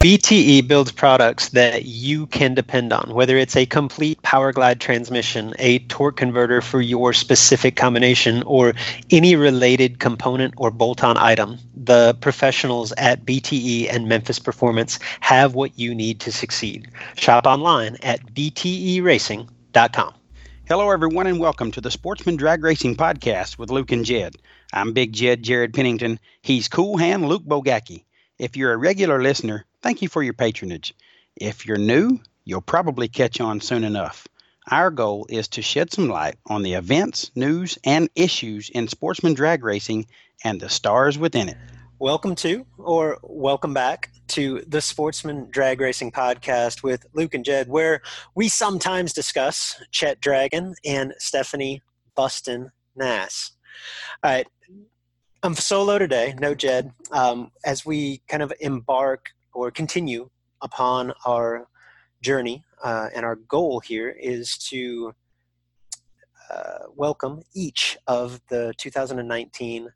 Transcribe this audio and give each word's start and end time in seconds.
BTE 0.00 0.68
builds 0.68 0.92
products 0.92 1.48
that 1.48 1.86
you 1.86 2.26
can 2.26 2.54
depend 2.54 2.92
on, 2.92 3.14
whether 3.14 3.36
it's 3.36 3.56
a 3.56 3.66
complete 3.66 4.20
Powerglide 4.22 4.78
transmission, 4.78 5.54
a 5.58 5.80
torque 5.80 6.16
converter 6.16 6.60
for 6.60 6.80
your 6.80 7.12
specific 7.12 7.76
combination, 7.76 8.42
or 8.44 8.74
any 9.10 9.34
related 9.36 9.98
component 9.98 10.54
or 10.58 10.70
bolt 10.70 11.02
on 11.02 11.16
item. 11.16 11.58
The 11.74 12.16
professionals 12.20 12.92
at 12.92 13.24
BTE 13.24 13.92
and 13.92 14.06
Memphis 14.06 14.38
Performance 14.38 14.98
have 15.20 15.54
what 15.54 15.78
you 15.78 15.94
need 15.94 16.20
to 16.20 16.30
succeed. 16.30 16.88
Shop 17.16 17.46
online 17.46 17.96
at 18.02 18.34
bteracing.com. 18.34 20.14
Hello, 20.68 20.90
everyone, 20.90 21.26
and 21.26 21.40
welcome 21.40 21.70
to 21.72 21.80
the 21.80 21.90
Sportsman 21.90 22.36
Drag 22.36 22.62
Racing 22.62 22.96
Podcast 22.96 23.56
with 23.58 23.70
Luke 23.70 23.92
and 23.92 24.04
Jed. 24.04 24.36
I'm 24.72 24.92
Big 24.92 25.12
Jed 25.12 25.42
Jared 25.42 25.72
Pennington. 25.72 26.20
He's 26.42 26.68
Cool 26.68 26.96
Hand 26.96 27.28
Luke 27.28 27.44
Bogacki. 27.44 28.04
If 28.38 28.56
you're 28.56 28.74
a 28.74 28.76
regular 28.76 29.22
listener, 29.22 29.64
thank 29.86 30.02
you 30.02 30.08
for 30.08 30.20
your 30.20 30.32
patronage. 30.32 30.92
If 31.36 31.64
you're 31.64 31.78
new, 31.78 32.18
you'll 32.44 32.60
probably 32.60 33.06
catch 33.06 33.40
on 33.40 33.60
soon 33.60 33.84
enough. 33.84 34.26
Our 34.68 34.90
goal 34.90 35.26
is 35.28 35.46
to 35.50 35.62
shed 35.62 35.92
some 35.92 36.08
light 36.08 36.34
on 36.44 36.64
the 36.64 36.74
events, 36.74 37.30
news, 37.36 37.78
and 37.84 38.10
issues 38.16 38.68
in 38.68 38.88
sportsman 38.88 39.34
drag 39.34 39.62
racing 39.62 40.08
and 40.42 40.60
the 40.60 40.68
stars 40.68 41.18
within 41.18 41.48
it. 41.48 41.56
Welcome 42.00 42.34
to, 42.34 42.66
or 42.78 43.18
welcome 43.22 43.74
back 43.74 44.10
to 44.30 44.64
the 44.66 44.80
Sportsman 44.80 45.46
Drag 45.52 45.80
Racing 45.80 46.10
Podcast 46.10 46.82
with 46.82 47.06
Luke 47.14 47.34
and 47.34 47.44
Jed, 47.44 47.68
where 47.68 48.02
we 48.34 48.48
sometimes 48.48 49.12
discuss 49.12 49.80
Chet 49.92 50.20
Dragon 50.20 50.74
and 50.84 51.14
Stephanie 51.18 51.80
Buston 52.16 52.72
Nass. 52.96 53.52
All 54.24 54.32
right, 54.32 54.48
I'm 55.44 55.54
solo 55.54 55.96
today, 56.00 56.34
no 56.40 56.56
Jed. 56.56 56.90
Um, 57.12 57.52
as 57.64 57.86
we 57.86 58.20
kind 58.26 58.42
of 58.42 58.52
embark 58.58 59.30
or 59.56 59.70
continue 59.70 60.28
upon 60.60 61.14
our 61.24 61.66
journey, 62.20 62.62
uh, 62.84 63.08
and 63.14 63.24
our 63.24 63.36
goal 63.36 63.80
here 63.80 64.10
is 64.10 64.58
to 64.58 65.14
uh, 66.50 66.80
welcome 66.94 67.42
each 67.54 67.96
of 68.06 68.38
the 68.50 68.74
2019 68.76 69.88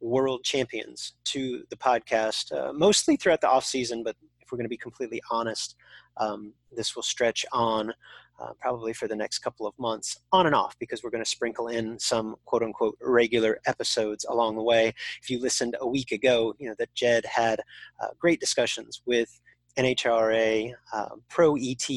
world 0.00 0.44
champions 0.44 1.14
to 1.24 1.64
the 1.68 1.76
podcast, 1.76 2.52
uh, 2.56 2.72
mostly 2.72 3.16
throughout 3.16 3.40
the 3.40 3.48
off 3.48 3.64
season. 3.64 4.04
But 4.04 4.14
if 4.40 4.52
we're 4.52 4.56
going 4.56 4.66
to 4.66 4.70
be 4.70 4.76
completely 4.76 5.20
honest, 5.32 5.74
um, 6.18 6.52
this 6.70 6.94
will 6.94 7.02
stretch 7.02 7.44
on 7.52 7.92
uh, 8.38 8.52
probably 8.60 8.92
for 8.92 9.08
the 9.08 9.16
next 9.16 9.40
couple 9.40 9.66
of 9.66 9.78
months 9.78 10.18
on 10.32 10.46
and 10.46 10.54
off 10.54 10.78
because 10.78 11.02
we're 11.02 11.10
going 11.10 11.24
to 11.24 11.28
sprinkle 11.28 11.68
in 11.68 11.98
some 11.98 12.36
quote 12.44 12.62
unquote 12.62 12.96
regular 13.02 13.60
episodes 13.66 14.24
along 14.28 14.56
the 14.56 14.62
way. 14.62 14.94
If 15.22 15.30
you 15.30 15.40
listened 15.40 15.76
a 15.80 15.88
week 15.88 16.12
ago, 16.12 16.54
you 16.58 16.68
know 16.68 16.74
that 16.78 16.94
Jed 16.94 17.24
had 17.24 17.60
uh, 18.00 18.08
great 18.18 18.40
discussions 18.40 19.02
with 19.06 19.40
NHRA 19.78 20.72
uh, 20.92 21.08
Pro 21.28 21.56
ET 21.56 21.88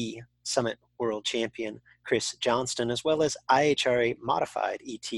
Summit 0.44 0.78
World 0.98 1.24
Champion 1.24 1.80
Chris 2.04 2.34
Johnston, 2.40 2.90
as 2.90 3.04
well 3.04 3.22
as 3.22 3.36
IHRA 3.50 4.16
Modified 4.20 4.80
ET 4.86 5.10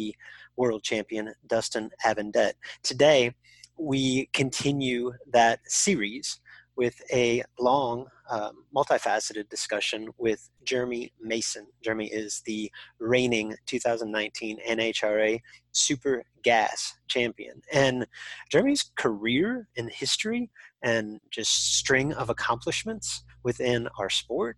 World 0.57 0.83
Champion 0.83 1.33
Dustin 1.47 1.91
Avendette. 2.05 2.55
Today, 2.83 3.35
we 3.79 4.27
continue 4.33 5.13
that 5.33 5.61
series 5.67 6.41
with 6.77 7.01
a 7.13 7.43
long, 7.59 8.07
um, 8.31 8.65
multifaceted 8.75 9.49
discussion 9.49 10.09
with 10.19 10.49
Jeremy 10.65 11.13
Mason. 11.21 11.67
Jeremy 11.83 12.07
is 12.07 12.43
the 12.47 12.71
reigning 12.99 13.55
2019 13.67 14.59
NHRA 14.69 15.41
Super 15.73 16.25
Gas 16.43 16.95
champion. 17.09 17.63
And 17.73 18.07
Jeremy's 18.51 18.91
career 18.97 19.69
and 19.77 19.91
history 19.91 20.51
and 20.83 21.21
just 21.31 21.77
string 21.77 22.13
of 22.13 22.31
accomplishments 22.31 23.25
within 23.43 23.89
our 23.99 24.11
sport 24.11 24.57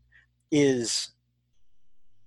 is 0.50 1.10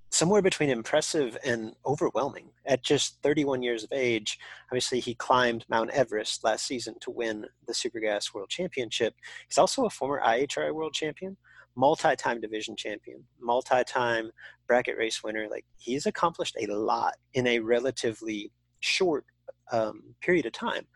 somewhere 0.10 0.42
between 0.42 0.70
impressive 0.70 1.38
and 1.46 1.76
overwhelming. 1.86 2.50
At 2.66 2.84
just 2.84 3.22
31 3.22 3.62
years 3.62 3.84
of 3.84 3.92
age, 3.92 4.40
obviously 4.70 5.00
he 5.00 5.14
climbed 5.14 5.66
Mount 5.70 5.92
Everest 5.92 6.44
last 6.44 6.66
season 6.66 6.96
to 7.02 7.12
win 7.12 7.46
the 7.68 7.74
Supergas 7.74 8.34
World 8.34 8.50
Championship. 8.50 9.14
He's 9.48 9.58
also 9.58 9.86
a 9.86 9.90
former 9.90 10.22
IHRA 10.26 10.74
World 10.74 10.94
Champion, 10.94 11.38
multi-time 11.76 12.42
division 12.42 12.76
champion, 12.76 13.24
multi-time 13.40 14.32
bracket 14.68 14.98
race 14.98 15.24
winner. 15.24 15.48
Like 15.50 15.66
he's 15.78 16.06
accomplished 16.06 16.58
a 16.60 16.72
lot 16.74 17.16
in 17.34 17.46
a 17.48 17.60
relatively 17.60 18.52
short 18.80 19.26
um, 19.72 20.16
period 20.22 20.46
of 20.46 20.54
time. 20.54 20.88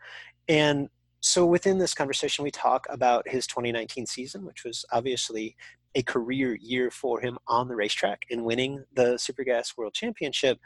And 0.48 0.88
so 1.20 1.46
within 1.46 1.78
this 1.78 1.94
conversation, 1.94 2.44
we 2.44 2.50
talk 2.50 2.86
about 2.90 3.26
his 3.28 3.46
2019 3.46 4.06
season, 4.06 4.44
which 4.44 4.64
was 4.64 4.84
obviously 4.92 5.56
a 5.94 6.02
career 6.02 6.54
year 6.54 6.90
for 6.90 7.20
him 7.20 7.38
on 7.46 7.68
the 7.68 7.76
racetrack 7.76 8.24
and 8.30 8.44
winning 8.44 8.84
the 8.94 9.14
Supergas 9.14 9.76
World 9.76 9.94
Championship. 9.94 10.58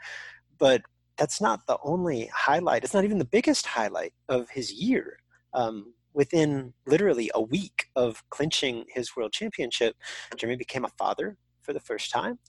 But 0.57 0.81
that's 1.17 1.41
not 1.41 1.67
the 1.67 1.77
only 1.83 2.29
highlight. 2.33 2.83
It's 2.83 2.93
not 2.93 3.03
even 3.03 3.19
the 3.19 3.25
biggest 3.25 3.65
highlight 3.65 4.13
of 4.27 4.49
his 4.49 4.73
year. 4.73 5.19
Um, 5.53 5.93
within 6.13 6.73
literally 6.85 7.29
a 7.35 7.41
week 7.41 7.85
of 7.95 8.23
clinching 8.29 8.85
his 8.89 9.15
world 9.15 9.31
championship, 9.31 9.95
Jeremy 10.35 10.57
became 10.57 10.85
a 10.85 10.89
father 10.97 11.37
for 11.61 11.73
the 11.73 11.79
first 11.79 12.11
time. 12.11 12.39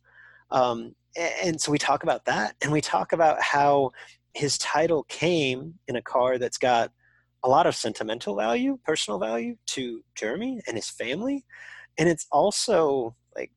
Um, 0.51 0.95
and 1.17 1.61
so 1.61 1.71
we 1.71 1.79
talk 1.79 2.03
about 2.03 2.25
that, 2.25 2.57
and 2.63 2.73
we 2.73 2.81
talk 2.81 3.13
about 3.13 3.43
how 3.43 3.91
his 4.35 4.59
title 4.59 5.05
came 5.05 5.75
in 5.89 5.97
a 5.97 6.03
car 6.03 6.39
that's 6.39 6.59
got 6.59 6.93
a 7.43 7.49
lot 7.49 7.67
of 7.67 7.75
sentimental 7.75 8.37
value, 8.37 8.79
personal 8.85 9.19
value 9.19 9.57
to 9.67 10.03
Jeremy 10.15 10.61
and 10.67 10.77
his 10.77 10.91
family 10.91 11.45
and 12.01 12.09
it's 12.09 12.27
also 12.33 13.15
like 13.37 13.53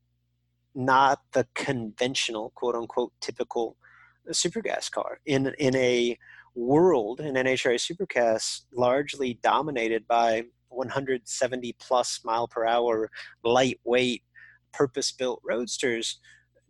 not 0.76 1.22
the 1.32 1.48
conventional 1.56 2.52
quote 2.56 2.76
unquote 2.76 3.14
typical 3.22 3.78
supergas 4.30 4.92
car 4.92 5.20
in 5.26 5.54
in 5.58 5.76
a 5.76 6.18
world 6.54 7.20
in 7.20 7.34
NHRA 7.34 7.76
supergas 7.80 8.62
largely 8.76 9.40
dominated 9.42 10.06
by 10.08 10.44
170 10.70 11.76
plus 11.80 12.20
mile 12.24 12.48
per 12.48 12.66
hour 12.66 13.10
lightweight 13.44 14.24
purpose 14.72 15.12
built 15.12 15.42
roadsters 15.44 16.20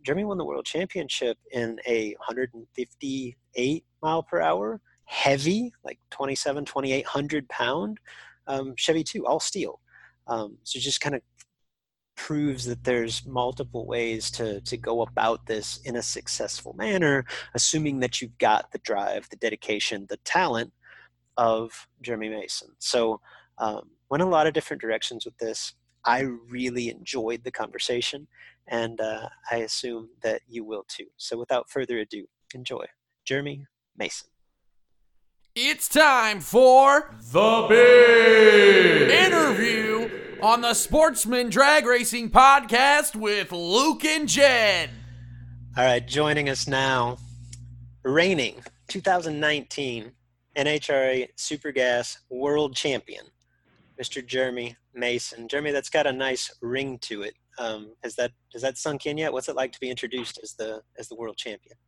Jeremy 0.04 0.24
won 0.24 0.38
the 0.38 0.44
world 0.44 0.66
championship 0.66 1.38
in 1.50 1.80
a 1.86 2.10
158 2.18 3.84
mile 4.02 4.22
per 4.22 4.40
hour, 4.40 4.80
heavy, 5.06 5.72
like 5.82 5.98
27, 6.10 6.66
2800 6.66 7.48
pound 7.48 7.98
um, 8.46 8.74
Chevy 8.76 9.02
2, 9.02 9.26
all 9.26 9.40
steel. 9.40 9.80
Um, 10.26 10.58
so 10.62 10.78
just 10.78 11.00
kind 11.00 11.14
of 11.14 11.22
proves 12.16 12.64
that 12.66 12.84
there's 12.84 13.26
multiple 13.26 13.86
ways 13.86 14.30
to 14.30 14.60
to 14.62 14.76
go 14.76 15.02
about 15.02 15.46
this 15.46 15.78
in 15.84 15.96
a 15.96 16.02
successful 16.02 16.72
manner 16.74 17.24
assuming 17.54 18.00
that 18.00 18.20
you've 18.20 18.38
got 18.38 18.70
the 18.72 18.78
drive 18.78 19.28
the 19.30 19.36
dedication 19.36 20.06
the 20.08 20.16
talent 20.18 20.72
of 21.36 21.88
jeremy 22.02 22.28
mason. 22.28 22.68
So 22.78 23.20
um, 23.58 23.90
went 24.10 24.22
a 24.22 24.26
lot 24.26 24.46
of 24.46 24.54
different 24.54 24.80
directions 24.80 25.24
with 25.24 25.36
this. 25.38 25.74
I 26.04 26.20
really 26.20 26.90
enjoyed 26.90 27.42
the 27.44 27.50
conversation 27.50 28.28
and 28.68 29.00
uh, 29.00 29.28
i 29.50 29.56
assume 29.56 30.08
that 30.22 30.42
you 30.48 30.64
will 30.64 30.84
too. 30.88 31.06
So 31.16 31.38
without 31.38 31.68
further 31.70 31.98
ado 31.98 32.26
enjoy. 32.54 32.86
Jeremy 33.24 33.66
mason. 33.96 34.28
It's 35.56 35.88
time 35.88 36.40
for 36.40 37.14
the 37.32 37.66
big 37.68 39.10
interview 39.10 40.23
on 40.44 40.60
the 40.60 40.74
Sportsman 40.74 41.48
Drag 41.48 41.86
Racing 41.86 42.28
Podcast 42.28 43.16
with 43.16 43.50
Luke 43.50 44.04
and 44.04 44.28
Jed. 44.28 44.90
All 45.74 45.82
right, 45.82 46.06
joining 46.06 46.50
us 46.50 46.68
now, 46.68 47.16
reigning 48.02 48.62
2019 48.88 50.12
NHRA 50.54 51.28
Super 51.36 51.72
Gas 51.72 52.18
World 52.28 52.76
Champion, 52.76 53.24
Mr. 53.98 54.24
Jeremy 54.24 54.76
Mason. 54.92 55.48
Jeremy, 55.48 55.70
that's 55.70 55.88
got 55.88 56.06
a 56.06 56.12
nice 56.12 56.54
ring 56.60 56.98
to 56.98 57.22
it. 57.22 57.32
Um, 57.58 57.94
has 58.02 58.14
that 58.16 58.32
has 58.52 58.60
that 58.60 58.76
sunk 58.76 59.06
in 59.06 59.16
yet? 59.16 59.32
What's 59.32 59.48
it 59.48 59.56
like 59.56 59.72
to 59.72 59.80
be 59.80 59.88
introduced 59.88 60.38
as 60.42 60.52
the 60.52 60.82
as 60.98 61.08
the 61.08 61.16
world 61.16 61.38
champion? 61.38 61.78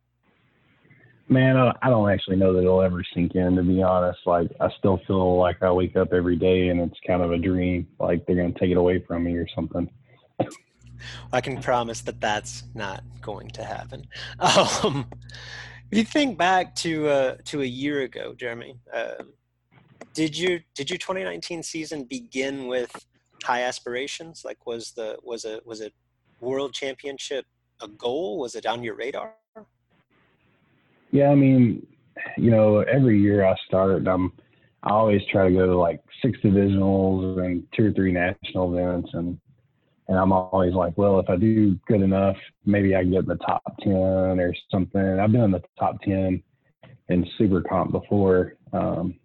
Man, 1.29 1.57
I 1.57 1.89
don't 1.89 2.09
actually 2.09 2.37
know 2.37 2.53
that 2.53 2.59
it'll 2.61 2.81
ever 2.81 3.03
sink 3.13 3.35
in. 3.35 3.55
To 3.57 3.63
be 3.63 3.83
honest, 3.83 4.19
like 4.25 4.49
I 4.61 4.69
still 4.77 5.01
feel 5.05 5.37
like 5.37 5.61
I 5.61 5.71
wake 5.71 5.97
up 5.97 6.13
every 6.13 6.37
day 6.37 6.69
and 6.69 6.79
it's 6.79 6.97
kind 7.05 7.21
of 7.21 7.31
a 7.31 7.37
dream. 7.37 7.87
Like 7.99 8.25
they're 8.25 8.37
gonna 8.37 8.57
take 8.57 8.71
it 8.71 8.77
away 8.77 9.03
from 9.05 9.25
me 9.25 9.35
or 9.35 9.47
something. 9.53 9.89
I 11.31 11.41
can 11.41 11.61
promise 11.61 12.01
that 12.01 12.21
that's 12.21 12.63
not 12.73 13.03
going 13.21 13.49
to 13.49 13.63
happen. 13.63 14.07
Um, 14.83 15.07
if 15.89 15.97
you 15.97 16.03
think 16.03 16.37
back 16.37 16.75
to 16.77 17.07
uh, 17.07 17.35
to 17.45 17.61
a 17.61 17.65
year 17.65 18.01
ago, 18.01 18.33
Jeremy, 18.37 18.77
uh, 18.93 19.23
did 20.13 20.37
you 20.37 20.59
did 20.75 20.89
your 20.89 20.97
2019 20.97 21.63
season 21.63 22.03
begin 22.03 22.67
with 22.67 23.05
high 23.43 23.61
aspirations? 23.61 24.43
Like, 24.43 24.65
was 24.65 24.91
the 24.91 25.17
was 25.23 25.45
a 25.45 25.61
was 25.63 25.81
a 25.81 25.91
world 26.41 26.73
championship 26.73 27.45
a 27.81 27.87
goal? 27.87 28.37
Was 28.37 28.55
it 28.55 28.65
on 28.65 28.83
your 28.83 28.95
radar? 28.95 29.35
Yeah, 31.11 31.29
I 31.29 31.35
mean, 31.35 31.85
you 32.37 32.51
know, 32.51 32.79
every 32.79 33.19
year 33.19 33.45
I 33.45 33.55
start, 33.67 34.07
I'm 34.07 34.31
I 34.83 34.91
always 34.91 35.21
try 35.31 35.49
to 35.49 35.53
go 35.53 35.65
to 35.65 35.77
like 35.77 36.01
six 36.21 36.39
divisionals 36.43 37.43
and 37.43 37.63
two 37.75 37.87
or 37.87 37.91
three 37.91 38.11
national 38.11 38.77
events, 38.77 39.09
and 39.13 39.37
and 40.07 40.17
I'm 40.17 40.31
always 40.31 40.73
like, 40.73 40.97
well, 40.97 41.19
if 41.19 41.29
I 41.29 41.35
do 41.35 41.75
good 41.87 42.01
enough, 42.01 42.37
maybe 42.65 42.95
I 42.95 43.03
get 43.03 43.19
in 43.19 43.25
the 43.25 43.35
top 43.35 43.63
ten 43.81 43.93
or 43.93 44.53
something. 44.71 45.19
I've 45.19 45.31
been 45.31 45.41
in 45.41 45.51
the 45.51 45.63
top 45.77 46.01
ten 46.01 46.41
in 47.09 47.27
Super 47.37 47.61
Comp 47.61 47.91
before. 47.91 48.55
Um, 48.71 49.15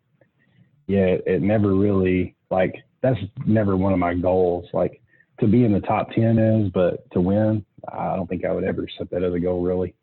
yeah, 0.86 1.04
it, 1.04 1.22
it 1.26 1.42
never 1.42 1.74
really 1.74 2.34
like 2.50 2.74
that's 3.02 3.18
never 3.46 3.76
one 3.76 3.92
of 3.92 3.98
my 3.98 4.14
goals. 4.14 4.66
Like 4.72 5.00
to 5.40 5.46
be 5.46 5.64
in 5.64 5.72
the 5.72 5.80
top 5.80 6.10
ten 6.10 6.38
is, 6.38 6.70
but 6.72 7.08
to 7.12 7.20
win, 7.20 7.64
I 7.92 8.16
don't 8.16 8.28
think 8.28 8.44
I 8.44 8.52
would 8.52 8.64
ever 8.64 8.86
set 8.98 9.10
that 9.10 9.22
as 9.22 9.34
a 9.34 9.40
goal 9.40 9.62
really 9.62 9.94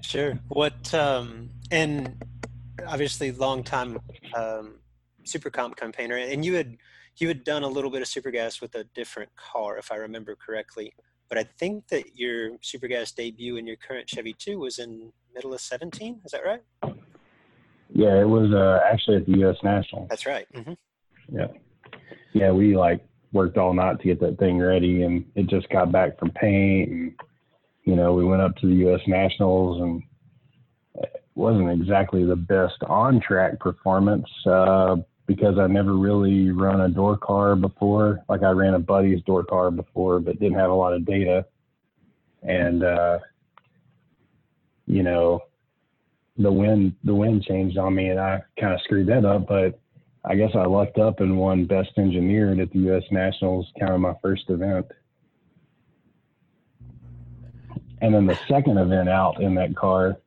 sure. 0.00 0.38
What 0.48 0.92
um, 0.94 1.50
and 1.70 2.22
obviously 2.86 3.32
long 3.32 3.62
time 3.62 3.98
um, 4.34 4.74
super 5.24 5.50
comp 5.50 5.76
campaigner, 5.76 6.16
and 6.16 6.44
you 6.44 6.54
had 6.54 6.76
you 7.16 7.28
had 7.28 7.44
done 7.44 7.62
a 7.62 7.68
little 7.68 7.90
bit 7.90 8.02
of 8.02 8.08
super 8.08 8.30
gas 8.30 8.60
with 8.60 8.74
a 8.74 8.84
different 8.94 9.30
car, 9.36 9.76
if 9.78 9.90
I 9.90 9.96
remember 9.96 10.36
correctly. 10.36 10.94
But 11.28 11.38
I 11.38 11.44
think 11.58 11.88
that 11.88 12.16
your 12.16 12.52
super 12.62 12.88
gas 12.88 13.12
debut 13.12 13.56
in 13.56 13.66
your 13.66 13.76
current 13.76 14.08
Chevy 14.08 14.34
2 14.38 14.58
was 14.58 14.78
in 14.78 15.12
middle 15.34 15.52
of 15.52 15.60
17. 15.60 16.22
Is 16.24 16.32
that 16.32 16.40
right? 16.44 16.62
Yeah, 17.90 18.20
it 18.20 18.28
was 18.28 18.52
uh, 18.52 18.80
actually 18.90 19.16
at 19.18 19.26
the 19.26 19.38
U.S. 19.38 19.56
National. 19.62 20.06
That's 20.08 20.26
right. 20.26 20.46
Mm-hmm. 20.54 20.72
Yeah, 21.30 21.48
yeah, 22.32 22.50
we 22.50 22.76
like 22.76 23.04
worked 23.32 23.58
all 23.58 23.74
night 23.74 23.98
to 24.00 24.04
get 24.04 24.20
that 24.20 24.38
thing 24.38 24.58
ready, 24.58 25.02
and 25.02 25.24
it 25.34 25.46
just 25.48 25.68
got 25.68 25.92
back 25.92 26.18
from 26.18 26.30
paint 26.30 26.90
and 26.90 27.14
you 27.88 27.96
know, 27.96 28.12
we 28.12 28.22
went 28.22 28.42
up 28.42 28.54
to 28.56 28.66
the 28.66 28.74
U.S. 28.74 29.00
Nationals 29.06 29.80
and 29.80 30.02
it 31.02 31.24
wasn't 31.34 31.70
exactly 31.70 32.22
the 32.22 32.36
best 32.36 32.76
on 32.86 33.18
track 33.18 33.58
performance 33.60 34.26
uh, 34.44 34.96
because 35.24 35.58
I 35.58 35.68
never 35.68 35.94
really 35.94 36.50
run 36.50 36.82
a 36.82 36.90
door 36.90 37.16
car 37.16 37.56
before. 37.56 38.22
Like 38.28 38.42
I 38.42 38.50
ran 38.50 38.74
a 38.74 38.78
buddy's 38.78 39.22
door 39.22 39.42
car 39.42 39.70
before, 39.70 40.20
but 40.20 40.38
didn't 40.38 40.58
have 40.58 40.70
a 40.70 40.74
lot 40.74 40.92
of 40.92 41.06
data. 41.06 41.46
And, 42.42 42.84
uh, 42.84 43.20
you 44.86 45.02
know, 45.02 45.40
the 46.36 46.52
wind, 46.52 46.94
the 47.04 47.14
wind 47.14 47.42
changed 47.44 47.78
on 47.78 47.94
me 47.94 48.10
and 48.10 48.20
I 48.20 48.42
kind 48.60 48.74
of 48.74 48.82
screwed 48.82 49.08
that 49.08 49.24
up, 49.24 49.48
but 49.48 49.80
I 50.26 50.34
guess 50.34 50.50
I 50.54 50.66
lucked 50.66 50.98
up 50.98 51.20
and 51.20 51.38
won 51.38 51.64
best 51.64 51.92
engineered 51.96 52.60
at 52.60 52.70
the 52.70 52.80
U.S. 52.80 53.04
Nationals, 53.10 53.66
kind 53.80 53.94
of 53.94 54.00
my 54.00 54.12
first 54.20 54.50
event. 54.50 54.84
And 58.00 58.14
then 58.14 58.26
the 58.26 58.38
second 58.48 58.78
event 58.78 59.08
out 59.08 59.40
in 59.40 59.54
that 59.56 59.74
car, 59.76 60.18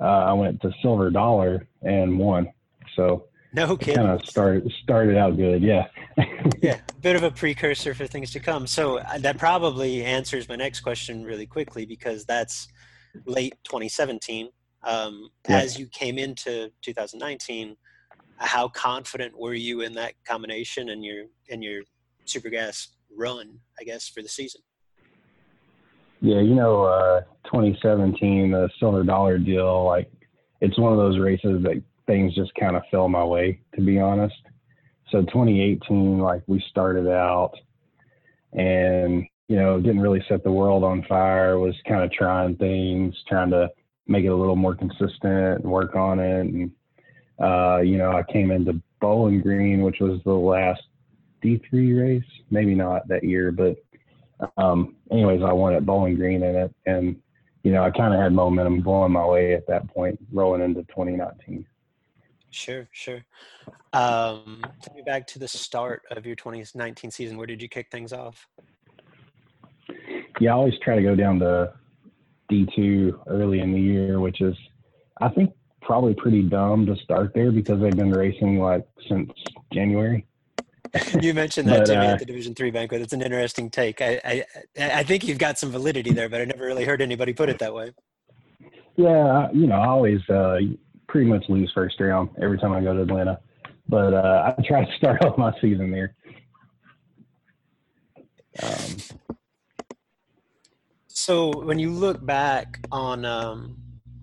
uh, 0.00 0.04
I 0.04 0.32
went 0.32 0.60
to 0.62 0.72
Silver 0.82 1.10
Dollar 1.10 1.66
and 1.82 2.18
won. 2.18 2.48
So 2.94 3.26
no 3.52 3.76
kidding. 3.76 3.96
Kind 3.96 4.08
of 4.08 4.26
started 4.26 4.70
started 4.82 5.16
out 5.16 5.36
good, 5.36 5.62
yeah. 5.62 5.88
yeah, 6.62 6.80
a 6.88 7.00
bit 7.00 7.16
of 7.16 7.22
a 7.22 7.30
precursor 7.30 7.94
for 7.94 8.06
things 8.06 8.30
to 8.32 8.40
come. 8.40 8.66
So 8.66 8.98
uh, 8.98 9.18
that 9.18 9.38
probably 9.38 10.04
answers 10.04 10.48
my 10.48 10.56
next 10.56 10.80
question 10.80 11.24
really 11.24 11.46
quickly 11.46 11.86
because 11.86 12.24
that's 12.24 12.68
late 13.24 13.54
2017. 13.64 14.50
Um, 14.82 15.30
yeah. 15.48 15.58
As 15.58 15.78
you 15.78 15.86
came 15.86 16.18
into 16.18 16.70
2019, 16.82 17.76
how 18.36 18.68
confident 18.68 19.36
were 19.36 19.54
you 19.54 19.80
in 19.80 19.94
that 19.94 20.14
combination 20.26 20.90
and 20.90 21.04
your 21.04 21.24
and 21.50 21.62
your 21.62 21.82
super 22.24 22.50
gas 22.50 22.88
run? 23.16 23.58
I 23.80 23.84
guess 23.84 24.08
for 24.08 24.22
the 24.22 24.28
season. 24.28 24.60
Yeah, 26.20 26.40
you 26.40 26.54
know, 26.54 26.84
uh, 26.84 27.20
2017, 27.44 28.50
the 28.50 28.68
silver 28.80 29.04
dollar 29.04 29.38
deal, 29.38 29.84
like 29.84 30.10
it's 30.60 30.78
one 30.78 30.92
of 30.92 30.98
those 30.98 31.18
races 31.18 31.62
that 31.62 31.82
things 32.06 32.34
just 32.34 32.52
kind 32.58 32.76
of 32.76 32.82
fell 32.90 33.08
my 33.08 33.22
way, 33.22 33.60
to 33.74 33.80
be 33.80 34.00
honest. 34.00 34.34
So 35.10 35.22
2018, 35.22 36.18
like 36.18 36.42
we 36.46 36.62
started 36.70 37.08
out 37.08 37.52
and, 38.52 39.24
you 39.46 39.56
know, 39.56 39.80
didn't 39.80 40.00
really 40.00 40.24
set 40.28 40.42
the 40.42 40.50
world 40.50 40.84
on 40.84 41.04
fire, 41.08 41.58
was 41.58 41.74
kind 41.86 42.02
of 42.02 42.10
trying 42.12 42.56
things, 42.56 43.14
trying 43.28 43.50
to 43.50 43.70
make 44.06 44.24
it 44.24 44.28
a 44.28 44.36
little 44.36 44.56
more 44.56 44.74
consistent 44.74 45.62
and 45.62 45.64
work 45.64 45.94
on 45.94 46.18
it. 46.18 46.40
And, 46.40 46.70
uh, 47.40 47.78
you 47.78 47.96
know, 47.96 48.10
I 48.10 48.24
came 48.30 48.50
into 48.50 48.80
Bowling 49.00 49.40
Green, 49.40 49.82
which 49.82 50.00
was 50.00 50.20
the 50.24 50.32
last 50.32 50.82
D3 51.44 51.98
race, 51.98 52.30
maybe 52.50 52.74
not 52.74 53.06
that 53.08 53.22
year, 53.22 53.52
but 53.52 53.76
um, 54.56 54.96
anyways, 55.10 55.42
I 55.42 55.52
won 55.52 55.74
at 55.74 55.86
Bowling 55.86 56.14
Green 56.14 56.42
in 56.42 56.54
it, 56.54 56.74
and 56.86 57.20
you 57.62 57.72
know, 57.72 57.82
I 57.82 57.90
kind 57.90 58.14
of 58.14 58.20
had 58.20 58.32
momentum 58.32 58.80
going 58.80 59.12
my 59.12 59.26
way 59.26 59.54
at 59.54 59.66
that 59.66 59.88
point, 59.88 60.18
rolling 60.32 60.62
into 60.62 60.82
2019. 60.84 61.66
Sure, 62.50 62.88
sure. 62.92 63.24
Um, 63.92 64.62
take 64.80 64.96
me 64.96 65.02
back 65.02 65.26
to 65.28 65.38
the 65.38 65.48
start 65.48 66.02
of 66.10 66.24
your 66.24 66.36
2019 66.36 67.10
season. 67.10 67.36
Where 67.36 67.46
did 67.46 67.60
you 67.60 67.68
kick 67.68 67.90
things 67.90 68.12
off? 68.12 68.46
Yeah, 70.40 70.50
I 70.50 70.54
always 70.54 70.78
try 70.82 70.94
to 70.94 71.02
go 71.02 71.14
down 71.14 71.40
to 71.40 71.72
D2 72.50 73.24
early 73.26 73.60
in 73.60 73.72
the 73.72 73.80
year, 73.80 74.20
which 74.20 74.40
is, 74.40 74.56
I 75.20 75.28
think, 75.28 75.52
probably 75.82 76.14
pretty 76.14 76.42
dumb 76.42 76.86
to 76.86 76.96
start 76.96 77.32
there 77.34 77.50
because 77.50 77.80
they've 77.80 77.96
been 77.96 78.12
racing 78.12 78.60
like 78.60 78.86
since 79.08 79.30
January. 79.72 80.26
you 81.20 81.34
mentioned 81.34 81.68
that 81.68 81.80
but, 81.80 81.86
to 81.86 81.92
me 81.92 82.06
uh, 82.06 82.12
at 82.12 82.18
the 82.18 82.24
Division 82.24 82.54
Three 82.54 82.70
banquet. 82.70 83.00
It's 83.02 83.12
an 83.12 83.22
interesting 83.22 83.70
take. 83.70 84.00
I, 84.00 84.20
I 84.24 84.44
I 84.78 85.02
think 85.02 85.26
you've 85.26 85.38
got 85.38 85.58
some 85.58 85.70
validity 85.70 86.12
there, 86.12 86.28
but 86.28 86.40
I 86.40 86.44
never 86.44 86.64
really 86.64 86.84
heard 86.84 87.02
anybody 87.02 87.32
put 87.32 87.48
it 87.48 87.58
that 87.58 87.74
way. 87.74 87.92
Yeah, 88.96 89.48
you 89.52 89.66
know, 89.66 89.76
I 89.76 89.86
always 89.86 90.20
uh, 90.28 90.58
pretty 91.08 91.28
much 91.28 91.44
lose 91.48 91.70
first 91.74 92.00
round 92.00 92.30
every 92.42 92.58
time 92.58 92.72
I 92.72 92.80
go 92.80 92.94
to 92.94 93.02
Atlanta, 93.02 93.38
but 93.88 94.14
uh, 94.14 94.54
I 94.58 94.62
try 94.62 94.84
to 94.84 94.96
start 94.96 95.24
off 95.24 95.38
my 95.38 95.52
season 95.60 95.90
there. 95.90 96.14
Um, 98.62 98.96
so 101.06 101.62
when 101.64 101.78
you 101.78 101.90
look 101.90 102.24
back 102.24 102.80
on 102.90 103.24
um, 103.24 103.76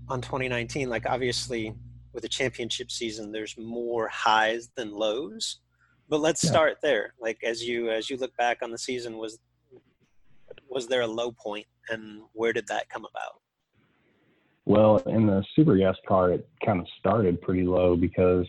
on 0.10 0.22
2019, 0.22 0.90
like 0.90 1.06
obviously 1.06 1.74
with 2.14 2.24
a 2.24 2.30
championship 2.30 2.92
season, 2.92 3.32
there's 3.32 3.58
more 3.58 4.08
highs 4.08 4.70
than 4.76 4.92
lows. 4.92 5.60
But 6.08 6.20
let's 6.20 6.44
yeah. 6.44 6.52
start 6.52 6.78
there. 6.82 7.14
Like 7.20 7.44
as 7.44 7.64
you 7.64 7.90
as 7.90 8.10
you 8.10 8.18
look 8.18 8.36
back 8.38 8.60
on 8.62 8.72
the 8.72 8.78
season, 8.78 9.18
was 9.18 9.40
was 10.70 10.88
there 10.88 11.02
a 11.02 11.08
low 11.08 11.32
point 11.32 11.66
and 11.90 12.22
where 12.34 12.54
did 12.54 12.68
that 12.68 12.90
come 12.90 13.06
about? 13.06 13.42
Well, 14.66 14.98
in 15.06 15.28
the 15.28 15.44
super 15.56 15.78
gas 15.78 15.96
car, 16.08 16.32
it 16.32 16.48
kind 16.66 16.80
of 16.80 16.88
started 17.00 17.42
pretty 17.42 17.64
low 17.64 17.96
because 17.96 18.48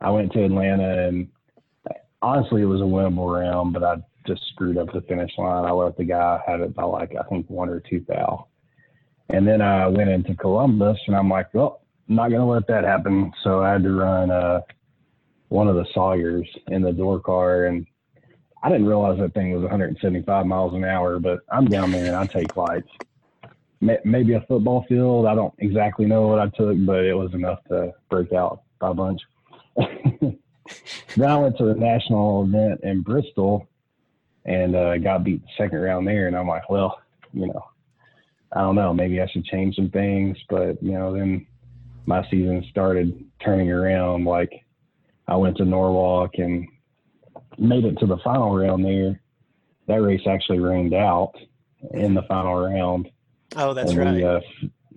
I 0.00 0.10
went 0.10 0.32
to 0.32 0.44
Atlanta 0.44 1.08
and 1.08 1.28
honestly, 2.22 2.62
it 2.62 2.66
was 2.66 2.80
a 2.80 2.84
winnable 2.84 3.32
round, 3.40 3.72
but 3.72 3.82
I 3.82 3.96
just 4.26 4.42
screwed 4.52 4.78
up 4.78 4.92
the 4.92 5.00
finish 5.02 5.32
line. 5.38 5.64
I 5.64 5.72
let 5.72 5.96
the 5.96 6.04
guy 6.04 6.40
have 6.46 6.60
it 6.60 6.74
by 6.74 6.84
like, 6.84 7.12
I 7.18 7.22
think 7.28 7.48
one 7.50 7.68
or 7.68 7.80
two 7.80 8.04
thou. 8.06 8.46
And 9.28 9.46
then 9.46 9.60
I 9.60 9.86
went 9.86 10.10
into 10.10 10.34
Columbus 10.34 10.98
and 11.06 11.16
I'm 11.16 11.28
like, 11.28 11.52
well, 11.54 11.82
I'm 12.08 12.16
not 12.16 12.30
going 12.30 12.40
to 12.40 12.46
let 12.46 12.66
that 12.68 12.84
happen. 12.84 13.32
So 13.42 13.62
I 13.62 13.72
had 13.72 13.82
to 13.84 13.92
run 13.92 14.30
uh, 14.30 14.60
one 15.50 15.68
of 15.68 15.76
the 15.76 15.86
Sawyers 15.94 16.48
in 16.68 16.82
the 16.82 16.92
door 16.92 17.20
car. 17.20 17.66
And 17.66 17.86
I 18.62 18.68
didn't 18.68 18.86
realize 18.86 19.18
that 19.18 19.34
thing 19.34 19.52
was 19.52 19.62
175 19.62 20.46
miles 20.46 20.74
an 20.74 20.84
hour, 20.84 21.20
but 21.20 21.40
I'm 21.52 21.66
down 21.66 21.92
there 21.92 22.06
and 22.06 22.16
I 22.16 22.26
take 22.26 22.56
lights 22.56 22.88
maybe 23.80 24.34
a 24.34 24.40
football 24.42 24.84
field. 24.88 25.26
I 25.26 25.34
don't 25.34 25.54
exactly 25.58 26.06
know 26.06 26.26
what 26.26 26.38
I 26.38 26.48
took, 26.48 26.76
but 26.84 27.04
it 27.04 27.14
was 27.14 27.32
enough 27.34 27.60
to 27.68 27.92
break 28.08 28.32
out 28.32 28.62
by 28.78 28.90
a 28.90 28.94
bunch. 28.94 29.20
then 29.76 30.38
I 31.20 31.36
went 31.36 31.56
to 31.58 31.64
the 31.64 31.74
national 31.74 32.44
event 32.44 32.80
in 32.82 33.02
Bristol 33.02 33.68
and 34.44 34.76
uh, 34.76 34.98
got 34.98 35.24
beat 35.24 35.42
the 35.42 35.48
second 35.56 35.80
round 35.80 36.06
there. 36.06 36.26
And 36.26 36.36
I'm 36.36 36.48
like, 36.48 36.68
well, 36.68 37.00
you 37.32 37.46
know, 37.46 37.64
I 38.52 38.60
don't 38.60 38.74
know. 38.74 38.92
Maybe 38.92 39.20
I 39.20 39.26
should 39.28 39.44
change 39.44 39.76
some 39.76 39.90
things. 39.90 40.36
But, 40.48 40.82
you 40.82 40.92
know, 40.92 41.14
then 41.14 41.46
my 42.06 42.28
season 42.30 42.66
started 42.70 43.24
turning 43.42 43.70
around. 43.70 44.24
Like 44.24 44.64
I 45.30 45.36
went 45.36 45.56
to 45.58 45.64
Norwalk 45.64 46.32
and 46.34 46.68
made 47.58 47.84
it 47.84 47.98
to 48.00 48.06
the 48.06 48.18
final 48.18 48.54
round 48.54 48.84
there. 48.84 49.22
That 49.86 50.02
race 50.02 50.22
actually 50.28 50.60
rained 50.60 50.92
out 50.92 51.32
in 51.92 52.14
the 52.14 52.22
final 52.22 52.54
round 52.54 53.08
Oh, 53.56 53.74
that's 53.74 53.90
and 53.90 53.98
right. 53.98 54.14
We, 54.14 54.24
uh, 54.24 54.40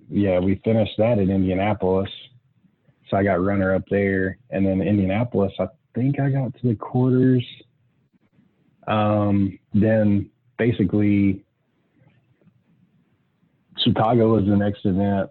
yeah, 0.08 0.38
we 0.38 0.60
finished 0.64 0.92
that 0.98 1.18
in 1.18 1.30
Indianapolis. 1.30 2.10
So 3.08 3.16
I 3.16 3.24
got 3.24 3.42
runner 3.42 3.74
up 3.74 3.82
there, 3.90 4.38
and 4.50 4.64
then 4.64 4.80
Indianapolis. 4.80 5.52
I 5.58 5.66
think 5.94 6.20
I 6.20 6.30
got 6.30 6.54
to 6.54 6.68
the 6.68 6.74
quarters. 6.74 7.44
Um, 8.86 9.58
then 9.72 10.30
basically, 10.58 11.44
Chicago 13.78 14.34
was 14.34 14.46
the 14.46 14.56
next 14.56 14.84
event. 14.84 15.30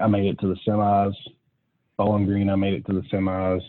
I 0.00 0.06
made 0.06 0.26
it 0.26 0.38
to 0.40 0.48
the 0.48 0.56
semis. 0.66 1.14
Bowling 1.96 2.26
Green, 2.26 2.50
I 2.50 2.56
made 2.56 2.74
it 2.74 2.86
to 2.86 2.92
the 2.92 3.02
semis, 3.02 3.62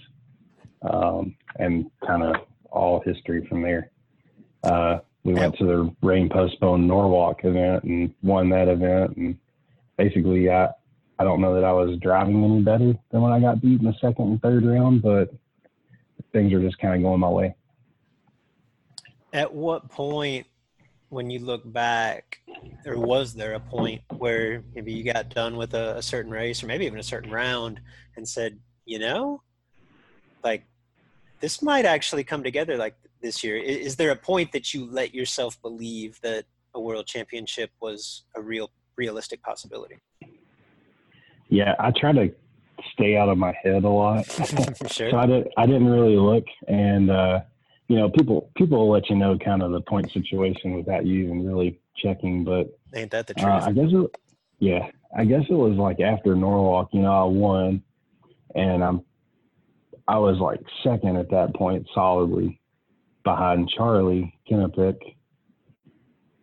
um, 0.82 1.36
and 1.60 1.89
kind 2.05 2.24
of 2.24 2.36
all 2.72 3.01
history 3.01 3.46
from 3.48 3.62
there. 3.62 3.91
Uh, 4.63 5.00
we 5.24 5.34
went 5.34 5.58
to 5.58 5.65
the 5.65 5.96
rain 6.01 6.29
postponed 6.29 6.88
Norwalk 6.88 7.44
event 7.44 7.84
and 7.84 8.13
won 8.22 8.50
that 8.50 8.67
event. 8.67 9.17
And 9.17 9.38
basically, 9.98 10.50
I 10.50 10.70
I 11.17 11.24
don't 11.24 11.41
know 11.41 11.55
that 11.55 11.63
I 11.63 11.72
was 11.72 11.98
driving 12.00 12.44
any 12.44 12.62
better 12.62 12.94
than 13.12 13.22
when 13.22 13.32
I 13.32 13.39
got 13.39 13.62
beat 13.62 13.79
in 13.79 13.86
the 13.86 13.94
second 14.01 14.27
and 14.27 14.41
third 14.41 14.65
round, 14.65 15.01
but 15.01 15.34
things 16.34 16.53
are 16.53 16.62
just 16.62 16.77
kind 16.79 16.96
of 16.96 17.01
going 17.01 17.20
my 17.20 17.29
way. 17.29 17.55
At 19.32 19.53
what 19.53 19.89
point, 19.89 20.46
when 21.16 21.30
you 21.30 21.40
look 21.40 21.62
back, 21.72 22.42
or 22.86 23.00
was 23.00 23.34
there 23.34 23.54
a 23.54 23.60
point 23.60 24.02
where 24.18 24.64
maybe 24.76 24.92
you 24.92 25.02
got 25.04 25.30
done 25.30 25.56
with 25.56 25.74
a, 25.74 25.96
a 25.96 26.02
certain 26.02 26.30
race 26.30 26.62
or 26.62 26.68
maybe 26.68 26.86
even 26.86 27.00
a 27.00 27.04
certain 27.04 27.32
round 27.32 27.80
and 28.18 28.28
said, 28.28 28.60
you 28.84 29.00
know, 29.00 29.42
like 30.44 30.64
this 31.40 31.62
might 31.62 31.86
actually 31.86 32.26
come 32.26 32.44
together 32.44 32.76
like 32.76 32.96
this 33.22 33.46
year. 33.46 33.56
Is 33.56 33.96
there 33.96 34.12
a 34.12 34.16
point 34.16 34.52
that 34.52 34.74
you 34.74 34.86
let 34.92 35.16
yourself 35.16 35.60
believe 35.62 36.20
that 36.22 36.44
a 36.74 36.80
world 36.82 37.08
championship 37.08 37.72
was 37.80 38.24
a 38.36 38.42
real 38.42 38.70
realistic 38.98 39.42
possibility? 39.42 39.96
Yeah, 41.48 41.76
I 41.80 41.92
try 41.92 42.12
to 42.12 42.30
stay 42.92 43.16
out 43.16 43.30
of 43.30 43.38
my 43.38 43.54
head 43.64 43.86
a 43.86 43.90
lot. 43.90 44.26
sure. 44.92 45.12
So 45.12 45.18
I, 45.18 45.26
did, 45.26 45.48
I 45.58 45.66
didn't 45.66 45.88
really 45.88 46.18
look, 46.18 46.44
and 46.68 47.10
uh, 47.10 47.40
you 47.88 47.98
know, 47.98 48.10
people 48.10 48.51
people 48.56 48.80
will 48.80 48.92
let 48.92 49.10
you 49.10 49.15
know 49.15 49.38
kind 49.38 49.62
of 49.62 49.72
the 49.72 49.82
point 49.82 50.12
situation 50.12 50.75
without 50.75 51.06
you 51.06 51.25
even 51.25 51.46
really 51.46 51.80
checking. 51.96 52.44
But 52.44 52.77
ain't 52.94 53.12
that 53.12 53.27
the 53.27 53.34
truth? 53.34 53.46
Uh, 53.46 53.65
I 53.65 53.72
guess 53.72 53.89
it, 53.92 54.15
yeah, 54.60 54.88
I 55.15 55.25
guess 55.25 55.44
it 55.50 55.56
was 55.56 55.77
like 55.77 56.00
after 56.00 56.36
Norwalk, 56.36 56.89
you 56.94 57.01
know, 57.01 57.13
I 57.13 57.24
won, 57.25 57.84
and 58.56 58.84
I'm 58.84 59.01
I 60.08 60.18
was 60.18 60.38
like 60.38 60.62
second 60.84 61.18
at 61.18 61.30
that 61.32 61.56
point 61.56 61.88
solidly, 61.94 62.60
behind 63.24 63.70
Charlie 63.70 64.34
Kennepick. 64.50 64.98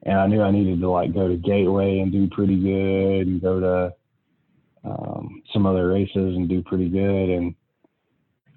And 0.04 0.18
I 0.18 0.26
knew 0.26 0.42
I 0.42 0.50
needed 0.50 0.80
to 0.80 0.90
like 0.90 1.14
go 1.14 1.28
to 1.28 1.36
Gateway 1.36 2.00
and 2.00 2.10
do 2.10 2.28
pretty 2.28 2.56
good 2.56 3.28
and 3.28 3.40
go 3.40 3.60
to 3.60 3.94
um, 4.84 5.42
some 5.52 5.64
other 5.64 5.88
races 5.88 6.36
and 6.36 6.48
do 6.48 6.60
pretty 6.60 6.88
good. 6.88 7.30
And, 7.30 7.54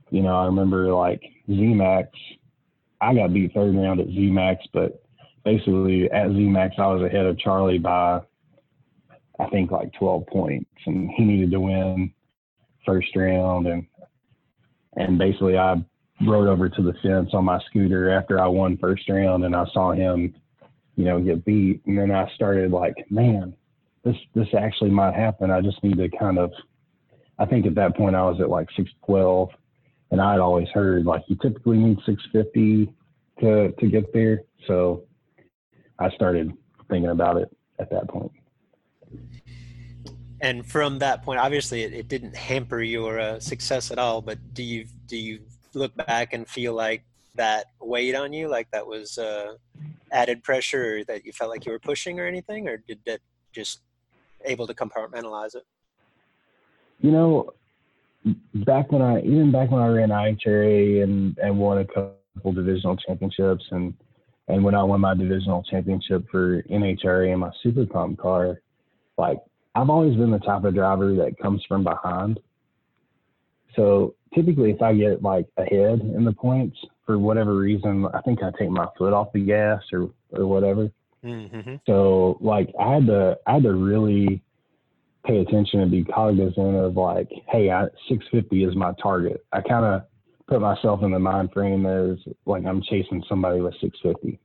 you 0.10 0.24
know, 0.24 0.36
I 0.36 0.46
remember 0.48 0.92
like 0.92 1.22
ZMAX, 1.48 2.08
I 3.06 3.14
got 3.14 3.34
beat 3.34 3.54
third 3.54 3.76
round 3.76 4.00
at 4.00 4.08
ZMAX, 4.08 4.58
but 4.74 5.04
basically 5.44 6.10
at 6.12 6.28
ZMAX, 6.28 6.80
I 6.80 6.88
was 6.88 7.04
ahead 7.04 7.26
of 7.26 7.38
Charlie 7.38 7.78
by, 7.78 8.22
I 9.40 9.50
think 9.52 9.70
like 9.70 9.94
12 9.94 10.26
points 10.28 10.70
and 10.86 11.10
he 11.12 11.24
needed 11.24 11.52
to 11.52 11.60
win 11.60 12.12
first 12.86 13.16
round. 13.16 13.68
And, 13.68 13.86
and 14.96 15.20
basically 15.20 15.58
I 15.58 15.76
rode 16.26 16.48
over 16.48 16.68
to 16.68 16.82
the 16.82 16.94
fence 17.04 17.30
on 17.34 17.46
my 17.46 17.60
scooter 17.70 18.10
after 18.10 18.42
I 18.42 18.48
won 18.48 18.78
first 18.78 19.08
round 19.08 19.46
and 19.46 19.56
I 19.56 19.66
saw 19.72 19.92
him, 19.92 20.34
you 20.96 21.06
know, 21.06 21.20
get 21.20 21.46
beat. 21.46 21.86
And 21.86 21.98
then 21.98 22.10
I 22.10 22.28
started 22.34 22.72
like, 22.72 22.96
man, 23.12 23.56
this 24.04 24.16
this 24.34 24.48
actually 24.58 24.92
might 24.92 25.16
happen. 25.16 25.52
I 25.52 25.62
just 25.62 25.84
need 25.84 25.98
to 25.98 26.10
kind 26.18 26.40
of 26.40 26.52
I 27.38 27.46
think 27.46 27.66
at 27.66 27.76
that 27.76 27.98
point 27.98 28.16
I 28.16 28.24
was 28.24 28.40
at 28.40 28.50
like 28.50 28.70
six 28.78 28.90
twelve 29.06 29.50
and 30.16 30.22
I'd 30.22 30.40
always 30.40 30.70
heard 30.70 31.06
like 31.06 31.24
you 31.28 31.36
typically 31.42 31.78
need 31.78 31.98
six 32.06 32.24
fifty 32.32 32.90
to 33.42 33.74
to 33.74 33.88
get 33.88 34.14
there. 34.14 34.44
So 34.66 35.04
I 36.00 36.10
started 36.12 36.54
thinking 36.90 37.10
about 37.10 37.36
it 37.36 37.54
at 37.80 37.90
that 37.90 38.08
point. 38.08 38.32
And 40.40 40.66
from 40.66 41.00
that 41.00 41.24
point, 41.24 41.42
obviously, 41.42 41.84
it, 41.84 41.92
it 41.94 42.08
didn't 42.08 42.34
hamper 42.34 42.80
your 42.80 43.20
uh, 43.20 43.42
success 43.42 43.92
at 43.92 44.00
all. 44.00 44.22
But 44.22 44.38
do 44.54 44.64
you 44.64 44.86
do 45.06 45.18
you 45.18 45.42
look 45.74 45.94
back 45.98 46.32
and 46.32 46.48
feel 46.48 46.74
like 46.74 47.04
that 47.36 47.66
weighed 47.82 48.16
on 48.16 48.32
you, 48.32 48.48
like 48.48 48.72
that 48.72 48.88
was 48.88 49.18
uh, 49.18 49.56
added 50.14 50.44
pressure, 50.44 51.00
or 51.00 51.04
that 51.04 51.26
you 51.26 51.34
felt 51.34 51.50
like 51.50 51.66
you 51.66 51.74
were 51.74 51.80
pushing, 51.80 52.22
or 52.22 52.26
anything, 52.26 52.70
or 52.70 52.78
did 52.78 53.00
that 53.06 53.20
just 53.52 53.82
able 54.46 54.66
to 54.66 54.74
compartmentalize 54.74 55.56
it? 55.56 55.66
You 57.02 57.12
know, 57.12 57.54
back 58.54 58.92
when 58.92 59.02
I 59.02 59.20
even 59.22 59.52
back 59.52 59.72
when 59.72 59.82
I 59.82 59.88
ran 59.88 60.10
IHRA 60.10 61.04
and 61.04 61.38
and 61.38 61.58
won 61.58 61.80
a 61.80 61.86
couple 61.86 62.54
divisional 62.54 62.98
championships, 62.98 63.66
and 63.72 63.94
and 64.48 64.64
when 64.64 64.76
I 64.76 64.84
won 64.84 65.02
my 65.02 65.16
divisional 65.16 65.64
championship 65.64 66.26
for 66.32 66.62
NHRA 66.64 67.34
in 67.34 67.40
my 67.40 67.52
super 67.62 67.86
comp 67.86 68.20
car, 68.20 68.62
like 69.18 69.38
I've 69.76 69.90
always 69.90 70.16
been 70.16 70.32
the 70.32 70.40
type 70.40 70.64
of 70.64 70.74
driver 70.74 71.16
that 71.16 71.38
comes 71.42 71.64
from 71.68 71.84
behind. 71.84 72.40
So 73.76 74.16
typically 74.34 74.72
if 74.72 74.82
I 74.82 74.94
get 74.96 75.22
like 75.22 75.48
ahead 75.58 76.00
in 76.00 76.24
the 76.24 76.34
points 76.34 76.78
for 77.06 77.20
whatever 77.20 77.56
reason, 77.56 78.08
I 78.14 78.22
think 78.22 78.42
I 78.42 78.52
take 78.58 78.70
my 78.70 78.88
foot 78.98 79.14
off 79.14 79.34
the 79.34 79.46
gas 79.46 79.82
or 79.92 80.10
or 80.32 80.48
whatever. 80.48 80.90
Mm-hmm. 81.24 81.76
So 81.86 82.38
like 82.42 82.70
I 82.80 82.94
had 82.96 83.08
to 83.08 83.38
I 83.46 83.54
had 83.54 83.64
to 83.64 83.74
really 83.74 84.42
pay 85.26 85.40
attention 85.40 85.82
and 85.82 85.92
be 85.92 86.04
cognizant 86.04 86.76
of 86.76 86.96
like, 86.96 87.30
hey, 87.48 87.72
I, 87.72 87.86
650 88.10 88.64
is 88.64 88.76
my 88.76 88.94
target. 89.02 89.46
I 89.52 89.62
kind 89.62 89.86
of 89.86 90.04
put 90.48 90.62
myself 90.62 91.02
in 91.04 91.12
the 91.12 91.20
mind 91.20 91.52
frame 91.52 91.86
as 91.86 92.18
like 92.46 92.66
I'm 92.66 92.82
chasing 92.84 93.24
somebody 93.28 93.62
with 93.62 93.74
650. 93.82 94.40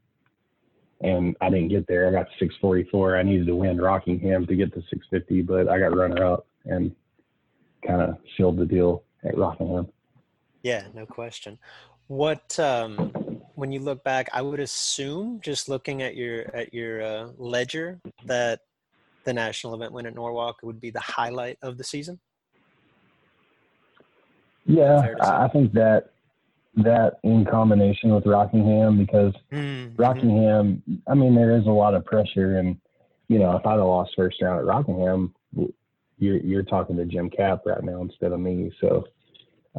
And 1.03 1.35
I 1.41 1.49
didn't 1.49 1.69
get 1.69 1.87
there. 1.87 2.09
I 2.09 2.13
got 2.13 2.25
to 2.25 2.39
644. 2.39 3.17
I 3.17 3.23
needed 3.23 3.47
to 3.47 3.57
win 3.57 3.81
Rockingham 3.81 4.47
to 4.47 4.55
get 4.55 4.73
to 4.75 4.81
650, 4.91 5.43
but 5.43 5.69
I 5.69 5.79
got 5.79 5.97
runner 5.97 6.25
up 6.25 6.47
and 6.67 6.95
kind 7.87 8.03
of 8.03 8.19
sealed 8.37 8.59
the 8.59 8.67
deal 8.67 9.03
at 9.25 9.37
Rockingham. 9.37 9.89
Yeah, 10.63 10.85
no 10.95 11.07
question. 11.07 11.59
What 12.09 12.59
um, 12.59 13.13
when 13.55 13.73
you 13.73 13.81
look 13.81 14.05
back, 14.05 14.29
I 14.33 14.43
would 14.43 14.61
assume 14.61 15.41
just 15.43 15.69
looking 15.69 16.03
at 16.03 16.17
your 16.17 16.55
at 16.55 16.75
your 16.75 17.03
uh, 17.03 17.29
ledger 17.39 17.99
that 18.27 18.61
the 19.25 19.33
national 19.33 19.75
event 19.75 19.93
win 19.93 20.07
at 20.07 20.15
Norwalk 20.15 20.59
would 20.63 20.81
be 20.81 20.91
the 20.91 21.01
highlight 21.01 21.59
of 21.63 21.79
the 21.79 21.85
season. 21.85 22.19
Yeah, 24.67 25.15
I 25.21 25.49
think 25.49 25.73
that 25.73 26.11
that 26.77 27.19
in 27.25 27.45
combination 27.45 28.15
with 28.15 28.27
Rockingham 28.27 28.99
because 28.99 29.35
mm-hmm. 29.53 29.97
Rockingham, 30.01 30.83
I 31.09 31.15
mean, 31.15 31.35
there 31.35 31.57
is 31.57 31.67
a 31.67 31.71
lot 31.71 31.95
of 31.95 32.05
pressure, 32.05 32.59
and 32.59 32.77
you 33.29 33.39
know, 33.39 33.57
if 33.57 33.67
I'd 33.67 33.73
have 33.73 33.81
lost 33.81 34.13
first 34.17 34.41
round 34.41 34.61
at 34.61 34.67
Rockingham, 34.67 35.35
you're 36.19 36.39
you're 36.39 36.63
talking 36.63 36.97
to 36.97 37.05
Jim 37.05 37.31
Cap 37.31 37.63
right 37.67 37.83
now 37.83 38.03
instead 38.03 38.33
of 38.33 38.41
me. 38.41 38.71
So 38.81 39.05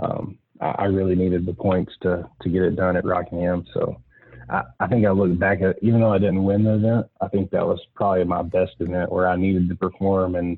um, 0.02 0.38
I, 0.60 0.70
I, 0.80 0.86
really 0.86 1.16
needed 1.16 1.46
the 1.46 1.54
points 1.54 1.94
to 2.02 2.28
to 2.42 2.50
get 2.50 2.64
it 2.64 2.76
done 2.76 2.98
at 2.98 3.06
Rockingham. 3.06 3.66
So 3.74 4.02
I, 4.52 4.64
I 4.82 4.88
think 4.88 5.06
I 5.06 5.12
look 5.12 5.38
back 5.40 5.62
at 5.62 5.78
even 5.82 6.02
though 6.02 6.14
I 6.14 6.18
didn't 6.18 6.44
win 6.44 6.64
the 6.64 6.76
event, 6.76 7.08
I 7.22 7.28
think 7.30 7.50
that 7.52 7.66
was 7.66 7.80
probably 7.96 8.26
my 8.26 8.42
best 8.42 8.76
event 8.80 9.12
where 9.12 9.28
I 9.28 9.36
needed 9.38 9.70
to 9.70 9.76
perform 9.76 10.36
and 10.36 10.58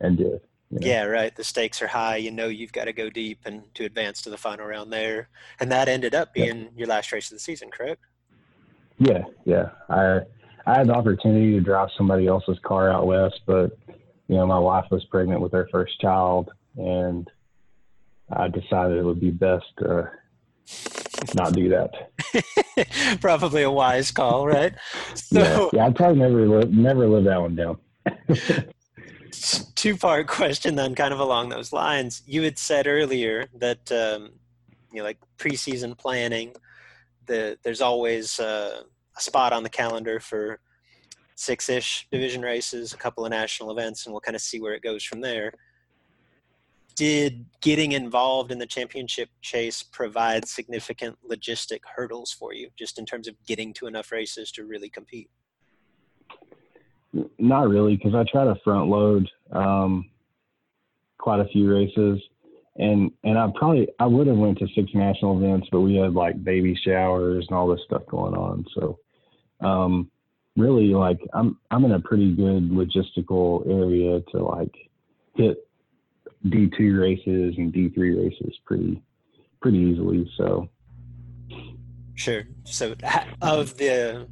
and 0.00 0.18
did. 0.18 0.40
You 0.70 0.80
know? 0.80 0.86
Yeah, 0.86 1.04
right. 1.04 1.34
The 1.34 1.44
stakes 1.44 1.80
are 1.80 1.86
high. 1.86 2.16
You 2.16 2.32
know 2.32 2.48
you've 2.48 2.72
got 2.72 2.86
to 2.86 2.92
go 2.92 3.08
deep 3.08 3.38
and 3.44 3.62
to 3.74 3.84
advance 3.84 4.20
to 4.22 4.30
the 4.30 4.36
final 4.36 4.66
round 4.66 4.92
there. 4.92 5.28
And 5.60 5.70
that 5.70 5.88
ended 5.88 6.14
up 6.14 6.34
being 6.34 6.62
yeah. 6.62 6.68
your 6.76 6.88
last 6.88 7.12
race 7.12 7.30
of 7.30 7.36
the 7.36 7.40
season, 7.40 7.70
correct? 7.70 8.02
Yeah, 8.98 9.22
yeah. 9.44 9.70
I 9.88 10.20
I 10.66 10.78
had 10.78 10.88
the 10.88 10.94
opportunity 10.94 11.52
to 11.52 11.60
drive 11.60 11.90
somebody 11.96 12.26
else's 12.26 12.58
car 12.64 12.90
out 12.90 13.06
west, 13.06 13.40
but 13.46 13.78
you 14.26 14.36
know 14.36 14.46
my 14.46 14.58
wife 14.58 14.86
was 14.90 15.04
pregnant 15.04 15.40
with 15.40 15.52
her 15.52 15.68
first 15.70 16.00
child, 16.00 16.50
and 16.76 17.30
I 18.32 18.48
decided 18.48 18.98
it 18.98 19.04
would 19.04 19.20
be 19.20 19.30
best 19.30 19.66
to 19.78 20.10
not 21.32 21.52
do 21.52 21.68
that. 21.68 22.10
probably 23.20 23.62
a 23.62 23.70
wise 23.70 24.10
call, 24.10 24.46
right? 24.46 24.74
So, 25.14 25.40
yeah, 25.40 25.68
yeah, 25.72 25.86
I'd 25.86 25.96
probably 25.96 26.18
never 26.18 26.46
live, 26.46 26.72
never 26.72 27.06
live 27.06 27.24
that 27.24 27.40
one 27.40 27.54
down. 27.54 27.78
two 29.74 29.96
part 29.96 30.26
question 30.26 30.74
then, 30.74 30.94
kind 30.94 31.14
of 31.14 31.20
along 31.20 31.48
those 31.48 31.72
lines. 31.72 32.22
You 32.26 32.42
had 32.42 32.58
said 32.58 32.86
earlier 32.86 33.46
that 33.54 33.90
um, 33.92 34.32
you 34.92 34.98
know, 34.98 35.04
like 35.04 35.18
preseason 35.38 35.96
planning, 35.96 36.54
the 37.26 37.58
there's 37.62 37.80
always 37.80 38.40
uh, 38.40 38.82
a 39.16 39.20
spot 39.20 39.52
on 39.52 39.62
the 39.62 39.70
calendar 39.70 40.20
for 40.20 40.60
six-ish 41.36 42.06
division 42.10 42.42
races, 42.42 42.92
a 42.92 42.96
couple 42.96 43.24
of 43.24 43.30
national 43.30 43.70
events, 43.70 44.06
and 44.06 44.12
we'll 44.12 44.20
kind 44.20 44.36
of 44.36 44.42
see 44.42 44.60
where 44.60 44.74
it 44.74 44.82
goes 44.82 45.02
from 45.02 45.20
there 45.20 45.52
did 46.94 47.44
getting 47.60 47.92
involved 47.92 48.52
in 48.52 48.58
the 48.58 48.66
championship 48.66 49.28
chase 49.42 49.82
provide 49.82 50.46
significant 50.46 51.16
logistic 51.28 51.80
hurdles 51.96 52.32
for 52.32 52.52
you 52.54 52.70
just 52.78 52.98
in 52.98 53.06
terms 53.06 53.28
of 53.28 53.34
getting 53.46 53.72
to 53.74 53.86
enough 53.86 54.12
races 54.12 54.50
to 54.52 54.64
really 54.64 54.88
compete? 54.88 55.30
Not 57.38 57.68
really 57.68 57.96
because 57.96 58.14
i 58.14 58.24
try 58.30 58.44
to 58.44 58.56
front 58.64 58.88
load 58.88 59.28
um, 59.52 60.10
quite 61.18 61.40
a 61.40 61.46
few 61.46 61.72
races. 61.72 62.20
And 62.76 63.12
and 63.22 63.38
i 63.38 63.48
probably 63.54 63.88
i 64.00 64.06
would 64.06 64.26
have 64.26 64.36
went 64.36 64.58
to 64.58 64.66
six 64.74 64.90
national 64.94 65.38
events 65.38 65.68
but 65.70 65.80
we 65.80 65.94
had 65.94 66.14
like 66.14 66.42
baby 66.42 66.78
showers 66.84 67.46
and 67.48 67.56
all 67.56 67.68
this 67.68 67.84
stuff 67.86 68.02
going 68.06 68.34
on. 68.34 68.66
So 68.74 68.98
um, 69.60 70.10
really 70.56 70.94
like 70.94 71.18
i'm 71.32 71.58
i'm 71.70 71.84
in 71.84 71.92
a 71.92 72.00
pretty 72.00 72.32
good 72.32 72.70
logistical 72.70 73.66
area 73.68 74.20
to 74.30 74.44
like 74.44 74.74
hit 75.34 75.66
D2 76.46 77.00
races 77.00 77.54
and 77.56 77.72
D3 77.72 77.96
races 77.96 78.58
pretty 78.66 79.02
pretty 79.60 79.78
easily. 79.78 80.30
So 80.36 80.68
sure. 82.14 82.44
So 82.64 82.94
of 83.40 83.76
the 83.76 84.28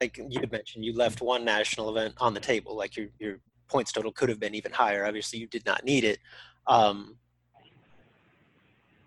like 0.00 0.18
you 0.18 0.40
had 0.40 0.52
mentioned, 0.52 0.84
you 0.84 0.94
left 0.94 1.20
one 1.20 1.44
national 1.44 1.90
event 1.90 2.14
on 2.18 2.34
the 2.34 2.40
table. 2.40 2.76
Like 2.76 2.96
your 2.96 3.08
your 3.18 3.40
points 3.68 3.92
total 3.92 4.12
could 4.12 4.28
have 4.28 4.40
been 4.40 4.54
even 4.54 4.72
higher. 4.72 5.04
Obviously, 5.04 5.38
you 5.38 5.46
did 5.46 5.64
not 5.66 5.84
need 5.84 6.04
it. 6.04 6.18
Um, 6.66 7.16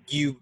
you 0.07 0.41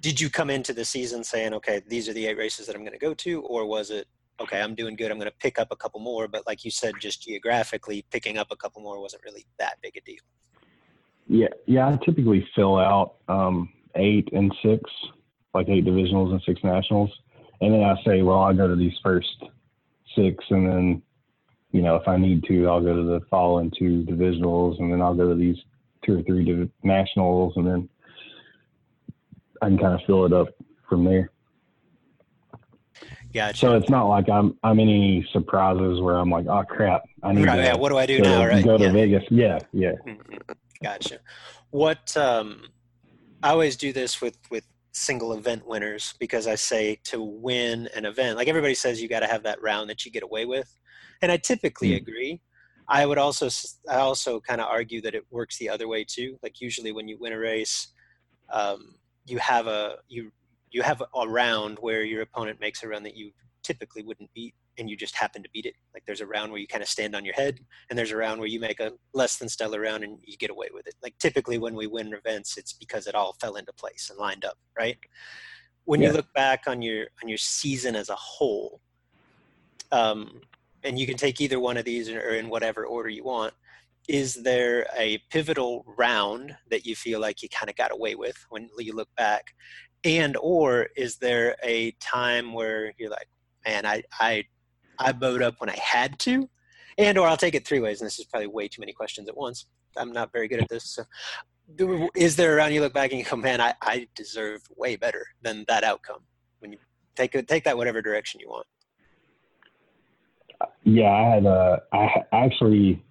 did 0.00 0.18
you 0.18 0.30
come 0.30 0.48
into 0.48 0.72
the 0.72 0.84
season 0.84 1.22
saying, 1.22 1.52
okay, 1.54 1.82
these 1.86 2.08
are 2.08 2.14
the 2.14 2.26
eight 2.26 2.38
races 2.38 2.66
that 2.66 2.74
I'm 2.74 2.82
going 2.82 2.92
to 2.92 2.98
go 2.98 3.12
to, 3.14 3.42
or 3.42 3.66
was 3.66 3.90
it 3.90 4.06
okay, 4.40 4.62
I'm 4.62 4.74
doing 4.74 4.96
good, 4.96 5.10
I'm 5.10 5.18
going 5.18 5.30
to 5.30 5.36
pick 5.36 5.58
up 5.58 5.68
a 5.70 5.76
couple 5.76 6.00
more? 6.00 6.26
But 6.26 6.46
like 6.46 6.64
you 6.64 6.70
said, 6.70 6.94
just 6.98 7.22
geographically, 7.22 8.06
picking 8.10 8.38
up 8.38 8.48
a 8.50 8.56
couple 8.56 8.80
more 8.80 8.98
wasn't 8.98 9.22
really 9.22 9.46
that 9.58 9.76
big 9.82 9.96
a 9.96 10.00
deal. 10.00 10.22
Yeah, 11.30 11.46
yeah. 11.66 11.88
I 11.88 11.96
typically 12.04 12.44
fill 12.56 12.76
out 12.76 13.14
um, 13.28 13.68
eight 13.94 14.28
and 14.32 14.52
six, 14.64 14.82
like 15.54 15.68
eight 15.68 15.84
divisionals 15.84 16.32
and 16.32 16.42
six 16.44 16.60
nationals, 16.64 17.08
and 17.60 17.72
then 17.72 17.84
I 17.84 17.94
say, 18.04 18.22
well, 18.22 18.40
I'll 18.40 18.52
go 18.52 18.66
to 18.66 18.74
these 18.74 18.98
first 19.00 19.44
six, 20.16 20.44
and 20.50 20.66
then, 20.66 21.02
you 21.70 21.82
know, 21.82 21.94
if 21.94 22.08
I 22.08 22.16
need 22.16 22.42
to, 22.48 22.66
I'll 22.66 22.80
go 22.80 22.96
to 22.96 23.04
the 23.04 23.20
following 23.30 23.70
two 23.78 24.04
divisionals, 24.08 24.80
and 24.80 24.92
then 24.92 25.00
I'll 25.00 25.14
go 25.14 25.28
to 25.28 25.36
these 25.36 25.56
two 26.04 26.18
or 26.18 26.22
three 26.22 26.44
div- 26.44 26.68
nationals, 26.82 27.52
and 27.54 27.64
then 27.64 27.88
I 29.62 29.68
can 29.68 29.78
kind 29.78 29.94
of 29.94 30.00
fill 30.08 30.26
it 30.26 30.32
up 30.32 30.48
from 30.88 31.04
there. 31.04 31.30
Gotcha. 33.32 33.56
So 33.56 33.76
it's 33.76 33.88
not 33.88 34.06
like 34.06 34.28
I'm 34.28 34.58
I'm 34.64 34.80
in 34.80 34.88
any 34.88 35.28
surprises 35.32 36.00
where 36.00 36.16
I'm 36.16 36.30
like, 36.30 36.48
oh 36.48 36.64
crap, 36.64 37.04
I 37.22 37.32
need 37.32 37.46
right, 37.46 37.54
to 37.54 37.62
yeah, 37.62 37.74
what 37.76 37.90
do 37.90 37.98
I 37.98 38.06
do 38.06 38.20
now? 38.20 38.44
Right? 38.44 38.64
Go 38.64 38.76
to 38.76 38.86
yeah. 38.86 38.92
Vegas. 38.92 39.22
Yeah, 39.30 39.60
yeah. 39.72 39.92
Mm-hmm. 40.82 40.92
Gotcha. 40.92 41.18
What 41.70 42.16
um, 42.16 42.68
I 43.42 43.50
always 43.50 43.76
do 43.76 43.92
this 43.92 44.20
with 44.20 44.38
with 44.50 44.64
single 44.92 45.32
event 45.34 45.66
winners 45.66 46.14
because 46.18 46.46
I 46.46 46.56
say 46.56 46.98
to 47.04 47.22
win 47.22 47.88
an 47.94 48.04
event, 48.04 48.36
like 48.36 48.48
everybody 48.48 48.74
says, 48.74 49.00
you 49.00 49.08
got 49.08 49.20
to 49.20 49.26
have 49.26 49.44
that 49.44 49.62
round 49.62 49.88
that 49.90 50.04
you 50.04 50.10
get 50.10 50.22
away 50.22 50.46
with, 50.46 50.74
and 51.22 51.30
I 51.30 51.36
typically 51.36 51.90
mm. 51.90 51.98
agree. 51.98 52.40
I 52.88 53.06
would 53.06 53.18
also 53.18 53.48
I 53.88 53.96
also 53.96 54.40
kind 54.40 54.60
of 54.60 54.66
argue 54.66 55.00
that 55.02 55.14
it 55.14 55.24
works 55.30 55.58
the 55.58 55.68
other 55.68 55.86
way 55.86 56.04
too. 56.04 56.38
Like 56.42 56.60
usually 56.60 56.92
when 56.92 57.08
you 57.08 57.18
win 57.20 57.32
a 57.32 57.38
race, 57.38 57.88
um, 58.52 58.96
you 59.26 59.38
have 59.38 59.66
a 59.66 59.96
you 60.08 60.32
you 60.72 60.82
have 60.82 61.02
a 61.14 61.28
round 61.28 61.78
where 61.80 62.02
your 62.02 62.22
opponent 62.22 62.60
makes 62.60 62.82
a 62.82 62.88
run 62.88 63.02
that 63.04 63.16
you 63.16 63.32
typically 63.62 64.02
wouldn't 64.02 64.32
beat 64.34 64.54
and 64.80 64.90
you 64.90 64.96
just 64.96 65.14
happen 65.14 65.42
to 65.42 65.48
beat 65.52 65.66
it. 65.66 65.74
Like 65.94 66.04
there's 66.06 66.20
a 66.20 66.26
round 66.26 66.50
where 66.50 66.60
you 66.60 66.66
kind 66.66 66.82
of 66.82 66.88
stand 66.88 67.14
on 67.14 67.24
your 67.24 67.34
head, 67.34 67.60
and 67.88 67.98
there's 67.98 68.10
a 68.10 68.16
round 68.16 68.40
where 68.40 68.48
you 68.48 68.58
make 68.58 68.80
a 68.80 68.92
less 69.14 69.36
than 69.36 69.48
stellar 69.48 69.80
round 69.80 70.02
and 70.02 70.18
you 70.24 70.36
get 70.36 70.50
away 70.50 70.68
with 70.72 70.86
it. 70.86 70.94
Like 71.02 71.16
typically 71.18 71.58
when 71.58 71.74
we 71.74 71.86
win 71.86 72.12
events, 72.12 72.56
it's 72.56 72.72
because 72.72 73.06
it 73.06 73.14
all 73.14 73.36
fell 73.40 73.56
into 73.56 73.72
place 73.74 74.08
and 74.10 74.18
lined 74.18 74.44
up, 74.44 74.58
right? 74.76 74.98
When 75.84 76.00
yeah. 76.00 76.08
you 76.08 76.14
look 76.14 76.32
back 76.34 76.64
on 76.66 76.82
your 76.82 77.06
on 77.22 77.28
your 77.28 77.38
season 77.38 77.94
as 77.94 78.08
a 78.08 78.16
whole, 78.16 78.80
um, 79.92 80.40
and 80.82 80.98
you 80.98 81.06
can 81.06 81.16
take 81.16 81.40
either 81.40 81.60
one 81.60 81.76
of 81.76 81.84
these 81.84 82.08
or 82.08 82.34
in 82.34 82.48
whatever 82.48 82.86
order 82.86 83.08
you 83.08 83.24
want. 83.24 83.54
Is 84.08 84.34
there 84.34 84.86
a 84.98 85.18
pivotal 85.30 85.84
round 85.96 86.56
that 86.70 86.84
you 86.84 86.96
feel 86.96 87.20
like 87.20 87.42
you 87.42 87.48
kind 87.48 87.70
of 87.70 87.76
got 87.76 87.92
away 87.92 88.14
with 88.14 88.36
when 88.48 88.68
you 88.78 88.94
look 88.94 89.08
back, 89.16 89.54
and 90.04 90.36
or 90.40 90.88
is 90.96 91.16
there 91.16 91.54
a 91.62 91.92
time 92.00 92.52
where 92.54 92.92
you're 92.98 93.10
like, 93.10 93.28
man, 93.66 93.86
I 93.86 94.02
I 94.18 94.44
I 95.00 95.12
bowed 95.12 95.42
up 95.42 95.54
when 95.58 95.70
I 95.70 95.76
had 95.76 96.18
to, 96.20 96.48
and 96.98 97.18
or 97.18 97.26
I'll 97.26 97.36
take 97.36 97.54
it 97.54 97.66
three 97.66 97.80
ways. 97.80 98.00
And 98.00 98.06
this 98.06 98.18
is 98.18 98.26
probably 98.26 98.46
way 98.46 98.68
too 98.68 98.80
many 98.80 98.92
questions 98.92 99.28
at 99.28 99.36
once. 99.36 99.66
I'm 99.96 100.12
not 100.12 100.32
very 100.32 100.46
good 100.46 100.62
at 100.62 100.68
this. 100.68 100.84
So, 100.84 102.08
is 102.14 102.36
there 102.36 102.56
around 102.56 102.72
you 102.72 102.80
look 102.80 102.92
back 102.92 103.10
and 103.10 103.18
you 103.18 103.24
go, 103.24 103.36
man, 103.36 103.60
I, 103.60 103.74
I 103.82 104.06
way 104.76 104.96
better 104.96 105.26
than 105.42 105.64
that 105.68 105.82
outcome 105.82 106.20
when 106.60 106.72
you 106.72 106.78
take 107.16 107.32
take 107.46 107.64
that 107.64 107.76
whatever 107.76 108.02
direction 108.02 108.40
you 108.40 108.48
want. 108.48 108.66
Yeah, 110.84 111.10
I 111.10 111.34
had 111.34 111.46
a, 111.46 111.82
I 111.92 112.08
actually, 112.32 113.02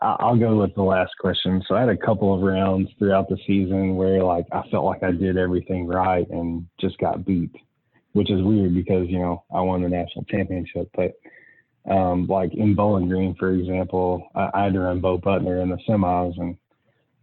I'll 0.00 0.36
go 0.36 0.56
with 0.56 0.74
the 0.74 0.82
last 0.82 1.12
question. 1.18 1.62
So 1.68 1.74
I 1.74 1.80
had 1.80 1.88
a 1.90 1.96
couple 1.96 2.34
of 2.34 2.40
rounds 2.40 2.88
throughout 2.98 3.28
the 3.28 3.38
season 3.46 3.96
where 3.96 4.22
like 4.22 4.46
I 4.52 4.62
felt 4.70 4.84
like 4.84 5.02
I 5.02 5.10
did 5.10 5.36
everything 5.36 5.86
right 5.86 6.28
and 6.30 6.66
just 6.80 6.96
got 6.98 7.24
beat 7.24 7.54
which 8.16 8.30
is 8.30 8.42
weird 8.42 8.74
because 8.74 9.06
you 9.10 9.18
know 9.18 9.44
I 9.54 9.60
won 9.60 9.82
the 9.82 9.90
national 9.90 10.24
championship. 10.24 10.88
But 10.96 11.12
um, 11.92 12.26
like 12.26 12.54
in 12.54 12.74
Bowling 12.74 13.10
Green, 13.10 13.36
for 13.38 13.50
example, 13.52 14.26
I, 14.34 14.48
I 14.54 14.64
had 14.64 14.72
to 14.72 14.80
run 14.80 15.02
Bo 15.02 15.18
Butner 15.18 15.62
in 15.62 15.68
the 15.68 15.76
semis, 15.86 16.40
and 16.40 16.56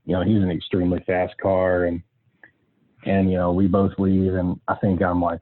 you 0.05 0.13
know 0.13 0.23
he's 0.23 0.43
an 0.43 0.51
extremely 0.51 1.03
fast 1.07 1.33
car, 1.41 1.85
and 1.85 2.03
and 3.07 3.31
you 3.31 3.37
know 3.37 3.51
we 3.51 3.65
both 3.65 3.93
leave, 3.97 4.35
and 4.35 4.59
I 4.67 4.75
think 4.75 5.01
I'm 5.01 5.19
like 5.19 5.41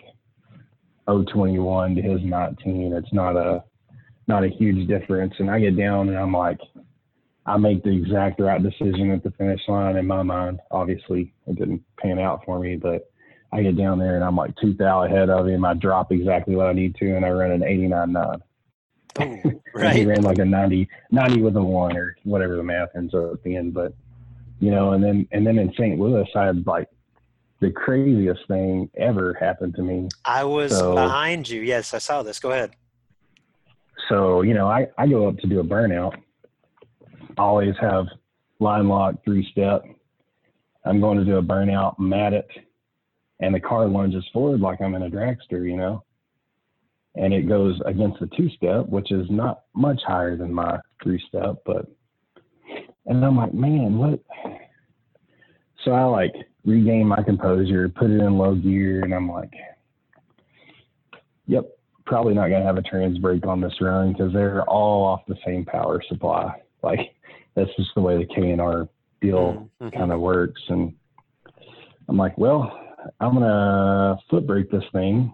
021 1.06 1.96
to 1.96 2.02
his 2.02 2.22
19. 2.24 2.94
It's 2.94 3.14
not 3.14 3.36
a 3.36 3.62
not 4.28 4.46
a 4.46 4.50
huge 4.50 4.88
difference, 4.88 5.34
and 5.38 5.52
I 5.52 5.60
get 5.60 5.78
down 5.78 6.08
and 6.08 6.18
I'm 6.18 6.34
like. 6.34 6.60
I 7.44 7.58
make 7.58 7.84
the 7.84 7.90
exact 7.90 8.40
right 8.40 8.62
decision 8.62 9.10
at 9.10 9.24
the 9.24 9.32
finish 9.32 9.62
line 9.68 9.96
in 9.96 10.06
my 10.06 10.22
mind. 10.22 10.60
Obviously, 10.70 11.34
it 11.48 11.58
didn't 11.58 11.84
pan 11.98 12.20
out 12.20 12.44
for 12.46 12.60
me, 12.60 12.76
but 12.76 13.11
I 13.54 13.62
get 13.62 13.78
down 13.78 14.00
there 14.00 14.16
and 14.16 14.24
I'm 14.24 14.36
like 14.36 14.56
two 14.58 14.74
thou 14.74 15.04
ahead 15.04 15.30
of 15.30 15.48
him. 15.48 15.66
I 15.66 15.74
drop 15.74 16.12
exactly 16.12 16.56
what 16.56 16.68
I 16.68 16.74
need 16.74 16.96
to, 16.96 17.16
and 17.16 17.26
I 17.26 17.30
run 17.30 17.52
an 17.52 17.64
89 17.64 18.12
9. 18.12 18.44
right. 19.74 19.96
he 19.96 20.06
ran 20.06 20.22
like 20.22 20.38
a 20.38 20.46
90, 20.46 20.88
90 21.12 21.42
with 21.42 21.58
a 21.58 21.62
one 21.62 21.98
or 21.98 22.16
whatever 22.24 22.56
the 22.56 22.64
math 22.64 22.90
ends 22.96 23.14
up 23.14 23.44
being. 23.44 23.72
But, 23.72 23.94
you 24.60 24.72
know, 24.72 24.94
and 24.94 25.04
then, 25.04 25.28
and 25.32 25.46
then 25.46 25.60
in 25.60 25.74
St. 25.74 26.00
Louis, 26.00 26.28
I 26.34 26.46
had 26.46 26.66
like 26.66 26.88
the 27.60 27.72
craziest 27.72 28.48
thing 28.48 28.90
ever 28.96 29.34
happened 29.34 29.76
to 29.76 29.82
me. 29.82 30.08
I 30.24 30.46
was 30.46 30.72
so, 30.78 30.96
behind 30.96 31.50
you. 31.50 31.62
Yes, 31.62 31.94
I 31.94 31.98
saw 31.98 32.24
this. 32.24 32.40
Go 32.40 32.52
ahead. 32.52 32.72
So, 34.08 34.44
you 34.44 34.54
know, 34.54 34.68
I, 34.68 34.88
I 34.98 35.08
go 35.08 35.28
up 35.28 35.38
to 35.40 35.48
do 35.48 35.60
a 35.60 35.64
burnout. 35.64 36.16
I 37.38 37.42
always 37.42 37.76
have 37.82 38.08
line 38.60 38.88
lock, 38.88 39.16
three 39.26 39.48
step. 39.52 39.84
I'm 40.86 41.02
going 41.02 41.18
to 41.18 41.26
do 41.26 41.38
a 41.38 41.44
burnout. 41.44 41.96
I'm 42.00 42.14
at 42.14 42.34
it 42.34 42.48
and 43.42 43.54
the 43.54 43.60
car 43.60 43.88
lunges 43.88 44.24
forward 44.32 44.62
like 44.62 44.82
I'm 44.82 44.96
in 44.96 45.04
a 45.04 45.10
dragster, 45.10 45.68
you 45.70 45.76
know. 45.76 46.04
And 47.16 47.34
it 47.34 47.48
goes 47.50 47.80
against 47.86 48.20
the 48.22 48.30
two 48.38 48.50
step, 48.56 48.88
which 48.88 49.12
is 49.12 49.28
not 49.30 49.64
much 49.76 50.00
higher 50.08 50.38
than 50.38 50.54
my 50.54 50.80
three 51.04 51.22
step, 51.28 51.58
but 51.66 51.86
and 53.06 53.26
I'm 53.26 53.36
like, 53.36 53.54
man, 53.54 53.98
what? 53.98 54.20
So 55.84 55.92
I 55.92 56.04
like 56.04 56.34
regain 56.64 57.08
my 57.08 57.22
composure, 57.24 57.90
put 57.90 58.12
it 58.12 58.22
in 58.22 58.38
low 58.38 58.56
gear, 58.56 59.04
and 59.04 59.14
I'm 59.14 59.30
like, 59.30 59.52
yep, 61.48 61.66
probably 62.06 62.34
not 62.34 62.48
to 62.48 62.62
have 62.62 62.78
a 62.78 62.82
trans 62.84 63.18
brake 63.18 63.46
on 63.48 63.60
this 63.60 63.74
run 63.82 64.14
because 64.14 64.32
they're 64.32 64.64
all 64.70 65.04
off 65.06 65.22
the 65.28 65.36
same 65.46 65.66
power 65.66 66.02
supply. 66.08 66.54
Like 66.84 67.14
that's 67.54 67.70
just 67.78 67.92
the 67.94 68.02
way 68.02 68.18
the 68.18 68.26
K 68.34 68.50
and 68.50 68.60
R 68.60 68.90
deal 69.22 69.70
Mm-hmm. 69.80 69.96
kind 69.96 70.12
of 70.12 70.20
works. 70.20 70.60
And 70.70 70.96
I'm 72.10 72.18
like, 72.18 72.36
well, 72.40 72.81
I'm 73.20 73.34
gonna 73.34 74.18
foot 74.30 74.46
brake 74.46 74.72
this 74.72 74.84
thing, 74.92 75.34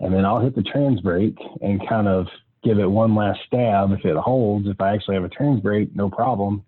and 0.00 0.14
then 0.14 0.24
I'll 0.24 0.40
hit 0.40 0.54
the 0.54 0.62
trans 0.62 1.00
brake 1.00 1.38
and 1.62 1.86
kind 1.88 2.08
of 2.08 2.26
give 2.62 2.78
it 2.78 2.86
one 2.86 3.14
last 3.14 3.40
stab. 3.46 3.92
If 3.92 4.04
it 4.04 4.16
holds, 4.16 4.68
if 4.68 4.80
I 4.80 4.94
actually 4.94 5.14
have 5.14 5.24
a 5.24 5.28
trans 5.28 5.60
brake, 5.60 5.94
no 5.94 6.10
problem. 6.10 6.64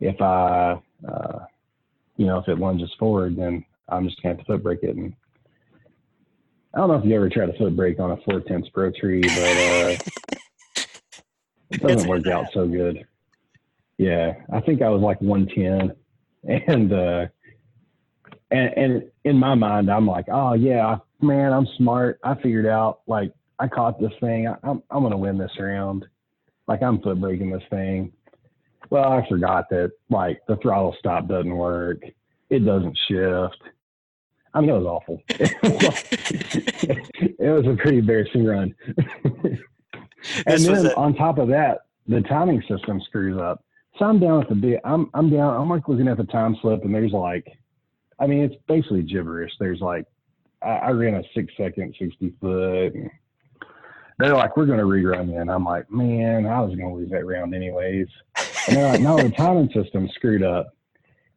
If 0.00 0.20
I, 0.20 0.80
uh, 1.06 1.38
you 2.16 2.26
know, 2.26 2.38
if 2.38 2.48
it 2.48 2.58
lunges 2.58 2.90
forward, 2.98 3.36
then 3.36 3.64
I'm 3.88 4.06
just 4.06 4.22
gonna 4.22 4.36
have 4.36 4.44
to 4.44 4.52
foot 4.52 4.62
brake 4.62 4.82
it. 4.82 4.96
And 4.96 5.14
I 6.74 6.78
don't 6.78 6.88
know 6.88 6.94
if 6.94 7.04
you 7.04 7.16
ever 7.16 7.28
tried 7.28 7.46
to 7.46 7.58
foot 7.58 7.76
brake 7.76 7.98
on 7.98 8.12
a 8.12 8.16
four 8.18 8.40
tenths 8.40 8.68
pro 8.70 8.90
tree, 8.92 9.20
but 9.20 9.30
uh, 9.38 9.96
it 11.70 11.80
doesn't 11.82 12.08
work 12.08 12.26
out 12.26 12.46
so 12.52 12.66
good. 12.66 13.04
Yeah, 13.98 14.34
I 14.50 14.60
think 14.60 14.80
I 14.80 14.88
was 14.88 15.02
like 15.02 15.20
110, 15.20 15.94
and 16.66 16.92
uh, 16.92 17.26
and 18.50 18.72
and 18.76 19.10
in 19.24 19.36
my 19.36 19.54
mind, 19.54 19.90
I'm 19.90 20.06
like, 20.06 20.26
oh 20.30 20.54
yeah, 20.54 20.98
man, 21.20 21.52
I'm 21.52 21.66
smart. 21.76 22.18
I 22.24 22.34
figured 22.34 22.66
out 22.66 23.00
like 23.06 23.32
I 23.58 23.68
caught 23.68 24.00
this 24.00 24.12
thing. 24.20 24.48
I, 24.48 24.56
I'm 24.62 24.82
I'm 24.90 25.02
gonna 25.02 25.18
win 25.18 25.38
this 25.38 25.52
round. 25.58 26.06
Like 26.66 26.82
I'm 26.82 27.00
foot 27.00 27.20
braking 27.20 27.50
this 27.50 27.62
thing. 27.70 28.12
Well, 28.90 29.10
I 29.10 29.26
forgot 29.28 29.68
that 29.70 29.92
like 30.08 30.40
the 30.48 30.56
throttle 30.56 30.96
stop 30.98 31.28
doesn't 31.28 31.54
work. 31.54 32.02
It 32.48 32.60
doesn't 32.60 32.98
shift. 33.08 33.58
I 34.52 34.60
mean, 34.60 34.70
it 34.70 34.78
was 34.78 34.86
awful. 34.86 35.22
it 35.28 37.38
was 37.38 37.66
a 37.66 37.76
pretty 37.80 37.98
embarrassing 37.98 38.44
run. 38.44 38.74
and 40.46 40.64
then 40.64 40.86
a- 40.86 40.94
on 40.96 41.14
top 41.14 41.38
of 41.38 41.46
that, 41.48 41.82
the 42.08 42.20
timing 42.22 42.60
system 42.68 43.00
screws 43.06 43.40
up. 43.40 43.64
So 43.98 44.06
I'm 44.06 44.18
down 44.18 44.42
at 44.42 44.48
the 44.48 44.56
bit. 44.56 44.80
I'm 44.84 45.08
I'm 45.14 45.30
down. 45.30 45.60
I'm 45.60 45.68
like 45.68 45.86
looking 45.88 46.08
at 46.08 46.16
the 46.16 46.24
time 46.24 46.56
slip, 46.60 46.84
and 46.84 46.92
there's 46.94 47.12
like, 47.12 47.46
I 48.20 48.26
mean, 48.26 48.44
it's 48.44 48.54
basically 48.68 49.02
gibberish. 49.02 49.52
There's 49.58 49.80
like, 49.80 50.04
I, 50.62 50.68
I 50.68 50.90
ran 50.90 51.14
a 51.14 51.22
six 51.34 51.52
second, 51.56 51.94
sixty 51.98 52.34
foot. 52.40 52.94
And 52.94 53.10
they're 54.18 54.36
like, 54.36 54.56
we're 54.56 54.66
going 54.66 54.78
to 54.78 54.84
rerun 54.84 55.30
it. 55.32 55.36
And 55.40 55.50
I'm 55.50 55.64
like, 55.64 55.90
man, 55.90 56.46
I 56.46 56.60
was 56.60 56.76
going 56.76 56.90
to 56.90 56.94
lose 56.94 57.10
that 57.10 57.24
round 57.24 57.54
anyways. 57.54 58.06
And 58.68 58.76
they're 58.76 58.92
like, 58.92 59.00
no, 59.00 59.16
the 59.16 59.30
timing 59.30 59.70
system 59.74 60.08
screwed 60.14 60.42
up. 60.42 60.74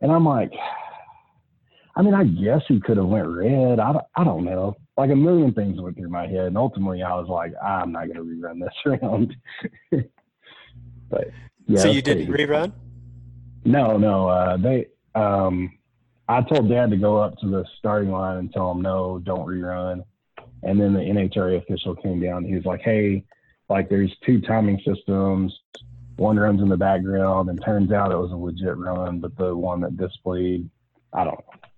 And 0.01 0.11
I'm 0.11 0.25
like, 0.25 0.51
I 1.95 2.01
mean, 2.01 2.13
I 2.15 2.23
guess 2.25 2.61
he 2.67 2.81
could 2.81 2.97
have 2.97 3.05
went 3.05 3.27
red. 3.27 3.79
I 3.79 3.93
don't, 3.93 4.05
I 4.15 4.23
don't 4.23 4.43
know. 4.43 4.75
Like 4.97 5.11
a 5.11 5.15
million 5.15 5.53
things 5.53 5.79
went 5.79 5.95
through 5.95 6.09
my 6.09 6.27
head, 6.27 6.47
and 6.47 6.57
ultimately, 6.57 7.01
I 7.03 7.13
was 7.13 7.27
like, 7.27 7.53
I'm 7.63 7.91
not 7.91 8.11
going 8.11 8.17
to 8.17 8.23
rerun 8.23 8.59
this 8.59 8.99
round. 9.01 9.35
but 11.09 11.29
yeah, 11.67 11.79
so 11.79 11.89
you 11.89 12.01
didn't 12.01 12.27
crazy. 12.27 12.47
rerun? 12.47 12.73
No, 13.65 13.97
no. 13.97 14.27
Uh, 14.27 14.57
they. 14.57 14.87
Um, 15.15 15.71
I 16.27 16.41
told 16.41 16.69
Dad 16.69 16.89
to 16.91 16.97
go 16.97 17.17
up 17.17 17.37
to 17.39 17.47
the 17.49 17.65
starting 17.77 18.11
line 18.11 18.37
and 18.37 18.51
tell 18.51 18.71
him 18.71 18.81
no, 18.81 19.19
don't 19.19 19.45
rerun. 19.45 20.03
And 20.63 20.79
then 20.79 20.93
the 20.93 20.99
NHRA 20.99 21.57
official 21.57 21.95
came 21.95 22.21
down. 22.21 22.45
He 22.45 22.55
was 22.55 22.63
like, 22.65 22.81
"Hey, 22.81 23.25
like 23.69 23.89
there's 23.89 24.15
two 24.25 24.39
timing 24.41 24.79
systems. 24.85 25.53
One 26.15 26.37
runs 26.37 26.61
in 26.61 26.69
the 26.69 26.77
background, 26.77 27.49
and 27.49 27.61
turns 27.63 27.91
out 27.91 28.11
it 28.11 28.17
was 28.17 28.31
a 28.31 28.35
legit 28.35 28.77
run, 28.77 29.19
but 29.19 29.35
the 29.35 29.55
one 29.55 29.81
that 29.81 29.97
displayed, 29.97 30.69
I 31.11 31.23
don't 31.23 31.33
know. 31.33 31.69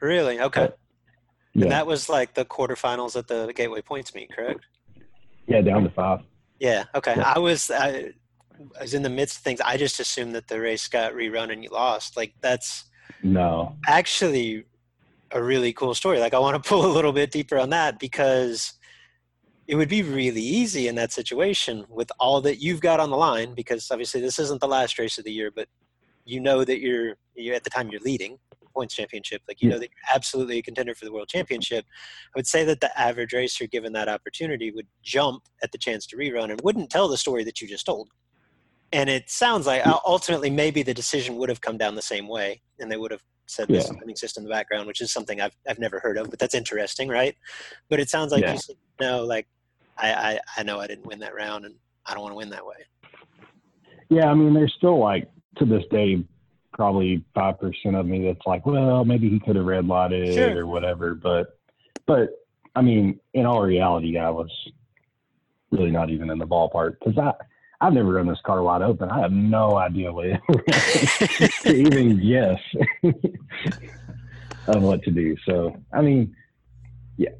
Really? 0.00 0.40
Okay. 0.40 0.70
Yeah, 1.54 1.64
And 1.64 1.72
that 1.72 1.86
was 1.86 2.08
like 2.08 2.34
the 2.34 2.44
quarterfinals 2.44 3.16
at 3.16 3.26
the 3.26 3.52
Gateway 3.54 3.82
Points 3.82 4.14
meet, 4.14 4.30
correct? 4.34 4.60
yeah, 5.46 5.60
down 5.60 5.84
to 5.84 5.90
five. 5.90 6.20
Yeah. 6.58 6.84
Okay. 6.94 7.14
Yeah. 7.16 7.32
I 7.34 7.38
was 7.38 7.70
I, 7.70 8.12
I 8.78 8.82
was 8.82 8.94
in 8.94 9.02
the 9.02 9.10
midst 9.10 9.38
of 9.38 9.42
things. 9.42 9.60
I 9.60 9.76
just 9.76 10.00
assumed 10.00 10.34
that 10.34 10.48
the 10.48 10.60
race 10.60 10.86
got 10.88 11.12
rerun 11.12 11.52
and 11.52 11.62
you 11.62 11.70
lost. 11.70 12.16
Like 12.16 12.34
that's 12.40 12.84
No, 13.22 13.76
actually 13.86 14.64
a 15.32 15.42
really 15.42 15.72
cool 15.72 15.94
story. 15.94 16.20
Like 16.20 16.34
I 16.34 16.38
want 16.38 16.62
to 16.62 16.68
pull 16.68 16.86
a 16.86 16.92
little 16.92 17.12
bit 17.12 17.30
deeper 17.30 17.58
on 17.58 17.70
that 17.70 17.98
because 17.98 18.74
it 19.66 19.76
would 19.76 19.88
be 19.88 20.02
really 20.02 20.42
easy 20.42 20.88
in 20.88 20.94
that 20.96 21.12
situation 21.12 21.84
with 21.88 22.10
all 22.20 22.40
that 22.42 22.60
you've 22.60 22.80
got 22.80 23.00
on 23.00 23.10
the 23.10 23.16
line 23.16 23.54
because 23.54 23.90
obviously 23.90 24.20
this 24.20 24.38
isn't 24.38 24.60
the 24.60 24.68
last 24.68 24.98
race 24.98 25.16
of 25.18 25.24
the 25.24 25.32
year, 25.32 25.50
but 25.50 25.68
you 26.26 26.40
know 26.40 26.64
that 26.64 26.80
you're 26.80 27.16
you 27.34 27.52
at 27.54 27.64
the 27.64 27.70
time 27.70 27.88
you're 27.88 28.00
leading 28.00 28.38
points 28.74 28.94
championship. 28.94 29.40
Like 29.48 29.62
you 29.62 29.70
know 29.70 29.78
that 29.78 29.84
you're 29.84 30.14
absolutely 30.14 30.58
a 30.58 30.62
contender 30.62 30.94
for 30.94 31.04
the 31.04 31.12
world 31.12 31.28
championship. 31.28 31.86
I 32.34 32.38
would 32.38 32.46
say 32.46 32.64
that 32.64 32.80
the 32.80 32.98
average 33.00 33.32
racer 33.32 33.66
given 33.66 33.92
that 33.94 34.08
opportunity 34.08 34.70
would 34.72 34.88
jump 35.02 35.44
at 35.62 35.72
the 35.72 35.78
chance 35.78 36.06
to 36.08 36.16
rerun 36.16 36.50
and 36.50 36.60
wouldn't 36.62 36.90
tell 36.90 37.08
the 37.08 37.16
story 37.16 37.44
that 37.44 37.60
you 37.60 37.68
just 37.68 37.86
told. 37.86 38.10
And 38.94 39.10
it 39.10 39.28
sounds 39.28 39.66
like 39.66 39.82
ultimately 40.06 40.50
maybe 40.50 40.84
the 40.84 40.94
decision 40.94 41.36
would 41.36 41.48
have 41.48 41.60
come 41.60 41.76
down 41.76 41.96
the 41.96 42.00
same 42.02 42.28
way, 42.28 42.62
and 42.78 42.90
they 42.90 42.96
would 42.96 43.10
have 43.10 43.22
said 43.48 43.68
this 43.68 43.90
Yeah. 43.90 43.98
timing 43.98 44.14
system 44.14 44.42
in 44.42 44.48
the 44.48 44.54
background, 44.54 44.86
which 44.86 45.00
is 45.00 45.12
something 45.12 45.40
I've 45.40 45.56
I've 45.68 45.80
never 45.80 45.98
heard 45.98 46.16
of, 46.16 46.30
but 46.30 46.38
that's 46.38 46.54
interesting, 46.54 47.08
right? 47.08 47.34
But 47.90 47.98
it 47.98 48.08
sounds 48.08 48.30
like 48.30 48.42
Yeah. 48.42 48.52
you 48.52 48.58
said 48.58 48.76
no, 49.00 49.24
like 49.24 49.48
I, 49.98 50.12
I 50.14 50.40
I 50.58 50.62
know 50.62 50.78
I 50.78 50.86
didn't 50.86 51.06
win 51.06 51.18
that 51.18 51.34
round, 51.34 51.64
and 51.64 51.74
I 52.06 52.14
don't 52.14 52.22
want 52.22 52.32
to 52.34 52.36
win 52.36 52.50
that 52.50 52.64
way. 52.64 52.76
Yeah, 54.10 54.30
I 54.30 54.34
mean, 54.34 54.54
there's 54.54 54.72
still 54.76 55.00
like 55.00 55.28
to 55.56 55.64
this 55.64 55.82
day, 55.90 56.24
probably 56.72 57.24
five 57.34 57.58
percent 57.58 57.96
of 57.96 58.06
me 58.06 58.24
that's 58.24 58.46
like, 58.46 58.64
well, 58.64 59.04
maybe 59.04 59.28
he 59.28 59.40
could 59.40 59.56
have 59.56 59.64
red 59.66 59.86
lighted 59.86 60.36
Sure. 60.36 60.58
or 60.58 60.66
whatever. 60.68 61.16
But, 61.16 61.58
but 62.06 62.28
I 62.76 62.80
mean, 62.82 63.18
in 63.32 63.44
all 63.44 63.62
reality, 63.62 64.18
I 64.18 64.30
was 64.30 64.50
really 65.72 65.90
not 65.90 66.10
even 66.10 66.30
in 66.30 66.38
the 66.38 66.46
ballpark 66.46 66.98
because 67.00 67.18
I 67.18 67.32
I've 67.80 67.92
never 67.92 68.12
run 68.12 68.26
this 68.26 68.40
car 68.44 68.62
wide 68.62 68.82
open. 68.82 69.10
I 69.10 69.20
have 69.20 69.32
no 69.32 69.76
idea 69.76 70.12
what 70.12 70.24
to 71.62 71.74
even 71.74 72.20
guess 72.26 72.60
of 74.66 74.82
what 74.82 75.02
to 75.02 75.10
do. 75.10 75.36
So, 75.46 75.76
I 75.92 76.00
mean, 76.00 76.34
yeah, 77.16 77.30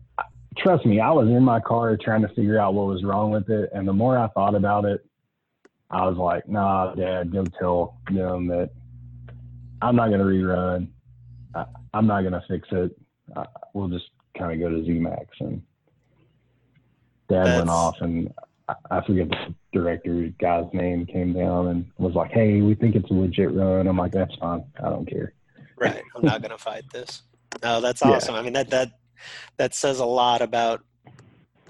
trust 0.58 0.84
me, 0.84 1.00
I 1.00 1.10
was 1.10 1.28
in 1.28 1.42
my 1.42 1.60
car 1.60 1.96
trying 1.96 2.22
to 2.22 2.28
figure 2.28 2.58
out 2.58 2.74
what 2.74 2.86
was 2.86 3.04
wrong 3.04 3.30
with 3.30 3.48
it, 3.48 3.70
and 3.72 3.86
the 3.86 3.92
more 3.92 4.18
I 4.18 4.28
thought 4.28 4.54
about 4.54 4.84
it. 4.84 5.04
I 5.90 6.06
was 6.06 6.16
like, 6.16 6.48
nah, 6.48 6.94
dad, 6.94 7.30
go 7.32 7.44
tell 7.58 7.98
them 8.10 8.48
that 8.48 8.70
I'm 9.80 9.94
not 9.94 10.08
going 10.08 10.18
to 10.18 10.24
rerun. 10.24 10.88
I, 11.54 11.66
I'm 11.92 12.06
not 12.06 12.22
going 12.22 12.32
to 12.32 12.42
fix 12.48 12.66
it. 12.72 12.96
Uh, 13.36 13.44
we'll 13.74 13.88
just 13.88 14.06
kind 14.36 14.52
of 14.52 14.58
go 14.58 14.74
to 14.74 14.82
ZMAX. 14.82 15.26
And 15.40 15.62
dad 17.28 17.44
That's- 17.46 17.58
went 17.58 17.70
off, 17.70 17.96
and 18.00 18.32
I, 18.68 18.74
I 18.90 19.06
forget 19.06 19.28
the 19.28 19.54
director 19.74 20.30
guy's 20.40 20.64
name 20.72 21.04
came 21.04 21.34
down 21.34 21.68
and 21.68 21.84
was 21.98 22.14
like, 22.14 22.30
hey, 22.30 22.62
we 22.62 22.74
think 22.74 22.94
it's 22.94 23.10
a 23.10 23.14
legit 23.14 23.52
run. 23.52 23.86
I'm 23.86 23.98
like, 23.98 24.12
that's 24.12 24.34
fine. 24.36 24.64
I 24.82 24.88
don't 24.88 25.04
care. 25.06 25.34
Right. 25.76 26.02
I'm 26.16 26.24
not 26.24 26.40
going 26.40 26.52
to 26.52 26.58
fight 26.58 26.84
this. 26.92 27.22
No, 27.62 27.80
that's 27.80 28.00
Yeah. 28.02 28.12
awesome. 28.12 28.34
I 28.36 28.42
mean 28.42 28.54
that 28.54 28.70
that 28.70 28.92
that 29.58 29.74
says 29.74 29.98
a 30.00 30.06
lot 30.06 30.40
about 30.40 30.82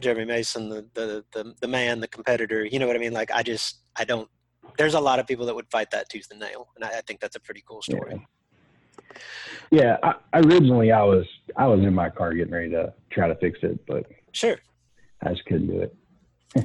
Jeremy 0.01 0.25
Mason, 0.27 0.69
the, 0.69 0.87
the 0.95 1.25
the 1.33 1.55
the 1.61 1.69
man, 1.69 2.01
the 2.01 2.09
competitor. 2.09 2.65
You 2.65 2.79
know 2.79 2.87
what 2.87 2.97
I 2.97 2.99
mean? 2.99 3.13
Like 3.13 3.31
I 3.33 3.43
just 3.43 3.81
I 3.97 4.05
don't. 4.05 4.29
There's 4.79 4.95
a 4.95 5.01
lot 5.01 5.19
of 5.19 5.27
people 5.27 5.47
that 5.47 5.55
would 5.55 5.71
fight 5.71 5.91
that 5.93 6.09
tooth 6.09 6.27
and 6.31 6.41
nail, 6.41 6.69
and 6.77 6.85
I, 6.85 6.89
I 6.99 7.01
think 7.07 7.21
that's 7.21 7.37
a 7.37 7.41
pretty 7.41 7.63
cool 7.67 7.81
story. 7.83 8.27
Yeah, 9.71 9.97
I, 10.03 10.15
originally 10.35 10.91
I 10.93 11.03
was 11.03 11.27
I 11.57 11.67
was 11.67 11.81
in 11.81 11.95
my 11.95 12.11
car 12.11 12.33
getting 12.35 12.53
ready 12.53 12.71
to 12.71 12.93
try 13.11 13.29
to 13.29 13.35
fix 13.37 13.59
it, 13.63 13.79
but 13.87 14.05
Sure. 14.33 14.57
I 15.23 15.31
just 15.31 15.45
couldn't 15.47 15.69
do 15.69 15.81
it. 15.81 15.95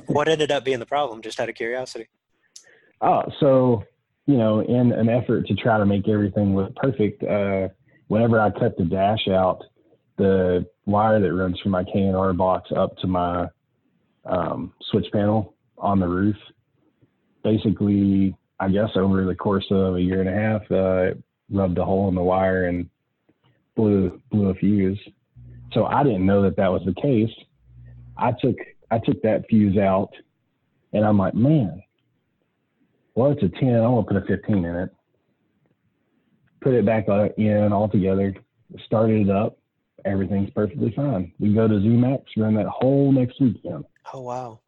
What 0.08 0.28
ended 0.28 0.52
up 0.52 0.64
being 0.64 0.80
the 0.80 0.86
problem? 0.86 1.22
Just 1.22 1.40
out 1.40 1.50
of 1.50 1.56
curiosity. 1.56 2.08
Oh, 3.02 3.24
so 3.40 3.84
you 4.26 4.38
know, 4.38 4.60
in 4.60 4.92
an 4.92 5.10
effort 5.10 5.48
to 5.48 5.56
try 5.56 5.80
to 5.80 5.86
make 5.86 6.08
everything 6.08 6.56
look 6.56 6.76
perfect, 6.76 7.24
uh, 7.24 7.70
whenever 8.10 8.40
I 8.40 8.52
cut 8.52 8.78
the 8.78 8.86
dash 8.86 9.28
out, 9.28 9.64
the 10.18 10.68
wire 10.86 11.20
that 11.20 11.34
runs 11.34 11.60
from 11.62 11.72
my 11.72 11.84
K 11.84 11.92
and 11.94 12.16
R 12.16 12.34
box 12.34 12.70
up 12.76 12.96
to 12.98 13.08
my 13.08 13.48
um, 14.26 14.74
switch 14.92 15.08
panel 15.12 15.56
on 15.78 16.00
the 16.00 16.08
roof, 16.08 16.36
basically, 17.44 18.36
I 18.60 18.70
guess 18.70 18.90
over 18.96 19.26
the 19.26 19.34
course 19.34 19.66
of 19.72 19.96
a 19.96 20.02
year 20.02 20.20
and 20.20 20.30
a 20.30 20.34
half, 20.34 20.62
uh, 20.70 21.12
it 21.12 21.24
rubbed 21.50 21.78
a 21.78 21.86
hole 21.86 22.10
in 22.10 22.16
the 22.16 22.22
wire 22.22 22.66
and 22.66 22.88
blew 23.76 24.22
blew 24.30 24.50
a 24.50 24.54
fuse. 24.54 25.00
So 25.74 25.86
I 25.86 26.04
didn't 26.04 26.26
know 26.26 26.44
that 26.44 26.58
that 26.58 26.72
was 26.72 26.84
the 26.86 27.02
case. 27.02 27.34
I 28.18 28.32
took 28.32 28.58
I 28.92 29.00
took 29.00 29.22
that 29.22 29.46
fuse 29.50 29.78
out, 29.78 30.12
and 30.94 31.06
I'm 31.06 31.18
like, 31.18 31.36
man, 31.36 31.84
well, 33.16 33.32
it's 33.32 33.44
a 33.44 33.50
10. 33.50 33.76
I'm 33.76 33.92
going 33.92 34.06
to 34.06 34.14
put 34.14 34.24
a 34.24 34.26
15 34.26 34.66
in 34.66 34.76
it. 34.76 34.90
Put 36.62 36.74
it 36.74 36.86
back 36.86 37.08
uh, 37.08 37.30
in 37.38 37.72
all 37.72 37.88
together, 37.88 38.34
started 38.86 39.28
it 39.28 39.30
up. 39.30 39.58
Everything's 40.06 40.50
perfectly 40.52 40.92
fine. 40.96 41.32
We 41.40 41.54
go 41.54 41.68
to 41.68 41.74
ZMAX, 41.74 42.24
run 42.38 42.56
that 42.56 42.68
whole 42.68 43.12
next 43.12 43.40
weekend. 43.42 43.86
Oh 44.14 44.22
wow. 44.22 44.60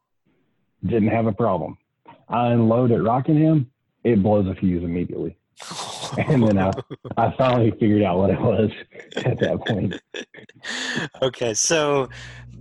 Didn't 0.86 1.10
have 1.10 1.28
a 1.28 1.32
problem. 1.32 1.78
I 2.28 2.48
unload 2.48 2.92
at 2.92 3.04
Rockingham, 3.04 3.70
it 4.04 4.22
blows 4.22 4.48
a 4.48 4.56
fuse 4.56 4.84
immediately. 4.84 5.38
and 6.18 6.44
then 6.44 6.58
I, 6.58 6.72
I 7.18 7.34
finally 7.38 7.72
figured 7.72 8.04
out 8.04 8.18
what 8.18 8.30
it 8.30 8.40
was 8.40 8.72
at 9.18 9.40
that 9.40 9.66
point. 9.66 10.00
okay, 11.22 11.54
so 11.54 12.10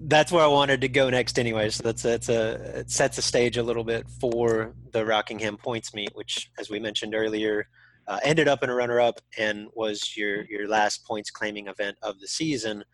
that's 0.04 0.32
where 0.32 0.42
I 0.42 0.46
wanted 0.46 0.80
to 0.82 0.88
go 0.88 1.10
next 1.10 1.38
anyway. 1.38 1.70
So 1.70 1.82
that's 1.82 2.02
that's 2.02 2.28
a 2.28 2.78
it 2.80 2.90
sets 2.90 3.18
a 3.18 3.22
stage 3.22 3.56
a 3.56 3.62
little 3.62 3.84
bit 3.84 4.08
for 4.20 4.74
the 4.92 5.04
Rockingham 5.04 5.56
points 5.56 5.94
meet, 5.94 6.10
which, 6.14 6.50
as 6.58 6.70
we 6.70 6.78
mentioned 6.78 7.14
earlier, 7.14 7.68
uh, 8.08 8.18
ended 8.22 8.48
up 8.48 8.62
in 8.62 8.70
a 8.70 8.74
runner-up 8.74 9.20
and 9.38 9.68
was 9.74 10.16
your 10.16 10.44
your 10.44 10.68
last 10.68 11.04
points 11.04 11.30
claiming 11.30 11.66
event 11.66 11.96
of 12.02 12.18
the 12.20 12.28
season. 12.28 12.84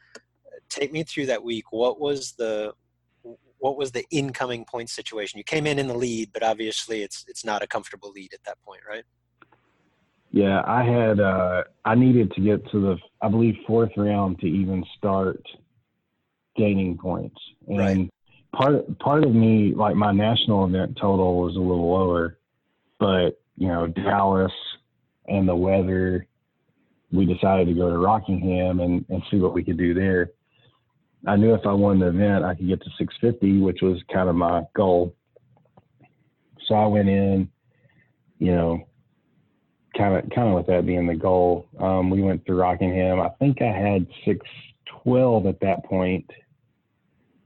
Take 0.68 0.92
me 0.92 1.04
through 1.04 1.26
that 1.26 1.42
week. 1.42 1.70
What 1.70 2.00
was 2.00 2.32
the 2.32 2.72
what 3.58 3.78
was 3.78 3.92
the 3.92 4.04
incoming 4.10 4.64
point 4.64 4.90
situation? 4.90 5.38
You 5.38 5.44
came 5.44 5.66
in 5.66 5.78
in 5.78 5.88
the 5.88 5.96
lead, 5.96 6.30
but 6.32 6.42
obviously 6.42 7.02
it's 7.02 7.24
it's 7.28 7.44
not 7.44 7.62
a 7.62 7.66
comfortable 7.66 8.10
lead 8.10 8.32
at 8.34 8.42
that 8.44 8.60
point, 8.62 8.82
right? 8.88 9.04
Yeah, 10.36 10.60
I 10.66 10.84
had 10.84 11.18
uh, 11.18 11.64
I 11.86 11.94
needed 11.94 12.30
to 12.32 12.42
get 12.42 12.70
to 12.70 12.78
the 12.78 12.98
I 13.22 13.28
believe 13.30 13.54
fourth 13.66 13.92
round 13.96 14.38
to 14.40 14.46
even 14.46 14.84
start 14.98 15.42
gaining 16.58 16.98
points, 16.98 17.40
and 17.66 17.78
Right. 17.78 18.10
part 18.52 18.98
part 18.98 19.24
of 19.24 19.34
me 19.34 19.72
like 19.74 19.96
my 19.96 20.12
national 20.12 20.66
event 20.66 20.98
total 21.00 21.40
was 21.40 21.56
a 21.56 21.58
little 21.58 21.90
lower, 21.90 22.36
but 23.00 23.40
you 23.56 23.68
know 23.68 23.86
Dallas 23.86 24.52
and 25.26 25.48
the 25.48 25.56
weather, 25.56 26.26
we 27.10 27.24
decided 27.24 27.68
to 27.68 27.72
go 27.72 27.88
to 27.88 27.96
Rockingham 27.96 28.80
and 28.80 29.06
and 29.08 29.22
see 29.30 29.38
what 29.38 29.54
we 29.54 29.64
could 29.64 29.78
do 29.78 29.94
there. 29.94 30.32
I 31.26 31.36
knew 31.36 31.54
if 31.54 31.64
I 31.64 31.72
won 31.72 31.98
the 31.98 32.08
event, 32.08 32.44
I 32.44 32.54
could 32.54 32.68
get 32.68 32.82
to 32.82 32.90
650, 32.98 33.62
which 33.62 33.80
was 33.80 34.02
kind 34.12 34.28
of 34.28 34.36
my 34.36 34.64
goal. 34.74 35.16
So 36.66 36.74
I 36.74 36.84
went 36.88 37.08
in, 37.08 37.48
you 38.38 38.54
know, 38.54 38.86
kind 39.96 40.14
of 40.16 40.30
kind 40.30 40.48
of 40.48 40.54
with 40.54 40.66
that 40.66 40.86
being 40.86 41.06
the 41.06 41.14
goal. 41.14 41.66
Um, 41.78 42.10
we 42.10 42.22
went 42.22 42.44
through 42.44 42.56
Rockingham. 42.60 43.20
I 43.20 43.28
think 43.38 43.62
I 43.62 43.72
had 43.72 44.06
612 44.24 45.46
at 45.46 45.60
that 45.60 45.84
point, 45.84 46.28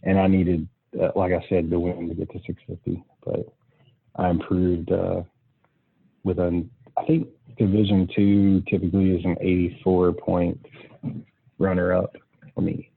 and 0.02 0.18
I 0.18 0.26
needed, 0.26 0.68
uh, 1.00 1.10
like 1.16 1.32
I 1.32 1.44
said, 1.48 1.70
the 1.70 1.78
win 1.78 2.08
to 2.08 2.14
get 2.14 2.30
to 2.32 2.40
650. 2.46 3.04
But 3.24 3.46
I 4.16 4.30
improved 4.30 4.90
uh, 4.92 5.22
with 6.24 6.38
an, 6.38 6.70
I 6.96 7.04
think 7.04 7.28
Division 7.58 8.08
Two 8.14 8.62
typically 8.62 9.10
is 9.16 9.24
an 9.24 9.36
84 9.40 10.12
point 10.12 10.58
runner 11.58 11.92
up 11.92 12.16
for 12.54 12.62
me. 12.62 12.90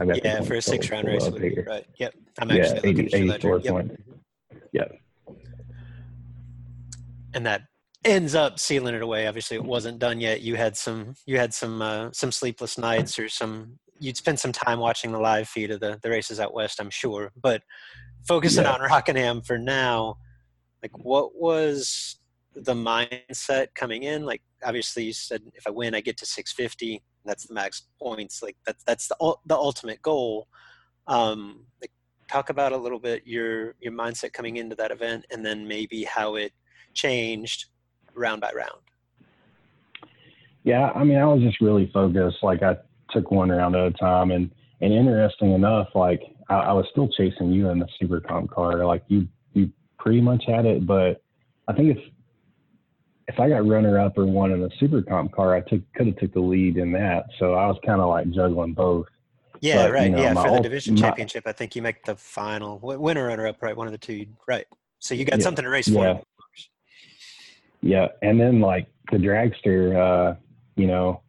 I 0.00 0.04
got 0.04 0.24
Yeah, 0.24 0.40
for 0.42 0.54
a 0.54 0.62
six 0.62 0.90
round 0.90 1.06
race, 1.06 1.22
it 1.22 1.28
up 1.28 1.32
would 1.34 1.42
be 1.42 1.50
here. 1.50 1.64
right. 1.68 1.86
Yep, 1.98 2.14
I'm 2.40 2.50
Yeah, 2.50 2.56
actually 2.64 2.92
looking 2.92 3.04
80, 3.06 3.30
at 3.30 3.44
your 3.44 3.58
ledger. 3.58 3.58
84 3.58 3.80
Yep. 3.82 3.98
Yeah. 4.72 4.84
and 7.34 7.46
that 7.46 7.62
ends 8.04 8.34
up 8.34 8.58
sealing 8.58 8.94
it 8.94 9.02
away. 9.02 9.26
Obviously, 9.26 9.56
it 9.56 9.64
wasn't 9.64 9.98
done 9.98 10.20
yet. 10.20 10.40
You 10.42 10.56
had 10.56 10.76
some 10.76 11.14
you 11.26 11.38
had 11.38 11.54
some 11.54 11.82
uh, 11.82 12.10
some 12.12 12.32
sleepless 12.32 12.78
nights 12.78 13.18
or 13.18 13.28
some 13.28 13.78
you'd 14.00 14.16
spend 14.16 14.38
some 14.38 14.52
time 14.52 14.78
watching 14.80 15.12
the 15.12 15.18
live 15.18 15.48
feed 15.48 15.70
of 15.70 15.80
the 15.80 15.98
the 16.02 16.10
races 16.10 16.40
out 16.40 16.54
west. 16.54 16.80
I'm 16.80 16.90
sure, 16.90 17.32
but 17.40 17.62
focusing 18.26 18.64
Yeah. 18.64 18.72
on 18.74 18.80
Rockingham 18.80 19.42
for 19.42 19.58
now, 19.58 20.16
like 20.82 20.96
what 20.98 21.34
was 21.34 22.16
the 22.54 22.74
mindset 22.74 23.68
coming 23.74 24.02
in? 24.04 24.24
Like 24.24 24.42
obviously, 24.62 25.04
you 25.04 25.12
said 25.12 25.42
if 25.54 25.66
I 25.66 25.70
win, 25.70 25.94
I 25.94 26.00
get 26.00 26.16
to 26.18 26.26
650. 26.26 27.02
That's 27.24 27.46
the 27.46 27.54
max 27.54 27.84
points. 27.98 28.42
Like 28.42 28.56
that's 28.66 28.84
that's 28.84 29.08
the 29.08 29.36
the 29.46 29.56
ultimate 29.56 30.02
goal. 30.02 30.48
Um, 31.06 31.64
like 31.80 31.90
talk 32.30 32.50
about 32.50 32.72
a 32.72 32.76
little 32.76 32.98
bit 32.98 33.22
your 33.26 33.74
your 33.80 33.92
mindset 33.92 34.32
coming 34.32 34.56
into 34.56 34.76
that 34.76 34.90
event, 34.90 35.24
and 35.30 35.44
then 35.44 35.66
maybe 35.66 36.04
how 36.04 36.34
it 36.36 36.52
changed 36.92 37.66
round 38.14 38.40
by 38.40 38.50
round. 38.54 38.80
Yeah, 40.64 40.90
I 40.94 41.04
mean, 41.04 41.18
I 41.18 41.26
was 41.26 41.42
just 41.42 41.60
really 41.60 41.90
focused. 41.92 42.38
Like 42.42 42.62
I 42.62 42.76
took 43.10 43.30
one 43.30 43.50
round 43.50 43.76
at 43.76 43.86
a 43.86 43.90
time, 43.92 44.30
and 44.30 44.50
and 44.80 44.92
interesting 44.92 45.52
enough, 45.52 45.88
like 45.94 46.22
I, 46.48 46.54
I 46.54 46.72
was 46.72 46.86
still 46.90 47.08
chasing 47.08 47.52
you 47.52 47.68
in 47.68 47.78
the 47.78 47.88
super 48.00 48.20
comp 48.20 48.50
car. 48.50 48.84
Like 48.86 49.02
you 49.08 49.28
you 49.52 49.70
pretty 49.98 50.20
much 50.20 50.42
had 50.46 50.64
it, 50.64 50.86
but 50.86 51.22
I 51.68 51.74
think 51.74 51.96
if 51.96 52.02
if 53.28 53.38
I 53.40 53.48
got 53.48 53.66
runner 53.66 53.98
up 53.98 54.16
or 54.18 54.26
one 54.26 54.52
in 54.52 54.60
the 54.60 54.70
super 54.78 55.02
comp 55.02 55.32
car, 55.32 55.54
I 55.54 55.60
took 55.60 55.80
could 55.94 56.06
have 56.06 56.16
took 56.16 56.32
the 56.32 56.40
lead 56.40 56.76
in 56.78 56.92
that. 56.92 57.26
So 57.38 57.54
I 57.54 57.66
was 57.66 57.78
kind 57.84 58.00
of 58.00 58.08
like 58.08 58.30
juggling 58.30 58.72
both. 58.74 59.06
Yeah, 59.60 59.76
But, 59.76 59.86
you 59.86 59.92
right. 59.94 60.10
know, 60.10 60.18
yeah, 60.20 60.34
for 60.34 60.42
the 60.48 60.54
ult- 60.56 60.62
division 60.62 60.94
my- 60.94 61.00
championship, 61.00 61.44
I 61.46 61.52
think 61.52 61.74
you 61.76 61.80
make 61.80 62.04
the 62.04 62.16
final 62.16 62.78
winner 62.82 63.28
runner 63.28 63.46
up, 63.46 63.62
right? 63.62 63.74
One 63.74 63.86
of 63.86 63.92
the 63.92 63.98
two, 63.98 64.26
right? 64.46 64.66
So 64.98 65.14
you 65.14 65.24
got 65.24 65.38
Yeah, 65.38 65.44
something 65.44 65.62
to 65.64 65.70
race 65.70 65.88
for. 65.88 66.02
yeah. 66.04 66.20
Yeah, 67.84 68.08
and 68.22 68.40
then 68.40 68.62
like 68.62 68.86
the 69.12 69.18
dragster, 69.18 69.94
uh, 69.94 70.36
you 70.74 70.86
know, 70.86 71.20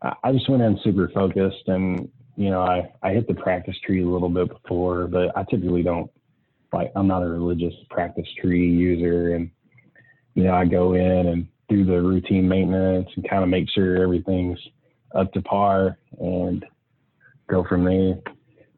I, 0.00 0.32
just 0.32 0.48
went 0.48 0.62
in 0.62 0.80
super 0.82 1.10
focused, 1.12 1.68
and 1.68 2.08
you 2.36 2.48
know, 2.48 2.62
I 2.62 2.90
I 3.02 3.12
hit 3.12 3.28
the 3.28 3.34
practice 3.34 3.76
tree 3.84 4.02
a 4.02 4.08
little 4.08 4.30
bit 4.30 4.48
before, 4.48 5.06
but 5.08 5.36
I 5.36 5.44
typically 5.50 5.82
don't 5.82 6.10
like 6.72 6.90
I'm 6.96 7.06
not 7.06 7.22
a 7.22 7.28
religious 7.28 7.74
practice 7.90 8.26
tree 8.40 8.66
user, 8.66 9.34
and 9.34 9.50
you 10.34 10.44
know, 10.44 10.54
I 10.54 10.64
go 10.64 10.94
in 10.94 11.26
and 11.26 11.46
do 11.68 11.84
the 11.84 12.00
routine 12.00 12.48
maintenance 12.48 13.10
and 13.14 13.28
kind 13.28 13.42
of 13.42 13.50
make 13.50 13.68
sure 13.68 14.02
everything's 14.02 14.58
up 15.14 15.30
to 15.34 15.42
par 15.42 15.98
and 16.18 16.64
go 17.46 17.62
from 17.68 17.84
there. 17.84 18.20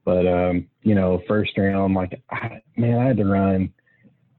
But 0.04 0.26
um, 0.26 0.66
you 0.82 0.96
know, 0.96 1.22
first 1.28 1.56
round, 1.56 1.94
like 1.94 2.20
I, 2.32 2.60
man, 2.76 2.98
I 2.98 3.06
had 3.06 3.16
to 3.18 3.26
run. 3.26 3.72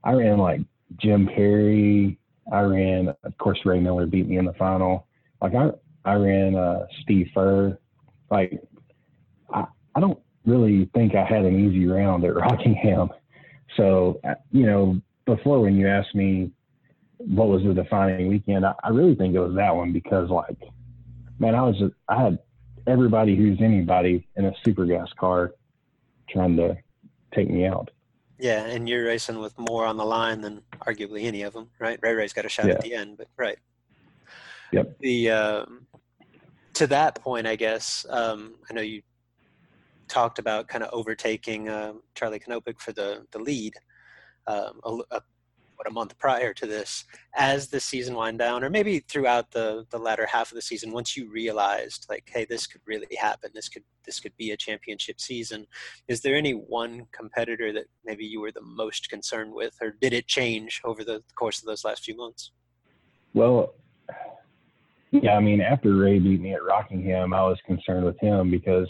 I 0.04 0.12
ran 0.12 0.36
like 0.36 0.60
Jim 0.98 1.26
Perry. 1.34 2.18
I 2.52 2.60
ran, 2.60 3.08
of 3.08 3.38
course, 3.38 3.58
Ray 3.64 3.80
Miller 3.80 4.06
beat 4.06 4.28
me 4.28 4.38
in 4.38 4.44
the 4.44 4.52
final. 4.54 5.06
Like 5.40 5.54
I, 5.54 5.70
I 6.04 6.14
ran 6.14 6.54
uh, 6.54 6.86
Steve 7.02 7.28
Furr. 7.34 7.78
Like 8.30 8.62
I, 9.52 9.64
I 9.94 10.00
don't 10.00 10.18
really 10.44 10.90
think 10.94 11.14
I 11.14 11.24
had 11.24 11.44
an 11.44 11.58
easy 11.58 11.86
round 11.86 12.24
at 12.24 12.34
Rockingham. 12.34 13.10
So 13.76 14.20
uh, 14.24 14.34
you 14.50 14.66
know, 14.66 15.00
before 15.26 15.60
when 15.60 15.76
you 15.76 15.88
asked 15.88 16.14
me 16.14 16.50
what 17.18 17.48
was 17.48 17.62
the 17.62 17.72
defining 17.72 18.28
weekend, 18.28 18.66
I, 18.66 18.74
I 18.82 18.90
really 18.90 19.14
think 19.14 19.34
it 19.34 19.40
was 19.40 19.54
that 19.56 19.74
one 19.74 19.92
because 19.92 20.30
like, 20.30 20.58
man, 21.38 21.54
I 21.54 21.62
was 21.62 21.78
just, 21.78 21.94
I 22.08 22.22
had 22.22 22.38
everybody 22.86 23.36
who's 23.36 23.60
anybody 23.60 24.26
in 24.36 24.44
a 24.44 24.52
super 24.64 24.84
gas 24.84 25.08
car 25.18 25.52
trying 26.28 26.56
to 26.56 26.76
take 27.34 27.50
me 27.50 27.66
out. 27.66 27.90
Yeah, 28.44 28.66
and 28.66 28.86
you're 28.86 29.06
racing 29.06 29.38
with 29.38 29.58
more 29.58 29.86
on 29.86 29.96
the 29.96 30.04
line 30.04 30.42
than 30.42 30.60
arguably 30.86 31.24
any 31.24 31.44
of 31.44 31.54
them, 31.54 31.70
right? 31.78 31.98
Ray 32.02 32.12
Ray's 32.12 32.34
got 32.34 32.44
a 32.44 32.48
shot 32.50 32.66
Yeah. 32.66 32.72
at 32.72 32.82
the 32.82 32.92
end, 32.92 33.16
but 33.16 33.28
right. 33.38 33.56
Yep. 34.70 34.98
The 35.00 35.30
um, 35.30 35.86
to 36.74 36.86
that 36.88 37.22
point, 37.22 37.46
I 37.46 37.56
guess 37.56 38.04
um, 38.10 38.56
I 38.68 38.74
know 38.74 38.82
you 38.82 39.00
talked 40.08 40.38
about 40.38 40.68
kind 40.68 40.84
of 40.84 40.90
overtaking 40.92 41.70
um, 41.70 42.02
Charlie 42.14 42.38
Kanopik 42.38 42.78
for 42.80 42.92
the 42.92 43.24
the 43.30 43.38
lead 43.38 43.72
um, 44.46 44.78
a, 44.84 45.16
a, 45.16 45.20
what 45.76 45.88
a 45.88 45.92
month 45.92 46.18
prior 46.18 46.54
to 46.54 46.66
this. 46.66 47.04
As 47.36 47.68
the 47.68 47.80
season 47.80 48.14
wind 48.14 48.38
down, 48.38 48.64
or 48.64 48.70
maybe 48.70 49.00
throughout 49.00 49.50
the 49.50 49.86
the 49.90 49.98
latter 49.98 50.26
half 50.26 50.50
of 50.50 50.56
the 50.56 50.62
season, 50.62 50.92
once 50.92 51.16
you 51.16 51.30
realized 51.30 52.06
like, 52.08 52.30
hey, 52.32 52.44
this 52.44 52.66
could 52.66 52.80
really 52.86 53.16
happen. 53.18 53.50
This 53.54 53.68
could 53.68 53.84
this 54.04 54.20
could 54.20 54.36
be 54.36 54.50
a 54.50 54.56
championship 54.56 55.20
season. 55.20 55.66
Is 56.08 56.20
there 56.20 56.36
any 56.36 56.52
one 56.52 57.06
competitor 57.12 57.72
that 57.72 57.86
maybe 58.04 58.24
you 58.24 58.40
were 58.40 58.52
the 58.52 58.62
most 58.62 59.08
concerned 59.08 59.52
with, 59.52 59.74
or 59.80 59.92
did 60.00 60.12
it 60.12 60.26
change 60.26 60.80
over 60.84 61.04
the 61.04 61.22
course 61.34 61.58
of 61.60 61.66
those 61.66 61.84
last 61.84 62.04
few 62.04 62.16
months? 62.16 62.52
Well, 63.32 63.74
yeah, 65.10 65.36
I 65.36 65.40
mean, 65.40 65.60
after 65.60 65.94
Ray 65.94 66.18
beat 66.18 66.40
me 66.40 66.54
at 66.54 66.64
Rockingham, 66.64 67.32
I 67.32 67.42
was 67.42 67.58
concerned 67.66 68.04
with 68.04 68.18
him 68.18 68.50
because 68.50 68.88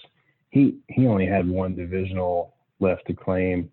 he 0.51 0.79
he 0.89 1.07
only 1.07 1.27
had 1.27 1.49
one 1.49 1.75
divisional 1.75 2.55
left 2.81 3.07
to 3.07 3.15
claim, 3.15 3.71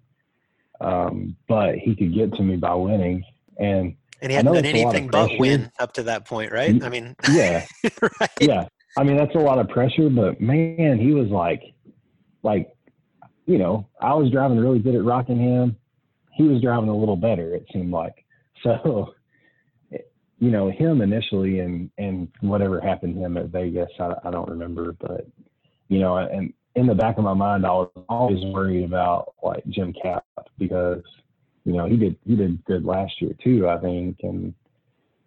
um, 0.82 1.36
but 1.48 1.76
he 1.76 1.96
could 1.96 2.14
get 2.14 2.34
to 2.34 2.44
me 2.44 2.58
by 2.58 2.74
winning. 2.74 3.24
And 3.58 3.96
And 4.22 4.32
he 4.32 4.36
hadn't 4.36 4.54
done 4.54 4.66
it's 4.66 4.74
a 4.74 4.84
lot 4.84 4.90
of 4.90 4.96
anything 4.96 5.10
but 5.10 5.40
win 5.40 5.72
up 5.80 5.94
to 5.94 6.04
that 6.04 6.26
point, 6.26 6.52
right? 6.52 6.84
I 6.84 6.90
mean, 6.90 7.16
yeah, 7.32 7.66
right? 8.20 8.30
yeah, 8.42 8.68
I 8.98 9.04
mean 9.04 9.18
that's 9.18 9.36
a 9.36 9.40
lot 9.40 9.60
of 9.60 9.70
pressure. 9.70 10.10
But 10.10 10.42
man, 10.42 11.00
he 11.00 11.14
was 11.14 11.30
like, 11.30 11.62
like, 12.44 12.74
you 13.46 13.58
know, 13.58 13.88
I 14.02 14.14
was 14.16 14.32
driving 14.32 14.60
really 14.60 14.80
good 14.80 14.96
at 14.96 15.04
Rockingham. 15.04 15.78
He 16.34 16.44
was 16.44 16.62
driving 16.62 16.90
a 16.90 16.98
little 16.98 17.18
better. 17.18 17.56
It 17.56 17.66
seemed 17.72 17.92
like 17.92 18.26
so. 18.64 19.14
you 20.40 20.50
know 20.50 20.72
him 20.72 21.04
initially 21.04 21.60
and 21.60 21.92
and 22.00 22.28
whatever 22.42 22.82
happened 22.82 23.14
to 23.14 23.22
him 23.22 23.38
at 23.38 23.50
Vegas 23.50 23.92
I, 24.00 24.14
I 24.24 24.32
don't 24.32 24.50
remember 24.50 24.96
but 25.00 25.28
you 25.88 26.00
know 26.00 26.18
and 26.18 26.52
in 26.76 26.88
the 26.88 26.96
back 26.96 27.18
of 27.18 27.24
my 27.24 27.34
mind 27.34 27.66
I 27.66 27.72
was 27.72 27.92
always 28.08 28.44
worried 28.46 28.86
about 28.86 29.34
like 29.44 29.64
Jim 29.68 29.94
Cap 30.02 30.26
because 30.58 31.04
you 31.66 31.74
know 31.74 31.86
he 31.86 31.98
did 31.98 32.16
he 32.26 32.36
did 32.36 32.64
good 32.66 32.86
last 32.86 33.14
year 33.22 33.32
too 33.44 33.68
I 33.68 33.78
think 33.80 34.18
and 34.24 34.54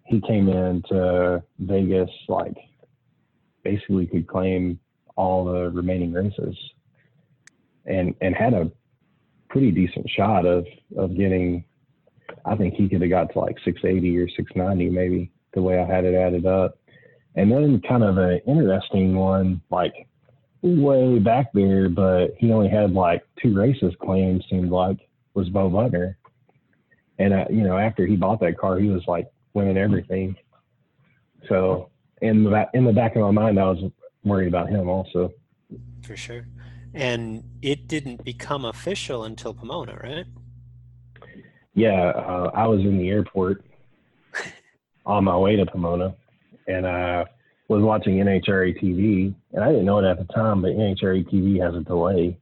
he 0.05 0.21
came 0.21 0.49
into 0.49 1.43
Vegas 1.59 2.11
like 2.29 2.57
basically 3.63 4.07
could 4.07 4.27
claim 4.27 4.79
all 5.17 5.45
the 5.45 5.71
remaining 5.71 6.13
races 6.13 6.57
and 7.87 8.15
and 8.21 8.35
had 8.35 8.55
a 8.55 8.71
pretty 9.49 9.71
decent 9.71 10.09
shot 10.11 10.47
of 10.47 10.67
of 10.97 11.17
getting 11.17 11.65
I 12.45 12.57
think 12.57 12.75
he 12.75 12.89
could 12.89 13.01
have 13.01 13.11
got 13.11 13.33
to 13.33 13.39
like 13.39 13.57
680 13.65 14.19
or 14.19 14.29
690 14.29 14.91
maybe. 14.91 15.31
the 15.55 15.63
way 15.63 15.79
I 15.79 15.87
had 15.87 16.05
it 16.05 16.15
added 16.15 16.47
up. 16.47 16.79
And 17.37 17.51
then 17.51 17.81
kind 17.89 18.05
of 18.05 18.19
an 18.19 18.41
interesting 18.47 19.17
one, 19.17 19.61
like 19.71 19.95
way 20.65 21.19
back 21.19 21.53
there, 21.53 21.89
but 21.91 22.35
he 22.39 22.51
only 22.51 22.69
had 22.69 22.93
like 22.93 23.23
two 23.41 23.55
races 23.55 23.93
claimed, 24.01 24.45
seemed 24.49 24.71
like, 24.71 24.99
was 25.35 25.49
Bo 25.51 25.71
Butner. 25.71 26.17
And, 27.19 27.35
uh, 27.35 27.45
you 27.51 27.63
know, 27.63 27.77
after 27.77 28.07
he 28.07 28.17
bought 28.17 28.41
that 28.41 28.59
car, 28.59 28.79
he 28.79 28.89
was 28.89 29.03
like 29.07 29.31
winning 29.53 29.77
everything. 29.77 30.37
So 31.49 31.91
in 32.23 32.45
the, 32.45 32.67
in 32.73 32.85
the 32.85 32.93
back 32.93 33.15
of 33.15 33.23
my 33.23 33.31
mind, 33.31 33.61
I 33.61 33.65
was 33.65 33.93
worried 34.25 34.49
about 34.49 34.71
him 34.71 34.89
also. 34.89 35.33
For 36.03 36.17
sure. 36.17 36.47
And 36.95 37.45
it 37.61 37.87
didn't 37.87 38.25
become 38.25 38.65
official 38.65 39.25
until 39.25 39.53
Pomona, 39.53 39.99
right? 40.03 40.27
Yeah, 41.75 42.11
uh, 42.11 42.51
I 42.55 42.67
was 42.67 42.81
in 42.81 42.99
the 42.99 43.11
airport 43.11 43.65
on 45.07 45.25
my 45.25 45.37
way 45.37 45.57
to 45.57 45.67
Pomona, 45.67 46.15
and 46.69 46.87
I 46.87 47.25
was 47.75 47.83
watching 47.83 48.17
NHRA 48.17 48.81
TV, 48.81 49.35
and 49.53 49.65
I 49.65 49.69
didn't 49.69 49.85
know 49.85 49.99
it 49.99 50.05
at 50.05 50.19
the 50.19 50.33
time, 50.33 50.63
but 50.63 50.73
NHRA 50.73 51.29
TV 51.29 51.61
has 51.61 51.75
a 51.75 51.81
delay. 51.81 52.39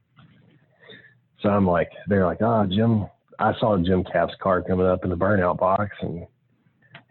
So 1.41 1.49
I'm 1.49 1.67
like, 1.67 1.89
they're 2.07 2.25
like, 2.25 2.41
oh, 2.41 2.65
Jim, 2.69 3.07
I 3.39 3.53
saw 3.59 3.77
Jim 3.77 4.03
Kapp's 4.03 4.35
car 4.41 4.61
coming 4.61 4.85
up 4.85 5.03
in 5.03 5.09
the 5.09 5.17
burnout 5.17 5.57
box, 5.57 5.95
and 6.01 6.25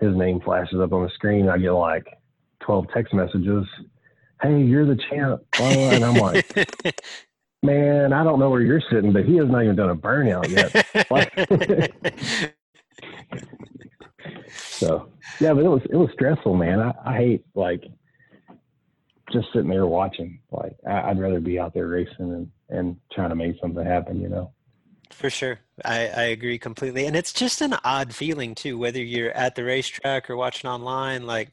his 0.01 0.17
name 0.17 0.41
flashes 0.41 0.81
up 0.81 0.93
on 0.93 1.03
the 1.03 1.11
screen. 1.11 1.49
I 1.49 1.59
get 1.59 1.73
like 1.73 2.07
12 2.61 2.87
text 2.95 3.13
messages. 3.13 3.67
Hey, 4.41 4.63
you're 4.63 4.87
the 4.87 5.01
champ. 5.11 5.43
And 5.61 6.05
I'm 6.05 6.15
like, 6.15 6.47
man, 7.63 8.13
I 8.13 8.25
don't 8.25 8.39
know 8.39 8.51
where 8.51 8.63
you're 8.63 8.83
sitting, 8.91 9.13
but 9.13 9.25
he 9.25 9.37
has 9.37 9.49
not 9.49 9.65
even 9.65 9.77
done 9.77 9.91
a 9.91 9.97
burnout 9.97 10.49
yet. 10.49 11.93
so 14.57 15.09
yeah, 15.41 15.53
but 15.55 15.65
it 15.65 15.69
was 15.69 15.83
it 15.91 15.97
was 15.97 16.11
stressful, 16.13 16.55
man. 16.55 16.81
I, 16.81 16.93
I 17.05 17.17
hate 17.17 17.45
like 17.55 17.85
just 19.33 19.49
sitting 19.53 19.71
there 19.71 19.87
watching. 19.87 20.39
Like 20.51 20.77
I, 20.87 21.09
would 21.09 21.21
rather 21.21 21.41
be 21.41 21.59
out 21.59 21.75
there 21.75 21.89
racing 21.89 22.15
and 22.19 22.51
and 22.69 22.97
trying 23.13 23.31
to 23.31 23.35
make 23.35 23.57
something 23.61 23.85
happen. 23.85 24.21
You 24.21 24.29
know. 24.29 24.53
For 25.11 25.29
sure, 25.29 25.61
I, 25.85 26.09
I 26.09 26.23
agree 26.25 26.59
completely, 26.59 27.07
and 27.07 27.15
it's 27.15 27.33
just 27.33 27.61
an 27.61 27.75
odd 27.85 28.15
feeling 28.15 28.55
too. 28.55 28.79
Whether 28.79 29.03
you're 29.03 29.33
at 29.33 29.55
the 29.55 29.65
racetrack 29.65 30.31
or 30.31 30.37
watching 30.37 30.71
online, 30.71 31.27
like 31.27 31.51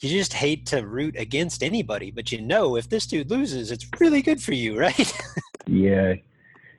you 0.00 0.08
just 0.08 0.32
hate 0.32 0.66
to 0.66 0.86
root 0.86 1.16
against 1.18 1.62
anybody, 1.62 2.10
but 2.10 2.32
you 2.32 2.40
know 2.40 2.76
if 2.76 2.88
this 2.88 3.06
dude 3.06 3.30
loses, 3.30 3.70
it's 3.70 3.86
really 4.00 4.22
good 4.22 4.42
for 4.42 4.52
you, 4.52 4.78
right? 4.78 5.12
yeah, 5.66 6.14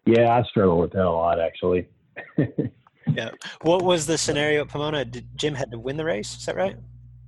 yeah, 0.05 0.35
I 0.35 0.43
struggle 0.43 0.79
with 0.79 0.91
that 0.93 1.05
a 1.05 1.09
lot 1.09 1.39
actually. 1.39 1.87
yeah. 2.37 3.31
What 3.61 3.83
was 3.83 4.05
the 4.05 4.17
scenario 4.17 4.61
at 4.61 4.69
Pomona? 4.69 5.05
Did 5.05 5.27
Jim 5.35 5.53
had 5.53 5.71
to 5.71 5.79
win 5.79 5.97
the 5.97 6.05
race? 6.05 6.35
Is 6.37 6.45
that 6.45 6.55
right? 6.55 6.75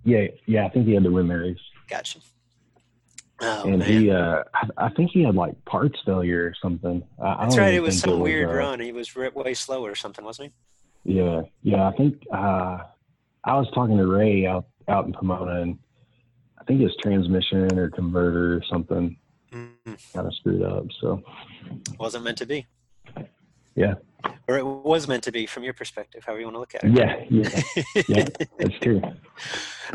Yeah, 0.04 0.28
yeah, 0.46 0.66
I 0.66 0.70
think 0.70 0.88
he 0.88 0.94
had 0.94 1.04
to 1.04 1.12
win 1.12 1.28
the 1.28 1.38
race. 1.38 1.58
Gotcha. 1.90 2.20
Oh, 3.40 3.64
and 3.68 3.80
man. 3.80 3.88
he, 3.88 4.10
uh, 4.10 4.44
I, 4.78 4.90
think 4.90 5.12
he 5.12 5.24
had 5.24 5.36
like 5.36 5.64
parts 5.66 6.00
failure 6.06 6.46
or 6.46 6.54
something. 6.60 7.04
I, 7.22 7.46
That's 7.46 7.58
I 7.58 7.62
right. 7.62 7.74
It 7.76 7.82
was 7.82 8.00
some 8.00 8.10
it 8.10 8.14
was, 8.14 8.24
weird 8.24 8.50
uh, 8.50 8.54
run. 8.54 8.80
He 8.80 8.92
was 8.92 9.16
way 9.16 9.54
slow 9.54 9.86
or 9.86 9.94
something, 9.94 10.26
wasn't 10.26 10.52
he? 11.04 11.14
Yeah, 11.20 11.44
yeah. 11.62 11.88
I 11.88 11.92
think 11.92 12.24
uh, 12.34 12.80
I 13.44 13.54
was 13.54 13.70
talking 13.76 13.98
to 13.98 14.08
Ray 14.08 14.48
out 14.48 14.66
out 14.88 15.06
in 15.06 15.14
Pomona, 15.14 15.62
and 15.62 15.78
I 16.60 16.64
think 16.64 16.82
his 16.82 16.96
transmission 17.02 17.78
or 17.78 17.90
converter 17.92 18.56
or 18.56 18.64
something 18.70 19.16
mm-hmm. 19.54 19.94
kind 20.14 20.28
of 20.28 20.34
screwed 20.36 20.64
up. 20.64 20.86
So 21.00 21.24
wasn't 22.00 22.24
meant 22.24 22.40
to 22.40 22.46
be. 22.46 22.66
Yeah. 23.78 23.94
Or 24.48 24.58
it 24.58 24.66
was 24.66 25.08
meant 25.08 25.24
to 25.24 25.32
be 25.32 25.46
from 25.46 25.64
your 25.64 25.74
perspective, 25.74 26.24
however 26.26 26.40
you 26.40 26.48
want 26.48 26.56
to 26.56 26.60
look 26.60 26.76
at 26.76 26.84
it. 26.84 26.92
Yeah, 26.92 27.24
yeah, 27.30 27.94
yeah 28.08 28.28
that's 28.58 28.80
true. 28.82 29.02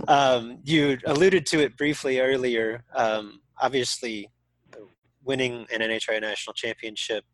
Um, 0.07 0.59
you 0.63 0.99
alluded 1.05 1.45
to 1.47 1.61
it 1.61 1.77
briefly 1.77 2.21
earlier. 2.21 2.85
Um, 2.95 3.41
obviously, 3.61 4.31
winning 5.25 5.67
an 5.73 5.81
NHRA 5.81 6.21
national 6.21 6.55
championship, 6.55 7.25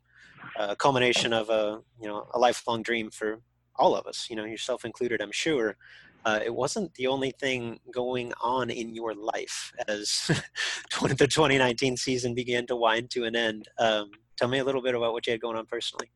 a 0.59 0.63
uh, 0.63 0.75
culmination 0.77 1.33
of 1.33 1.51
a 1.51 1.81
you 2.01 2.09
know 2.09 2.27
a 2.33 2.39
lifelong 2.39 2.83
dream 2.83 3.11
for 3.11 3.41
all 3.77 3.95
of 3.95 4.07
us. 4.07 4.29
You 4.31 4.37
know, 4.37 4.45
yourself 4.45 4.85
included, 4.85 5.21
I'm 5.21 5.33
sure. 5.33 5.77
Uh, 6.25 6.41
it 6.45 6.55
wasn't 6.55 6.93
the 6.95 7.07
only 7.07 7.31
thing 7.31 7.79
going 7.93 8.33
on 8.41 8.71
in 8.71 8.95
your 8.95 9.15
life 9.15 9.73
as 9.87 10.25
the 10.29 11.27
2019 11.27 11.97
season 11.97 12.35
began 12.35 12.67
to 12.67 12.77
wind 12.77 13.11
to 13.11 13.25
an 13.25 13.37
end. 13.37 13.69
Um, 13.79 14.11
tell 14.37 14.49
me 14.49 14.59
a 14.59 14.65
little 14.65 14.83
bit 14.83 14.95
about 14.95 15.13
what 15.13 15.27
you 15.27 15.33
had 15.33 15.41
going 15.41 15.57
on 15.57 15.67
personally. 15.67 16.11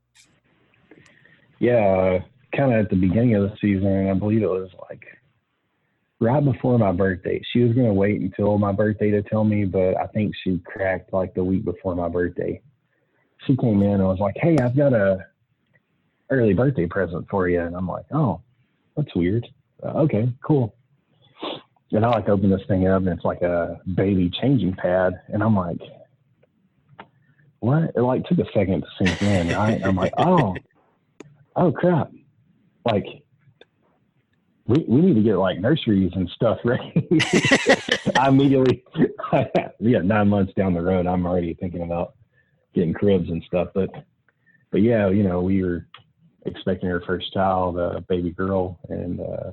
Yeah, 1.62 2.18
kind 2.56 2.72
of 2.74 2.86
at 2.86 2.90
the 2.90 2.96
beginning 2.96 3.36
of 3.36 3.44
the 3.44 3.56
season, 3.60 3.86
and 3.86 4.10
I 4.10 4.14
believe 4.14 4.42
it 4.42 4.50
was 4.50 4.70
like 4.90 5.06
right 6.18 6.44
before 6.44 6.76
my 6.76 6.90
birthday. 6.90 7.40
She 7.52 7.60
was 7.60 7.72
going 7.72 7.86
to 7.86 7.92
wait 7.92 8.20
until 8.20 8.58
my 8.58 8.72
birthday 8.72 9.12
to 9.12 9.22
tell 9.22 9.44
me, 9.44 9.64
but 9.64 9.96
I 9.96 10.08
think 10.08 10.34
she 10.42 10.58
cracked 10.66 11.12
like 11.12 11.34
the 11.34 11.44
week 11.44 11.64
before 11.64 11.94
my 11.94 12.08
birthday. 12.08 12.60
She 13.46 13.56
came 13.56 13.80
in 13.80 13.92
and 13.92 14.02
was 14.02 14.18
like, 14.18 14.34
"Hey, 14.38 14.58
I've 14.58 14.76
got 14.76 14.92
a 14.92 15.24
early 16.30 16.52
birthday 16.52 16.86
present 16.86 17.28
for 17.30 17.48
you," 17.48 17.60
and 17.60 17.76
I'm 17.76 17.86
like, 17.86 18.06
"Oh, 18.10 18.40
that's 18.96 19.14
weird. 19.14 19.46
Uh, 19.84 20.00
okay, 20.00 20.32
cool." 20.44 20.74
And 21.92 22.04
I 22.04 22.08
like 22.08 22.28
open 22.28 22.50
this 22.50 22.66
thing 22.66 22.88
up, 22.88 23.02
and 23.02 23.10
it's 23.10 23.24
like 23.24 23.42
a 23.42 23.80
baby 23.94 24.32
changing 24.40 24.74
pad, 24.74 25.12
and 25.28 25.44
I'm 25.44 25.54
like, 25.54 25.78
"What?" 27.60 27.92
It 27.94 28.00
like 28.00 28.24
took 28.24 28.40
a 28.40 28.50
second 28.52 28.80
to 28.82 28.88
sink 28.98 29.22
in. 29.22 29.54
I'm 29.54 29.94
like, 29.94 30.14
"Oh, 30.18 30.56
oh 31.56 31.72
crap!" 31.72 32.10
Like 32.84 33.06
we, 34.66 34.84
we 34.88 35.00
need 35.00 35.14
to 35.14 35.22
get 35.22 35.36
like 35.36 35.58
nurseries 35.58 36.12
and 36.14 36.28
stuff 36.34 36.58
ready. 36.64 36.92
I 38.16 38.28
immediately, 38.28 38.84
yeah, 39.80 39.98
nine 39.98 40.28
months 40.28 40.52
down 40.54 40.74
the 40.74 40.82
road, 40.82 41.06
I'm 41.06 41.26
already 41.26 41.54
thinking 41.54 41.82
about 41.82 42.14
getting 42.74 42.94
cribs 42.94 43.28
and 43.28 43.42
stuff. 43.46 43.68
But, 43.74 43.90
but 44.70 44.82
yeah, 44.82 45.08
you 45.08 45.24
know, 45.24 45.40
we 45.40 45.62
were 45.62 45.86
expecting 46.46 46.90
our 46.90 47.02
first 47.02 47.32
child, 47.32 47.78
a 47.78 48.00
baby 48.08 48.30
girl, 48.30 48.78
and 48.88 49.20
uh, 49.20 49.50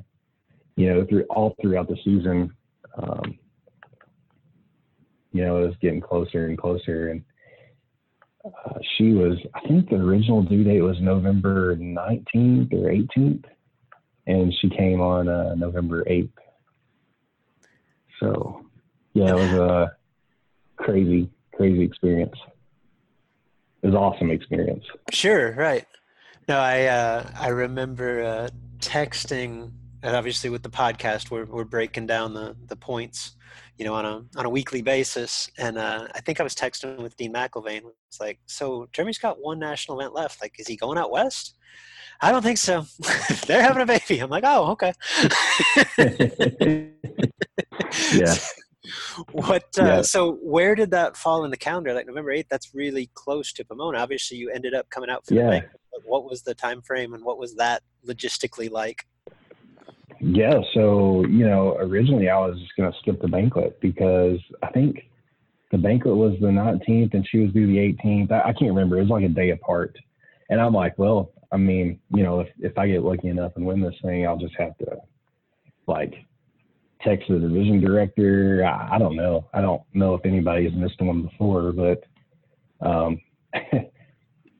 you 0.76 0.94
know, 0.94 1.06
through 1.06 1.24
all 1.30 1.56
throughout 1.62 1.90
the 1.90 1.98
season, 2.06 2.54
um, 2.98 3.38
you 5.34 5.44
know, 5.44 5.62
it 5.62 5.68
was 5.68 5.76
getting 5.82 6.02
closer 6.02 6.48
and 6.48 6.58
closer, 6.58 7.10
and 7.10 7.24
uh, 8.66 8.80
she 8.98 9.14
was, 9.14 9.38
I 9.56 9.62
think, 9.68 9.90
the 9.90 9.96
original 9.96 10.44
due 10.44 10.64
date 10.64 10.82
was 10.82 11.00
November 11.00 11.76
19th 11.76 12.74
or 12.74 12.92
18th 12.92 13.46
and 14.30 14.54
she 14.62 14.70
came 14.70 15.02
on 15.02 15.28
uh, 15.28 15.56
November 15.56 16.04
8th. 16.04 16.30
So, 18.20 18.64
yeah, 19.14 19.32
it 19.32 19.36
was 19.36 19.52
a 19.54 19.98
crazy, 20.78 21.30
crazy 21.56 21.84
experience. 21.84 22.36
It 23.82 23.88
was 23.88 23.96
awesome 23.96 24.30
experience. 24.30 24.84
Sure, 25.12 25.54
right. 25.54 25.86
No, 26.48 26.60
I 26.60 26.86
uh, 26.86 27.30
I 27.40 27.48
remember 27.48 28.24
uh, 28.24 28.50
texting, 28.80 29.72
and 30.04 30.16
obviously 30.16 30.50
with 30.50 30.64
the 30.64 30.70
podcast, 30.70 31.32
we're 31.32 31.46
we're 31.46 31.64
breaking 31.66 32.08
down 32.08 32.34
the 32.34 32.56
the 32.68 32.76
points, 32.76 33.36
you 33.78 33.86
know, 33.86 33.94
on 33.94 34.06
a 34.06 34.24
on 34.38 34.46
a 34.46 34.50
weekly 34.50 34.82
basis. 34.82 35.50
And 35.58 35.78
uh, 35.78 36.08
I 36.14 36.22
think 36.22 36.40
I 36.40 36.44
was 36.44 36.56
texting 36.56 36.98
with 37.02 37.18
Dean 37.18 37.34
McElvain. 37.34 37.82
It's 38.08 38.20
like, 38.20 38.40
so 38.46 38.88
Jeremy's 38.94 39.18
got 39.18 39.42
one 39.42 39.60
national 39.60 40.00
event 40.00 40.14
left. 40.14 40.42
Like, 40.42 40.56
is 40.60 40.68
he 40.68 40.76
going 40.76 40.98
out 40.98 41.12
west? 41.12 41.56
I 42.22 42.32
don't 42.32 42.42
think 42.42 42.58
so. 42.58 42.86
They're 43.48 43.62
having 43.62 43.82
a 43.82 43.86
baby. 43.86 44.20
I'm 44.20 44.30
like, 44.30 44.44
oh, 44.46 44.72
okay. 44.72 44.94
yeah. 48.14 48.36
What? 49.34 49.66
Uh, 49.78 49.84
yeah. 49.86 50.02
So, 50.02 50.40
where 50.42 50.74
did 50.74 50.90
that 50.92 51.16
fall 51.16 51.46
in 51.46 51.52
the 51.52 51.58
calendar? 51.58 51.94
Like 51.94 52.08
November 52.08 52.32
eighth. 52.32 52.48
That's 52.50 52.74
really 52.74 53.12
close 53.14 53.54
to 53.54 53.64
Pomona. 53.64 54.00
Obviously, 54.00 54.38
you 54.38 54.50
ended 54.50 54.74
up 54.74 54.90
coming 54.90 55.12
out 55.12 55.28
for 55.28 55.36
yeah. 55.36 55.44
the 55.44 55.50
bank. 55.50 55.66
What 56.06 56.26
was 56.26 56.42
the 56.42 56.56
time 56.56 56.82
frame, 56.82 57.14
and 57.14 57.24
what 57.24 57.38
was 57.38 57.56
that 57.58 57.84
logistically 58.08 58.72
like? 58.72 59.06
Yeah. 60.22 60.60
So, 60.74 61.26
you 61.26 61.48
know, 61.48 61.78
originally 61.80 62.30
I 62.30 62.38
was 62.40 62.60
just 62.60 62.76
going 62.76 62.92
to 62.92 62.98
skip 63.00 63.22
the 63.22 63.28
banquet 63.28 63.80
because 63.80 64.40
I 64.62 64.70
think 64.72 65.10
the 65.72 65.78
banquet 65.78 66.16
was 66.16 66.34
the 66.42 66.48
19th 66.48 67.14
and 67.14 67.28
she 67.30 67.40
was 67.40 67.52
due 67.52 67.68
the 67.68 67.78
18th. 67.78 68.32
I, 68.32 68.50
I 68.50 68.54
can't 68.54 68.72
remember. 68.74 68.98
It 68.98 69.02
was 69.02 69.10
like 69.10 69.24
a 69.24 69.30
day 69.30 69.52
apart. 69.52 69.96
And 70.50 70.60
I'm 70.60 70.74
like, 70.74 70.98
well, 70.98 71.32
I 71.52 71.58
mean, 71.58 72.00
you 72.14 72.24
know, 72.24 72.42
if, 72.42 72.50
if 72.60 72.78
I 72.78 72.88
get 72.88 73.04
lucky 73.04 73.28
enough 73.28 73.54
and 73.56 73.66
win 73.66 73.82
this 73.82 73.96
thing, 74.04 74.28
I'll 74.28 74.38
just 74.38 74.56
have 74.58 74.78
to 74.80 74.98
like 75.88 76.14
text 77.02 77.30
the 77.30 77.40
division 77.40 77.80
director. 77.80 78.66
I, 78.66 78.96
I 78.96 79.00
don't 79.00 79.16
know. 79.16 79.48
I 79.54 79.62
don't 79.62 79.82
know 79.94 80.16
if 80.16 80.26
anybody's 80.26 80.74
missed 80.74 81.02
one 81.02 81.24
before, 81.24 81.72
but 81.72 82.04
um, 82.82 83.20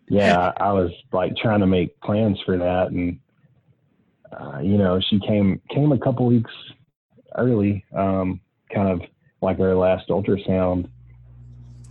yeah, 0.10 0.52
I 0.58 0.72
was 0.74 0.92
like 1.12 1.36
trying 1.38 1.60
to 1.60 1.68
make 1.68 2.00
plans 2.02 2.40
for 2.46 2.58
that, 2.58 2.88
and 2.92 3.20
uh, 4.32 4.60
you 4.60 4.78
know, 4.78 5.00
she 5.10 5.20
came 5.20 5.62
came 5.70 5.92
a 5.92 6.00
couple 6.00 6.26
weeks 6.26 6.52
early, 7.38 7.86
um, 7.96 8.40
kind 8.74 8.90
of 8.90 9.02
like 9.42 9.60
our 9.60 9.76
last 9.76 10.10
ultrasound, 10.10 10.90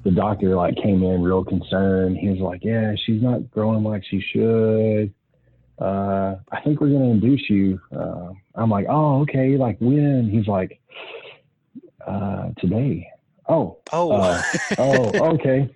the 0.05 0.11
doctor 0.11 0.55
like 0.55 0.77
came 0.77 1.03
in 1.03 1.23
real 1.23 1.45
concerned. 1.45 2.17
He 2.17 2.29
was 2.29 2.41
like, 2.41 2.65
"Yeah, 2.65 2.95
she's 3.05 3.23
not 3.23 3.51
growing 3.51 3.85
like 3.85 4.05
she 4.05 4.21
should." 4.33 5.13
uh, 5.81 6.37
I 6.51 6.61
think 6.63 6.81
we're 6.81 6.89
going 6.89 7.21
to 7.21 7.27
induce 7.27 7.49
you. 7.49 7.81
Uh, 7.95 8.31
I'm 8.55 8.71
like, 8.71 8.87
oh, 8.89 9.21
okay. 9.23 9.57
Like 9.57 9.79
when? 9.81 10.29
He's 10.31 10.49
like, 10.49 10.81
uh, 12.07 12.51
today. 12.59 13.09
Oh, 13.49 13.79
Oh, 13.93 14.13
Uh, 14.13 14.43
oh, 14.79 15.35
okay. 15.35 15.73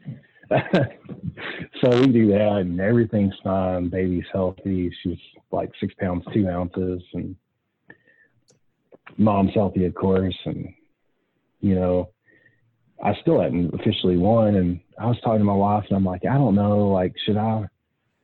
so 1.81 2.01
we 2.01 2.07
do 2.09 2.29
that, 2.29 2.59
and 2.61 2.81
everything's 2.81 3.35
fine. 3.43 3.89
Baby's 3.89 4.25
healthy. 4.33 4.95
She's 5.03 5.19
like 5.51 5.71
six 5.81 5.95
pounds 5.95 6.25
two 6.33 6.49
ounces, 6.49 7.03
and 7.15 7.37
mom's 9.17 9.55
healthy, 9.55 9.85
of 9.87 9.95
course. 9.95 10.37
And 10.45 10.73
you 11.61 11.75
know, 11.75 12.11
I 13.03 13.15
still 13.21 13.41
hadn't 13.41 13.75
officially 13.75 14.17
won, 14.17 14.57
and 14.57 14.81
I 14.99 15.07
was 15.07 15.19
talking 15.23 15.41
to 15.41 15.45
my 15.45 15.55
wife, 15.55 15.85
and 15.89 15.97
I'm 15.97 16.05
like, 16.05 16.25
I 16.25 16.35
don't 16.35 16.55
know, 16.55 16.89
like, 16.89 17.15
should 17.25 17.37
I, 17.37 17.67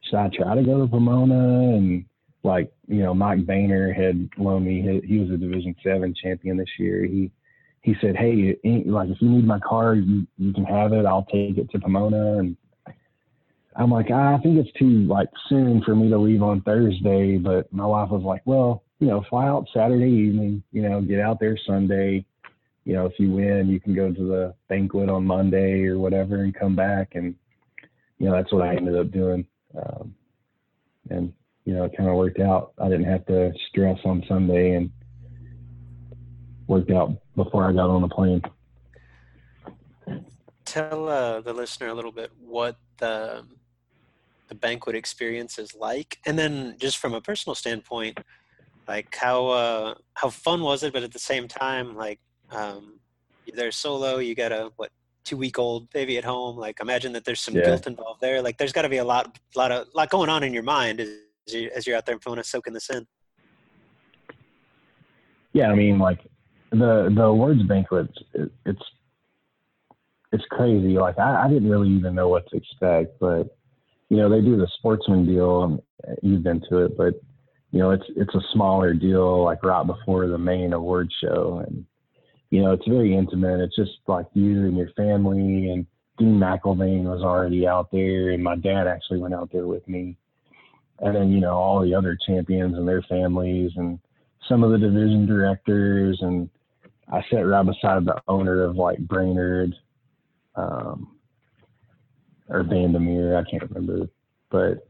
should 0.02 0.16
I 0.16 0.28
try 0.28 0.54
to 0.54 0.62
go 0.62 0.80
to 0.80 0.86
Pomona? 0.86 1.76
And 1.76 2.04
like, 2.42 2.72
you 2.86 3.02
know, 3.02 3.14
Mike 3.14 3.46
Boehner 3.46 3.92
had 3.92 4.28
loaned 4.38 4.66
me. 4.66 4.82
He, 4.82 5.14
he 5.14 5.18
was 5.18 5.30
a 5.30 5.36
Division 5.36 5.74
Seven 5.82 6.14
champion 6.20 6.56
this 6.56 6.68
year. 6.78 7.04
He 7.04 7.30
he 7.82 7.94
said, 8.00 8.16
"Hey, 8.16 8.56
like 8.86 9.08
if 9.08 9.20
you 9.20 9.28
need 9.28 9.46
my 9.46 9.58
car, 9.60 9.94
you 9.94 10.26
you 10.36 10.52
can 10.52 10.64
have 10.64 10.92
it. 10.92 11.06
I'll 11.06 11.24
take 11.24 11.58
it 11.58 11.70
to 11.70 11.78
Pomona." 11.78 12.38
And 12.38 12.56
I'm 13.76 13.90
like, 13.90 14.10
I 14.10 14.38
think 14.38 14.58
it's 14.58 14.76
too 14.78 15.06
like 15.06 15.28
soon 15.48 15.82
for 15.82 15.94
me 15.94 16.08
to 16.10 16.18
leave 16.18 16.42
on 16.42 16.60
Thursday. 16.62 17.36
But 17.38 17.72
my 17.72 17.86
wife 17.86 18.10
was 18.10 18.22
like, 18.22 18.42
"Well, 18.44 18.82
you 18.98 19.06
know, 19.06 19.24
fly 19.28 19.46
out 19.46 19.68
Saturday 19.72 20.10
evening. 20.10 20.62
You 20.72 20.82
know, 20.82 21.00
get 21.00 21.20
out 21.20 21.40
there 21.40 21.58
Sunday. 21.66 22.24
You 22.84 22.94
know, 22.94 23.06
if 23.06 23.12
you 23.18 23.30
win, 23.30 23.68
you 23.68 23.80
can 23.80 23.94
go 23.94 24.12
to 24.12 24.26
the 24.26 24.54
banquet 24.68 25.10
on 25.10 25.24
Monday 25.24 25.84
or 25.84 25.98
whatever 25.98 26.42
and 26.42 26.54
come 26.54 26.74
back." 26.74 27.14
And 27.14 27.34
you 28.18 28.26
know, 28.26 28.32
that's 28.32 28.52
what 28.52 28.66
I 28.66 28.74
ended 28.74 28.96
up 28.96 29.10
doing. 29.12 29.46
Um, 29.76 30.14
and 31.10 31.32
you 31.64 31.74
know, 31.74 31.84
it 31.84 31.96
kind 31.96 32.08
of 32.08 32.16
worked 32.16 32.40
out. 32.40 32.72
I 32.78 32.88
didn't 32.88 33.04
have 33.04 33.26
to 33.26 33.52
stress 33.68 33.98
on 34.04 34.24
Sunday 34.26 34.74
and 34.74 34.90
worked 36.68 36.90
out 36.90 37.12
before 37.34 37.68
I 37.68 37.72
got 37.72 37.90
on 37.90 38.02
the 38.02 38.08
plane. 38.08 38.42
tell 40.64 41.08
uh, 41.08 41.40
the 41.40 41.52
listener 41.52 41.88
a 41.88 41.94
little 41.94 42.12
bit 42.12 42.30
what 42.38 42.76
the 42.98 43.42
the 44.48 44.54
banquet 44.54 44.96
experience 44.96 45.58
is 45.58 45.74
like, 45.74 46.18
and 46.24 46.38
then 46.38 46.74
just 46.78 46.96
from 46.98 47.12
a 47.14 47.20
personal 47.20 47.54
standpoint, 47.54 48.18
like 48.86 49.14
how 49.14 49.48
uh, 49.48 49.94
how 50.14 50.30
fun 50.30 50.62
was 50.62 50.82
it? 50.82 50.92
But 50.92 51.02
at 51.02 51.12
the 51.12 51.18
same 51.18 51.48
time, 51.48 51.96
like 51.96 52.20
um, 52.50 53.00
you're 53.44 53.56
there 53.56 53.72
solo, 53.72 54.18
you 54.18 54.34
got 54.34 54.52
a 54.52 54.70
what 54.76 54.90
two 55.24 55.36
week 55.36 55.58
old 55.58 55.90
baby 55.90 56.16
at 56.16 56.24
home. 56.24 56.56
Like 56.56 56.80
imagine 56.80 57.12
that 57.14 57.24
there's 57.24 57.40
some 57.40 57.54
Yeah. 57.54 57.64
guilt 57.64 57.86
involved 57.86 58.20
there. 58.20 58.40
Like 58.40 58.56
there's 58.58 58.72
got 58.72 58.82
to 58.82 58.88
be 58.88 58.98
a 58.98 59.04
lot 59.04 59.38
lot 59.56 59.72
of 59.72 59.86
lot 59.94 60.08
going 60.10 60.30
on 60.30 60.42
in 60.42 60.52
your 60.54 60.62
mind 60.62 61.00
as 61.00 61.08
you, 61.48 61.70
as 61.74 61.86
you're 61.86 61.96
out 61.96 62.06
there 62.06 62.14
in 62.14 62.18
Pomona 62.18 62.44
soaking 62.44 62.72
this 62.74 62.88
in. 62.90 63.06
Yeah, 65.52 65.70
I 65.70 65.74
mean, 65.74 65.98
like 65.98 66.20
the 66.70 67.12
the 67.14 67.22
awards 67.22 67.62
banquet, 67.62 68.08
it, 68.34 68.50
it's 68.66 68.82
it's 70.32 70.44
crazy. 70.50 70.98
Like 70.98 71.18
I, 71.18 71.44
I 71.44 71.48
didn't 71.48 71.70
really 71.70 71.88
even 71.90 72.14
know 72.14 72.28
what 72.28 72.48
to 72.50 72.56
expect, 72.56 73.18
but 73.18 73.56
you 74.08 74.16
know 74.16 74.28
they 74.28 74.40
do 74.40 74.56
the 74.56 74.68
sportsman 74.78 75.26
deal. 75.26 75.64
And 75.64 75.80
you've 76.22 76.42
been 76.42 76.62
to 76.70 76.84
it, 76.84 76.96
but 76.96 77.14
you 77.70 77.78
know 77.78 77.90
it's 77.90 78.04
it's 78.16 78.34
a 78.34 78.40
smaller 78.52 78.94
deal, 78.94 79.44
like 79.44 79.62
right 79.62 79.86
before 79.86 80.26
the 80.26 80.38
main 80.38 80.72
award 80.72 81.10
show, 81.22 81.62
and 81.66 81.84
you 82.50 82.62
know 82.62 82.72
it's 82.72 82.86
very 82.86 83.14
intimate. 83.14 83.60
It's 83.60 83.76
just 83.76 83.98
like 84.06 84.26
you 84.34 84.66
and 84.66 84.76
your 84.76 84.90
family, 84.96 85.70
and 85.70 85.86
Dean 86.18 86.38
McElvain 86.38 87.04
was 87.04 87.22
already 87.22 87.66
out 87.66 87.90
there, 87.90 88.30
and 88.30 88.42
my 88.42 88.56
dad 88.56 88.86
actually 88.86 89.18
went 89.18 89.34
out 89.34 89.50
there 89.52 89.66
with 89.66 89.86
me, 89.88 90.16
and 91.00 91.16
then 91.16 91.30
you 91.30 91.40
know 91.40 91.54
all 91.54 91.80
the 91.80 91.94
other 91.94 92.16
champions 92.26 92.76
and 92.76 92.86
their 92.86 93.02
families, 93.02 93.72
and 93.76 93.98
some 94.48 94.62
of 94.62 94.70
the 94.70 94.78
division 94.78 95.26
directors, 95.26 96.18
and 96.22 96.48
I 97.12 97.22
sat 97.30 97.46
right 97.46 97.64
beside 97.64 98.04
the 98.04 98.20
owner 98.28 98.64
of 98.64 98.76
like 98.76 98.98
Brainerd, 98.98 99.74
um, 100.54 101.16
or 102.48 102.62
Vandermeer, 102.62 103.36
I 103.36 103.48
can't 103.48 103.62
remember, 103.70 104.08
but 104.50 104.88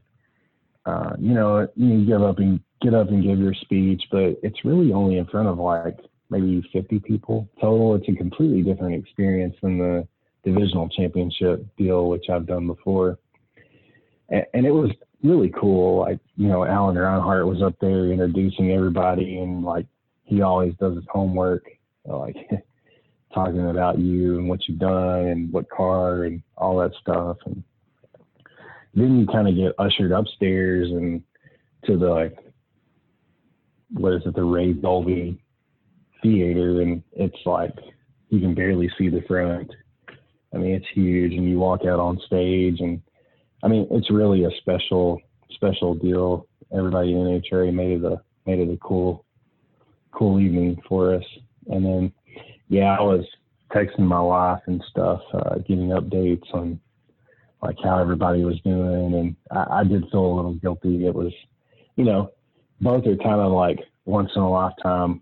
uh, 0.85 1.13
you 1.19 1.33
know, 1.33 1.67
you 1.75 2.05
give 2.05 2.23
up 2.23 2.39
and 2.39 2.59
get 2.81 2.93
up 2.93 3.09
and 3.09 3.23
give 3.23 3.39
your 3.39 3.53
speech, 3.53 4.01
but 4.11 4.37
it's 4.41 4.65
really 4.65 4.93
only 4.93 5.17
in 5.17 5.25
front 5.25 5.47
of 5.47 5.59
like 5.59 5.97
maybe 6.29 6.67
50 6.73 6.99
people 6.99 7.49
total. 7.59 7.95
It's 7.95 8.07
a 8.07 8.13
completely 8.13 8.61
different 8.63 8.95
experience 8.95 9.55
than 9.61 9.77
the 9.77 10.07
divisional 10.43 10.89
championship 10.89 11.65
deal, 11.77 12.09
which 12.09 12.25
I've 12.29 12.47
done 12.47 12.67
before. 12.67 13.19
And, 14.29 14.45
and 14.53 14.65
it 14.65 14.71
was 14.71 14.91
really 15.23 15.51
cool. 15.59 15.99
Like, 15.99 16.19
you 16.37 16.47
know, 16.47 16.65
Alan 16.65 16.97
Reinhart 16.97 17.45
was 17.45 17.61
up 17.61 17.75
there 17.81 18.11
introducing 18.11 18.71
everybody 18.71 19.37
and 19.39 19.63
like 19.63 19.85
he 20.23 20.41
always 20.41 20.73
does 20.79 20.95
his 20.95 21.05
homework, 21.09 21.65
like 22.17 22.35
talking 23.33 23.69
about 23.69 23.99
you 23.99 24.39
and 24.39 24.49
what 24.49 24.67
you've 24.67 24.79
done 24.79 25.27
and 25.27 25.51
what 25.51 25.69
car 25.69 26.23
and 26.23 26.41
all 26.57 26.77
that 26.79 26.91
stuff. 27.01 27.37
And 27.45 27.63
then 28.93 29.19
you 29.19 29.27
kind 29.27 29.47
of 29.47 29.55
get 29.55 29.73
ushered 29.77 30.11
upstairs 30.11 30.89
and 30.89 31.21
to 31.85 31.97
the 31.97 32.07
like, 32.07 32.37
what 33.91 34.13
is 34.13 34.21
it, 34.25 34.35
the 34.35 34.43
Ray 34.43 34.73
Dolby 34.73 35.41
Theater, 36.21 36.81
and 36.81 37.01
it's 37.13 37.37
like 37.45 37.73
you 38.29 38.39
can 38.39 38.53
barely 38.53 38.89
see 38.97 39.09
the 39.09 39.21
front. 39.27 39.71
I 40.53 40.57
mean, 40.57 40.71
it's 40.71 40.85
huge, 40.93 41.33
and 41.33 41.49
you 41.49 41.59
walk 41.59 41.81
out 41.81 41.99
on 41.99 42.19
stage, 42.25 42.79
and 42.79 43.01
I 43.63 43.67
mean, 43.67 43.87
it's 43.91 44.11
really 44.11 44.43
a 44.43 44.51
special, 44.59 45.21
special 45.51 45.95
deal. 45.95 46.47
Everybody 46.75 47.13
in 47.13 47.19
NHRA 47.19 47.73
made 47.73 48.03
it 48.03 48.03
a 48.03 48.21
made 48.45 48.59
it 48.59 48.71
a 48.71 48.77
cool, 48.77 49.25
cool 50.11 50.39
evening 50.39 50.81
for 50.87 51.15
us. 51.15 51.23
And 51.69 51.85
then, 51.85 52.11
yeah, 52.67 52.97
I 52.97 53.01
was 53.01 53.25
texting 53.71 53.99
my 53.99 54.19
wife 54.21 54.61
and 54.67 54.83
stuff, 54.89 55.21
uh, 55.33 55.55
getting 55.59 55.89
updates 55.89 56.53
on 56.53 56.79
like 57.61 57.75
how 57.83 57.99
everybody 57.99 58.43
was 58.45 58.59
doing, 58.61 59.13
and 59.13 59.35
I, 59.51 59.79
I 59.79 59.83
did 59.83 60.03
feel 60.11 60.25
a 60.25 60.35
little 60.35 60.53
guilty. 60.55 61.05
It 61.05 61.13
was, 61.13 61.33
you 61.95 62.05
know, 62.05 62.31
both 62.81 63.05
are 63.05 63.15
kind 63.17 63.41
of 63.41 63.51
like 63.51 63.79
once 64.05 64.31
in 64.35 64.41
a 64.41 64.49
lifetime 64.49 65.21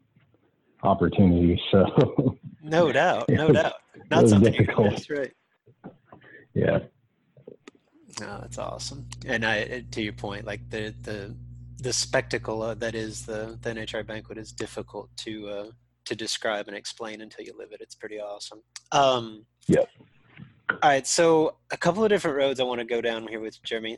opportunities. 0.83 1.59
So 1.71 2.37
No 2.61 2.91
doubt, 2.91 3.29
no 3.29 3.47
was- 3.47 3.55
doubt. 3.55 3.73
Not 4.11 4.29
something 4.29 4.53
you 4.53 4.59
difficult. 4.59 4.91
miss, 4.93 5.09
right? 5.09 5.33
yeah, 6.53 6.79
No, 8.21 8.39
that's 8.41 8.57
awesome. 8.57 9.05
And 9.25 9.45
I, 9.45 9.83
to 9.91 10.01
your 10.01 10.13
point, 10.13 10.45
like 10.45 10.69
the 10.69 10.93
the 11.03 11.35
the 11.79 11.91
spectacle 11.93 12.73
that 12.75 12.95
is 12.95 13.25
the 13.25 13.57
the 13.61 13.71
NHRA 13.71 14.05
banquet 14.07 14.37
is 14.37 14.51
difficult 14.51 15.09
to 15.17 15.49
uh, 15.49 15.65
to 16.08 16.16
describe 16.16 16.68
and 16.68 16.76
explain 16.76 17.22
until 17.22 17.45
you 17.45 17.53
live 17.58 17.70
it. 17.72 17.82
It's 17.82 17.95
pretty 17.95 18.20
awesome. 18.20 18.62
Um, 18.91 19.45
Yep. 19.68 19.89
All 20.70 20.89
right, 20.89 21.08
so 21.08 21.58
a 21.72 21.78
couple 21.78 22.03
of 22.03 22.10
different 22.10 22.38
roads 22.38 22.60
I 22.60 22.64
want 22.64 22.80
to 22.80 22.86
go 22.86 23.01
down 23.01 23.28
here 23.28 23.39
with 23.39 23.62
Jeremy. 23.64 23.97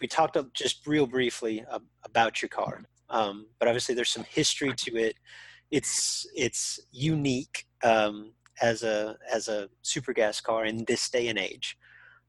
We 0.00 0.06
talked 0.06 0.36
just 0.54 0.86
real 0.86 1.06
briefly 1.06 1.64
about 2.04 2.40
your 2.40 2.48
car, 2.48 2.82
um, 3.10 3.46
but 3.58 3.66
obviously 3.66 3.94
there's 3.94 4.10
some 4.10 4.24
history 4.24 4.72
to 4.76 4.96
it. 4.96 5.16
It's 5.70 6.26
it's 6.36 6.78
unique 6.92 7.66
um, 7.82 8.32
as 8.62 8.84
a 8.84 9.16
as 9.32 9.48
a 9.48 9.68
super 9.82 10.12
gas 10.12 10.40
car 10.40 10.64
in 10.66 10.84
this 10.86 11.10
day 11.10 11.28
and 11.28 11.38
age. 11.38 11.76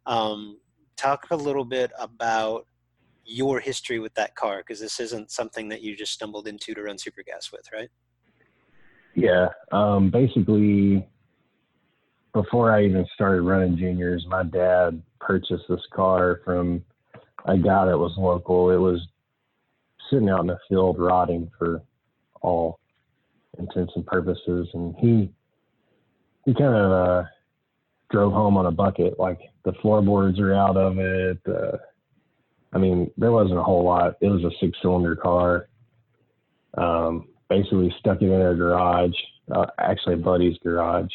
Um, 0.07 0.57
talk 0.97 1.27
a 1.29 1.35
little 1.35 1.65
bit 1.65 1.91
about 1.99 2.65
your 3.23 3.59
history 3.59 3.99
with 3.99 4.15
that 4.15 4.35
car 4.35 4.57
because 4.57 4.79
this 4.79 4.99
isn't 4.99 5.31
something 5.31 5.69
that 5.69 5.81
you 5.81 5.95
just 5.95 6.13
stumbled 6.13 6.47
into 6.47 6.73
to 6.73 6.81
run 6.81 6.97
super 6.97 7.21
gas 7.23 7.51
with, 7.51 7.67
right? 7.71 7.89
Yeah. 9.19 9.47
Um, 9.71 10.09
basically, 10.09 11.07
before 12.33 12.71
I 12.71 12.85
even 12.85 13.05
started 13.13 13.41
running 13.41 13.77
juniors, 13.77 14.25
my 14.27 14.43
dad 14.43 15.01
purchased 15.19 15.65
this 15.69 15.81
car 15.93 16.41
from 16.45 16.83
a 17.45 17.57
guy 17.57 17.85
that 17.85 17.97
was 17.97 18.13
local. 18.17 18.69
It 18.71 18.77
was 18.77 18.99
sitting 20.09 20.29
out 20.29 20.41
in 20.41 20.47
the 20.47 20.57
field 20.67 20.97
rotting 20.99 21.51
for 21.57 21.81
all 22.41 22.79
intents 23.57 23.93
and 23.95 24.05
purposes, 24.05 24.67
and 24.73 24.95
he 24.97 25.31
he 26.45 26.53
kind 26.53 26.75
of 26.75 26.91
uh, 26.91 27.23
drove 28.11 28.31
home 28.31 28.57
on 28.57 28.65
a 28.65 28.71
bucket. 28.71 29.19
Like 29.19 29.39
the 29.65 29.73
floorboards 29.81 30.39
are 30.39 30.53
out 30.53 30.77
of 30.77 30.97
it. 30.97 31.39
Uh, 31.47 31.77
I 32.71 32.77
mean, 32.77 33.11
there 33.17 33.31
wasn't 33.31 33.59
a 33.59 33.63
whole 33.63 33.83
lot. 33.83 34.15
It 34.21 34.27
was 34.27 34.43
a 34.43 34.51
six-cylinder 34.59 35.15
car. 35.15 35.67
Um, 36.77 37.27
basically, 37.49 37.93
stuck 37.99 38.21
it 38.21 38.25
in 38.25 38.41
our 38.41 38.55
garage, 38.55 39.15
uh, 39.51 39.65
actually 39.79 40.15
a 40.15 40.17
buddy's 40.17 40.57
garage, 40.63 41.11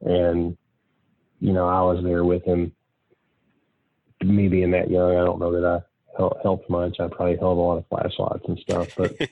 and 0.00 0.56
you 1.40 1.52
know, 1.52 1.68
I 1.68 1.82
was 1.82 2.02
there 2.02 2.24
with 2.24 2.44
him. 2.44 2.72
Me 4.24 4.48
being 4.48 4.72
that 4.72 4.90
young, 4.90 5.12
I 5.12 5.24
don't 5.24 5.38
know 5.38 5.52
that 5.52 5.64
I 5.64 5.78
hel- 6.16 6.40
helped 6.42 6.68
much. 6.68 6.98
I 6.98 7.06
probably 7.08 7.36
held 7.36 7.58
a 7.58 7.60
lot 7.60 7.78
of 7.78 7.86
flashlights 7.88 8.44
and 8.48 8.58
stuff, 8.58 8.88
but 8.96 9.16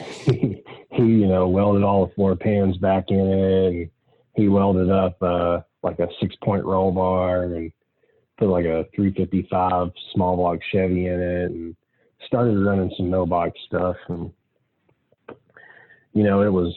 he, 0.24 0.62
you 0.96 1.26
know, 1.26 1.48
welded 1.48 1.82
all 1.82 2.06
the 2.06 2.14
floor 2.14 2.36
pans 2.36 2.76
back 2.76 3.06
in 3.08 3.18
it, 3.18 3.66
and 3.66 3.90
he 4.34 4.48
welded 4.48 4.90
up 4.90 5.20
uh, 5.22 5.60
like 5.82 5.98
a 5.98 6.08
six-point 6.20 6.64
roll 6.64 6.92
bar 6.92 7.44
and 7.44 7.72
put 8.38 8.48
like 8.48 8.64
a 8.64 8.86
355 8.94 9.90
small 10.14 10.36
block 10.36 10.60
Chevy 10.72 11.06
in 11.06 11.20
it, 11.20 11.50
and 11.50 11.76
started 12.26 12.64
running 12.64 12.92
some 12.96 13.10
no 13.10 13.26
box 13.26 13.58
stuff 13.66 13.96
and 14.08 14.32
you 16.12 16.22
know, 16.24 16.42
it 16.42 16.52
was 16.52 16.74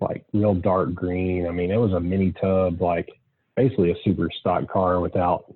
like 0.00 0.24
real 0.32 0.54
dark 0.54 0.94
green. 0.94 1.46
I 1.46 1.50
mean, 1.50 1.70
it 1.70 1.76
was 1.76 1.92
a 1.92 2.00
mini 2.00 2.32
tub, 2.32 2.80
like 2.80 3.08
basically 3.56 3.90
a 3.90 3.96
super 4.04 4.28
stock 4.40 4.68
car 4.68 5.00
without 5.00 5.52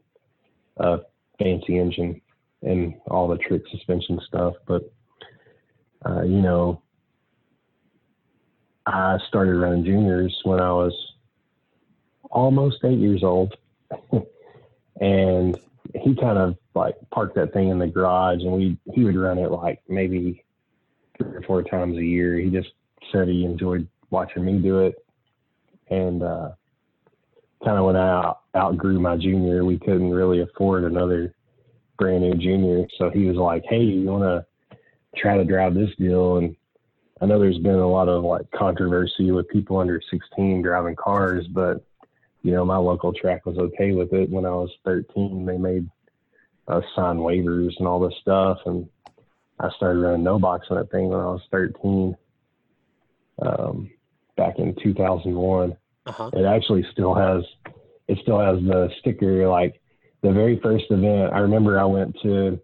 a 0.78 1.00
fancy 1.38 1.78
engine 1.78 2.20
and 2.62 2.94
all 3.08 3.28
the 3.28 3.38
trick 3.38 3.62
suspension 3.70 4.20
stuff. 4.26 4.54
But, 4.66 4.90
uh, 6.06 6.22
you 6.22 6.40
know, 6.40 6.82
I 8.86 9.18
started 9.28 9.56
running 9.56 9.84
juniors 9.84 10.38
when 10.44 10.60
I 10.60 10.72
was 10.72 10.94
almost 12.30 12.78
eight 12.84 12.98
years 12.98 13.22
old. 13.22 13.56
and 15.00 15.58
he 15.94 16.14
kind 16.14 16.38
of 16.38 16.56
like 16.74 16.94
parked 17.10 17.34
that 17.34 17.52
thing 17.52 17.68
in 17.68 17.78
the 17.78 17.86
garage 17.86 18.42
and 18.42 18.52
we 18.52 18.78
he 18.94 19.02
would 19.04 19.16
run 19.16 19.38
it 19.38 19.50
like 19.50 19.80
maybe 19.88 20.44
three 21.18 21.36
or 21.36 21.42
four 21.42 21.62
times 21.62 21.98
a 21.98 22.04
year. 22.04 22.38
He 22.38 22.48
just 22.50 22.70
said 23.12 23.28
he 23.28 23.44
enjoyed 23.44 23.88
watching 24.10 24.44
me 24.44 24.58
do 24.58 24.80
it. 24.80 24.94
And 25.88 26.22
uh, 26.22 26.50
kind 27.64 27.78
of 27.78 27.84
when 27.84 27.96
I 27.96 28.32
outgrew 28.56 29.00
my 29.00 29.16
junior, 29.16 29.64
we 29.64 29.78
couldn't 29.78 30.10
really 30.10 30.40
afford 30.40 30.84
another 30.84 31.34
brand 31.98 32.22
new 32.22 32.34
junior. 32.34 32.86
So 32.98 33.10
he 33.10 33.26
was 33.26 33.36
like, 33.36 33.64
"Hey, 33.68 33.82
you 33.82 34.06
want 34.06 34.24
to 34.24 34.78
try 35.16 35.36
to 35.36 35.44
drive 35.44 35.74
this 35.74 35.90
deal?" 35.98 36.38
And 36.38 36.56
I 37.20 37.26
know 37.26 37.38
there's 37.38 37.58
been 37.58 37.74
a 37.74 37.88
lot 37.88 38.08
of 38.08 38.24
like 38.24 38.50
controversy 38.52 39.30
with 39.30 39.48
people 39.48 39.78
under 39.78 40.00
16 40.10 40.62
driving 40.62 40.96
cars, 40.96 41.46
but 41.48 41.84
you 42.42 42.52
know, 42.52 42.64
my 42.64 42.76
local 42.76 43.12
track 43.12 43.44
was 43.44 43.58
okay 43.58 43.92
with 43.92 44.12
it. 44.14 44.30
When 44.30 44.46
I 44.46 44.50
was 44.50 44.70
13, 44.84 45.44
they 45.44 45.58
made 45.58 45.88
us 46.68 46.84
sign 46.96 47.18
waivers 47.18 47.72
and 47.78 47.86
all 47.86 48.00
this 48.00 48.18
stuff, 48.20 48.58
and 48.64 48.88
I 49.58 49.68
started 49.76 50.00
running 50.00 50.24
no 50.24 50.38
box 50.38 50.68
on 50.70 50.78
that 50.78 50.90
thing 50.90 51.08
when 51.08 51.20
I 51.20 51.26
was 51.26 51.42
13 51.50 52.16
um, 53.40 53.90
back 54.36 54.58
in 54.58 54.74
2001. 54.82 55.76
Uh-huh. 56.06 56.30
It 56.32 56.44
actually 56.44 56.84
still 56.92 57.14
has 57.14 57.42
it 58.08 58.18
still 58.22 58.40
has 58.40 58.56
the 58.64 58.90
sticker 58.98 59.46
like 59.48 59.80
the 60.22 60.32
very 60.32 60.58
first 60.62 60.84
event. 60.90 61.32
I 61.32 61.38
remember 61.38 61.78
I 61.78 61.84
went 61.84 62.16
to 62.22 62.58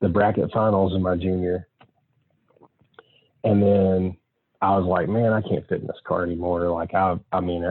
the 0.00 0.08
bracket 0.08 0.50
finals 0.52 0.94
in 0.94 1.02
my 1.02 1.16
junior, 1.16 1.66
and 3.44 3.62
then 3.62 4.16
I 4.60 4.76
was 4.76 4.86
like, 4.86 5.08
man, 5.08 5.32
I 5.32 5.40
can't 5.40 5.66
fit 5.68 5.80
in 5.80 5.86
this 5.86 5.96
car 6.06 6.24
anymore. 6.24 6.68
Like 6.70 6.92
I, 6.94 7.16
I 7.32 7.40
mean, 7.40 7.64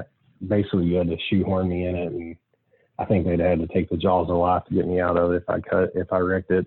basically 0.48 0.86
you 0.86 0.96
had 0.96 1.10
to 1.10 1.18
shoehorn 1.30 1.70
me 1.70 1.88
in 1.88 1.96
it, 1.96 2.12
and 2.12 2.36
I 2.98 3.06
think 3.06 3.26
they'd 3.26 3.40
had 3.40 3.60
to 3.60 3.68
take 3.68 3.90
the 3.90 3.98
jaws 3.98 4.30
of 4.30 4.38
life 4.38 4.64
to 4.66 4.74
get 4.74 4.88
me 4.88 5.00
out 5.00 5.18
of 5.18 5.32
it 5.32 5.44
if 5.44 5.50
I 5.50 5.60
cut 5.60 5.92
if 5.96 6.12
I 6.12 6.20
wrecked 6.20 6.52
it. 6.52 6.66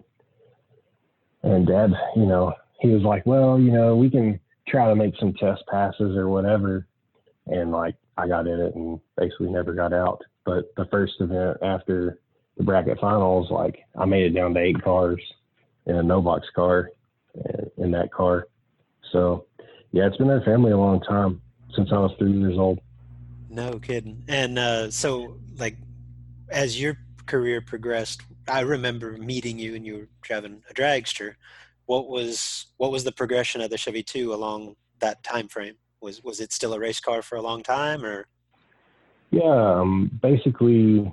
And 1.42 1.66
Dad, 1.66 1.92
you 2.16 2.26
know, 2.26 2.52
he 2.80 2.88
was 2.88 3.02
like, 3.02 3.24
well, 3.26 3.58
you 3.58 3.72
know, 3.72 3.96
we 3.96 4.10
can 4.10 4.38
try 4.70 4.88
to 4.88 4.96
make 4.96 5.14
some 5.18 5.34
test 5.34 5.62
passes 5.70 6.16
or 6.16 6.28
whatever. 6.28 6.86
And 7.46 7.72
like 7.72 7.96
I 8.16 8.28
got 8.28 8.46
in 8.46 8.60
it 8.60 8.74
and 8.74 9.00
basically 9.16 9.50
never 9.50 9.72
got 9.72 9.92
out. 9.92 10.22
But 10.44 10.74
the 10.76 10.86
first 10.86 11.14
event 11.20 11.58
after 11.62 12.18
the 12.56 12.64
bracket 12.64 12.98
finals, 13.00 13.50
like 13.50 13.78
I 13.96 14.04
made 14.04 14.24
it 14.24 14.34
down 14.34 14.54
to 14.54 14.60
eight 14.60 14.82
cars 14.82 15.20
in 15.86 15.96
a 15.96 16.02
no 16.02 16.20
box 16.20 16.46
car 16.54 16.90
in 17.76 17.90
that 17.92 18.12
car. 18.12 18.48
So 19.12 19.46
yeah, 19.92 20.06
it's 20.06 20.16
been 20.16 20.28
in 20.28 20.38
our 20.38 20.44
family 20.44 20.72
a 20.72 20.76
long 20.76 21.00
time 21.00 21.40
since 21.74 21.90
I 21.92 21.98
was 21.98 22.12
three 22.18 22.32
years 22.32 22.58
old. 22.58 22.80
No 23.48 23.78
kidding. 23.78 24.24
And 24.28 24.58
uh, 24.58 24.90
so 24.90 25.38
like 25.56 25.76
as 26.50 26.80
your 26.80 26.98
career 27.26 27.60
progressed, 27.60 28.22
I 28.46 28.60
remember 28.60 29.12
meeting 29.12 29.58
you 29.58 29.74
and 29.74 29.86
you 29.86 29.94
were 29.94 30.08
driving 30.22 30.62
a 30.70 30.74
dragster 30.74 31.34
what 31.88 32.06
was 32.06 32.66
what 32.76 32.92
was 32.92 33.02
the 33.02 33.12
progression 33.12 33.62
of 33.62 33.70
the 33.70 33.78
Chevy 33.78 34.02
2 34.02 34.34
along 34.34 34.76
that 35.00 35.24
time 35.24 35.48
frame? 35.48 35.74
Was 36.02 36.22
was 36.22 36.38
it 36.38 36.52
still 36.52 36.74
a 36.74 36.78
race 36.78 37.00
car 37.00 37.22
for 37.22 37.36
a 37.36 37.42
long 37.42 37.62
time 37.62 38.04
or? 38.04 38.26
Yeah, 39.30 39.80
um, 39.80 40.10
basically, 40.22 41.12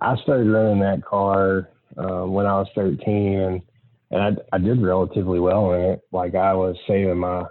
I 0.00 0.16
started 0.22 0.48
running 0.48 0.80
that 0.80 1.04
car 1.04 1.70
uh, 1.96 2.24
when 2.24 2.46
I 2.46 2.54
was 2.54 2.68
13, 2.74 3.62
and 4.10 4.22
I, 4.22 4.30
I 4.52 4.58
did 4.58 4.80
relatively 4.80 5.38
well 5.38 5.74
in 5.74 5.80
it. 5.80 6.00
Like 6.12 6.34
I 6.36 6.54
was 6.54 6.76
saving 6.86 7.18
my 7.18 7.44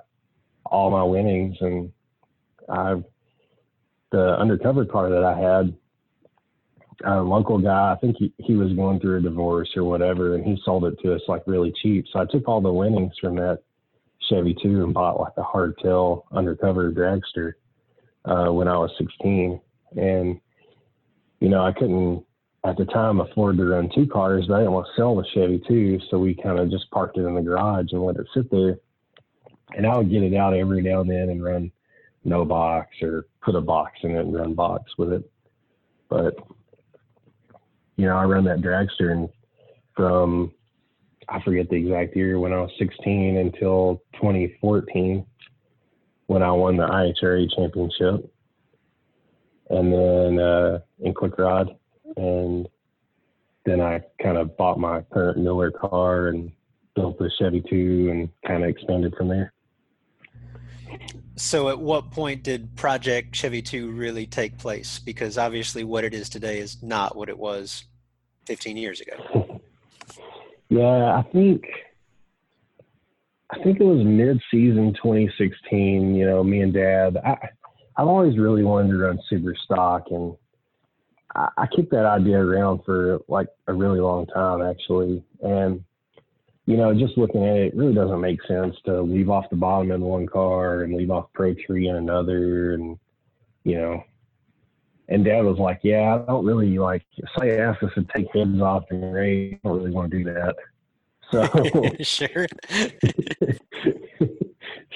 all 0.66 0.92
my 0.92 1.04
winnings, 1.04 1.58
and 1.60 1.92
I 2.70 3.04
the 4.12 4.40
undercover 4.40 4.86
car 4.86 5.10
that 5.10 5.26
I 5.26 5.38
had 5.38 5.76
a 7.06 7.22
local 7.22 7.58
guy. 7.58 7.94
I 7.94 7.98
think 8.00 8.18
he, 8.18 8.34
he 8.38 8.56
was 8.56 8.74
going 8.74 9.00
through 9.00 9.18
a 9.18 9.22
divorce 9.22 9.70
or 9.76 9.84
whatever, 9.84 10.36
and 10.36 10.46
he 10.46 10.58
sold 10.64 10.86
it 10.86 11.00
to 11.04 11.14
us 11.14 11.22
like 11.28 11.44
really 11.46 11.74
cheap. 11.82 12.06
So 12.12 12.20
I 12.20 12.26
took 12.26 12.48
all 12.48 12.62
the 12.62 12.72
winnings 12.72 13.14
from 13.20 13.36
that 13.36 13.60
Chevy 14.30 14.56
2 14.62 14.84
and 14.84 14.94
bought 14.94 15.20
like 15.20 15.34
a 15.38 15.44
hardtail 15.44 16.24
undercover 16.32 16.92
dragster 16.92 17.54
uh, 18.26 18.52
when 18.52 18.68
I 18.68 18.78
was 18.78 18.92
16. 18.98 19.60
And, 19.96 20.40
you 21.40 21.50
know, 21.50 21.64
I 21.66 21.72
couldn't 21.72 22.26
at 22.66 22.78
the 22.78 22.86
time 22.86 23.20
afford 23.20 23.58
to 23.58 23.66
run 23.66 23.90
two 23.94 24.08
cars, 24.08 24.46
but 24.48 24.56
I 24.56 24.60
didn't 24.60 24.74
want 24.74 24.88
to 24.88 25.02
sell 25.02 25.16
the 25.16 25.26
Chevy 25.34 25.62
2. 25.68 26.00
So 26.10 26.18
we 26.18 26.36
kind 26.36 26.60
of 26.60 26.72
just 26.72 26.90
parked 26.92 27.18
it 27.18 27.26
in 27.26 27.36
the 27.36 27.42
garage 27.42 27.92
and 27.92 28.04
let 28.04 28.16
it 28.16 28.28
sit 28.34 28.50
there. 28.50 28.78
And 29.76 29.86
I 29.86 29.98
would 29.98 30.10
get 30.10 30.24
it 30.24 30.36
out 30.36 30.54
every 30.54 30.82
now 30.82 31.02
and 31.02 31.10
then 31.10 31.30
and 31.30 31.44
run 31.44 31.72
no 32.24 32.46
box 32.46 32.96
or 33.02 33.26
put 33.42 33.56
a 33.56 33.62
box 33.62 34.00
in 34.04 34.12
it 34.12 34.20
and 34.20 34.34
run 34.34 34.54
box 34.54 34.92
with 34.98 35.12
it. 35.12 35.30
But 36.10 36.36
you 37.98 38.06
know, 38.06 38.18
I 38.18 38.26
run 38.26 38.44
that 38.46 38.62
dragster 38.62 39.12
and 39.12 39.30
from 39.96 40.52
I 41.30 41.42
forget 41.42 41.70
the 41.70 41.76
exact 41.76 42.16
year 42.16 42.40
when 42.40 42.54
I 42.54 42.62
was 42.62 42.72
16 42.78 43.38
until 43.38 44.02
2014 44.16 45.26
when 46.28 46.42
I 46.42 46.52
won 46.52 46.78
the 46.78 46.88
IHRA 46.88 47.48
championship, 47.56 48.32
and 49.70 49.94
then 49.94 50.40
uh, 50.40 50.80
in 51.02 51.14
quick 51.14 51.38
rod, 51.38 51.70
and 52.18 52.68
then 53.66 53.82
I 53.82 54.02
kind 54.22 54.38
of 54.38 54.56
bought 54.58 54.80
my 54.80 55.02
current 55.14 55.38
Miller 55.38 55.72
car 55.72 56.30
and 56.30 56.52
built 56.96 57.18
the 57.18 57.30
Chevy 57.40 57.64
2 57.70 58.10
and 58.12 58.30
kind 58.48 58.64
of 58.64 58.70
expanded 58.70 59.14
from 59.18 59.28
there. 59.28 59.54
So, 61.36 61.70
at 61.70 61.80
what 61.80 62.12
point 62.12 62.44
did 62.44 62.76
Project 62.76 63.36
Chevy 63.36 63.62
2 63.62 63.90
really 63.90 64.28
take 64.28 64.58
place? 64.58 65.00
Because 65.00 65.38
obviously, 65.38 65.84
what 65.84 66.04
it 66.04 66.14
is 66.14 66.30
today 66.30 66.60
is 66.60 66.84
not 66.84 67.16
what 67.16 67.28
it 67.28 67.38
was 67.38 67.86
15 68.46 68.78
years 68.78 69.02
ago. 69.02 69.62
Yeah, 70.70 71.18
I 71.18 71.24
think 71.32 71.66
I 73.50 73.64
think 73.64 73.80
it 73.80 73.84
was 73.84 74.04
mid-season 74.06 74.94
2016. 74.94 76.16
You 76.16 76.26
know, 76.26 76.44
me 76.44 76.62
and 76.62 76.74
Dad. 76.74 77.18
I 77.18 77.38
I've 77.96 78.08
always 78.08 78.38
really 78.38 78.64
wanted 78.64 78.90
to 78.90 78.98
run 78.98 79.20
super 79.30 79.56
stock, 79.56 80.06
and 80.10 80.36
I, 81.36 81.50
I 81.58 81.68
kicked 81.76 81.92
that 81.92 82.06
idea 82.06 82.38
around 82.38 82.82
for 82.86 83.20
like 83.28 83.48
a 83.68 83.74
really 83.74 84.00
long 84.00 84.26
time, 84.28 84.62
actually. 84.62 85.24
And 85.42 85.84
you 86.66 86.78
know, 86.78 86.94
just 86.94 87.18
looking 87.18 87.46
at 87.46 87.58
it, 87.58 87.74
it 87.74 87.76
really 87.76 87.94
doesn't 87.94 88.22
make 88.22 88.42
sense 88.44 88.76
to 88.86 89.02
leave 89.02 89.30
off 89.30 89.50
the 89.50 89.56
bottom 89.56 89.92
in 89.92 90.02
one 90.02 90.28
car 90.28 90.84
and 90.84 90.96
leave 90.96 91.12
off 91.12 91.28
Pro 91.34 91.54
Tree 91.54 91.90
in 91.90 91.96
another, 91.96 92.74
and 92.74 92.98
you 93.64 93.78
know, 93.78 94.04
and 95.10 95.26
dad 95.26 95.44
was 95.44 95.58
like, 95.58 95.80
yeah, 95.84 96.16
I 96.16 96.26
don't 96.26 96.46
really 96.46 96.78
like, 96.80 97.04
say 97.38 97.60
asked 97.60 97.84
us 97.84 97.92
to 97.96 98.06
take 98.16 98.28
heads 98.34 98.62
off 98.62 98.86
and 98.90 99.14
race. 99.14 99.56
I 99.64 99.68
don't 99.68 99.78
really 99.78 99.92
want 99.92 100.12
to 100.12 100.18
do 100.18 100.34
that. 100.34 100.56
So, 101.32 101.94
sure. 102.04 102.48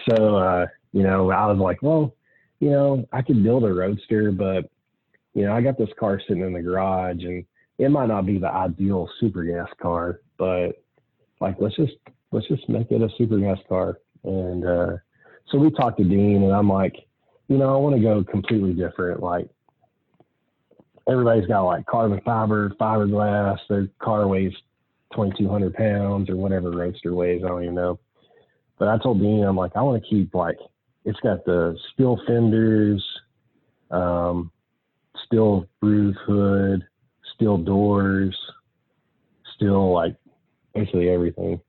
so, 0.10 0.38
uh, 0.38 0.68
you 0.94 1.04
know, 1.04 1.32
I 1.32 1.48
was 1.48 1.58
like, 1.58 1.82
well, 1.82 2.16
you 2.60 2.70
know, 2.70 3.08
I 3.12 3.22
could 3.22 3.44
build 3.44 3.66
a 3.66 3.74
roadster, 3.74 4.32
but, 4.32 4.70
you 5.34 5.44
know, 5.46 5.54
I 5.54 5.62
got 5.62 5.78
this 5.78 5.90
car 6.00 6.22
sitting 6.28 6.44
in 6.44 6.54
the 6.54 6.62
garage 6.62 7.24
and 7.24 7.46
it 7.78 7.90
might 7.90 8.08
not 8.08 8.26
be 8.26 8.40
the 8.40 8.52
ideal 8.52 9.10
super 9.20 9.44
gas 9.44 9.70
car, 9.80 10.22
but 10.38 10.84
like, 11.40 11.56
let's 11.60 11.76
just, 11.76 11.94
let's 12.32 12.48
just 12.48 12.68
make 12.70 12.92
it 12.92 13.02
a 13.02 13.10
super 13.18 13.38
gas 13.40 13.58
car. 13.68 14.00
And, 14.24 14.66
uh, 14.66 14.98
so 15.50 15.58
we 15.58 15.72
talked 15.72 15.98
to 16.00 16.04
Dean 16.04 16.44
and 16.44 16.54
I'm 16.54 16.70
like, 16.70 16.96
you 17.48 17.58
know, 17.58 17.74
I 17.74 17.78
want 17.78 17.96
to 17.96 18.02
go 18.02 18.24
completely 18.24 18.74
different. 18.74 19.22
Like, 19.22 19.50
everybody's 21.10 21.48
got 21.48 21.64
like 21.64 21.86
carbon 21.86 22.22
fiber, 22.26 22.70
fiberglass. 22.80 23.58
Their 23.70 23.88
car 24.00 24.28
weighs 24.28 24.54
2,200 25.14 25.74
pounds 25.74 26.30
or 26.30 26.36
whatever 26.36 26.72
roadster 26.72 27.14
weighs. 27.14 27.44
I 27.44 27.48
don't 27.48 27.64
even 27.64 27.76
know. 27.76 28.00
But 28.78 28.90
I 28.90 28.98
told 28.98 29.22
Dean, 29.22 29.44
I'm 29.44 29.56
like, 29.56 29.72
I 29.76 29.82
want 29.82 30.04
to 30.04 30.10
keep 30.10 30.36
like, 30.36 30.58
it's 31.06 31.20
got 31.22 31.46
the 31.46 31.78
steel 31.94 32.20
fenders, 32.28 33.04
um, 33.92 34.52
steel 35.26 35.68
roof 35.82 36.16
hood, 36.26 36.86
steel 37.36 37.58
doors, 37.58 38.38
steel 39.56 39.94
like 39.94 40.16
basically 40.78 41.10
everything. 41.10 41.60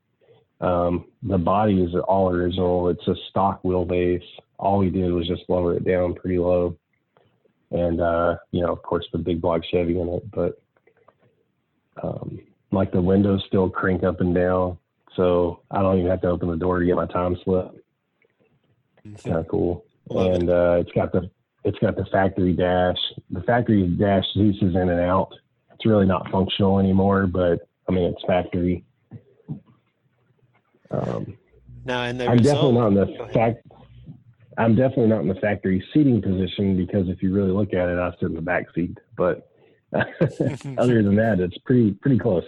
Um, 0.60 1.06
the 1.22 1.38
body 1.38 1.82
is 1.82 1.94
all 2.06 2.30
original. 2.30 2.88
It's 2.88 3.06
a 3.06 3.14
stock 3.30 3.62
wheelbase. 3.62 4.24
All 4.58 4.78
we 4.78 4.90
did 4.90 5.12
was 5.12 5.28
just 5.28 5.42
lower 5.48 5.76
it 5.76 5.84
down 5.84 6.14
pretty 6.14 6.38
low 6.38 6.76
and 7.70 8.00
uh, 8.00 8.36
you 8.50 8.62
know, 8.62 8.72
of 8.72 8.82
course, 8.82 9.06
the 9.12 9.18
big 9.18 9.40
block 9.40 9.62
Chevy 9.70 10.00
in 10.00 10.08
it. 10.08 10.30
But 10.30 10.60
um, 12.02 12.40
like 12.70 12.92
the 12.92 13.00
windows 13.00 13.44
still 13.46 13.68
crank 13.68 14.04
up 14.04 14.20
and 14.20 14.34
down. 14.34 14.78
so 15.16 15.62
I 15.70 15.82
don't 15.82 15.98
even 15.98 16.10
have 16.10 16.22
to 16.22 16.28
open 16.28 16.48
the 16.48 16.56
door 16.56 16.80
to 16.80 16.86
get 16.86 16.96
my 16.96 17.06
time 17.06 17.36
slip. 17.44 17.72
It's 19.04 19.22
kind 19.22 19.38
of 19.38 19.48
cool, 19.48 19.84
and 20.10 20.50
uh, 20.50 20.78
it's 20.80 20.92
got 20.92 21.12
the 21.12 21.30
it's 21.64 21.78
got 21.78 21.96
the 21.96 22.06
factory 22.06 22.52
dash. 22.52 22.98
The 23.30 23.42
factory 23.42 23.86
dash 23.86 24.24
zeus 24.34 24.56
in 24.60 24.76
and 24.76 25.00
out. 25.00 25.32
It's 25.74 25.86
really 25.86 26.06
not 26.06 26.30
functional 26.30 26.78
anymore, 26.78 27.26
but 27.26 27.68
I 27.88 27.92
mean 27.92 28.04
it's 28.04 28.24
factory. 28.26 28.84
Um, 30.90 31.36
Now, 31.84 32.02
and 32.04 32.20
I'm 32.22 32.38
definitely 32.38 32.72
not 32.72 32.88
in 32.88 32.94
the 32.94 33.28
fact. 33.32 33.66
I'm 34.56 34.74
definitely 34.74 35.06
not 35.06 35.20
in 35.20 35.28
the 35.28 35.36
factory 35.36 35.84
seating 35.94 36.20
position 36.20 36.76
because 36.76 37.08
if 37.08 37.22
you 37.22 37.32
really 37.32 37.52
look 37.52 37.72
at 37.72 37.88
it, 37.88 37.98
I 37.98 38.10
sit 38.18 38.26
in 38.28 38.34
the 38.34 38.42
back 38.42 38.66
seat. 38.74 38.98
But 39.16 39.48
other 39.92 41.02
than 41.02 41.16
that, 41.16 41.40
it's 41.40 41.56
pretty 41.58 41.92
pretty 41.92 42.18
close. 42.18 42.44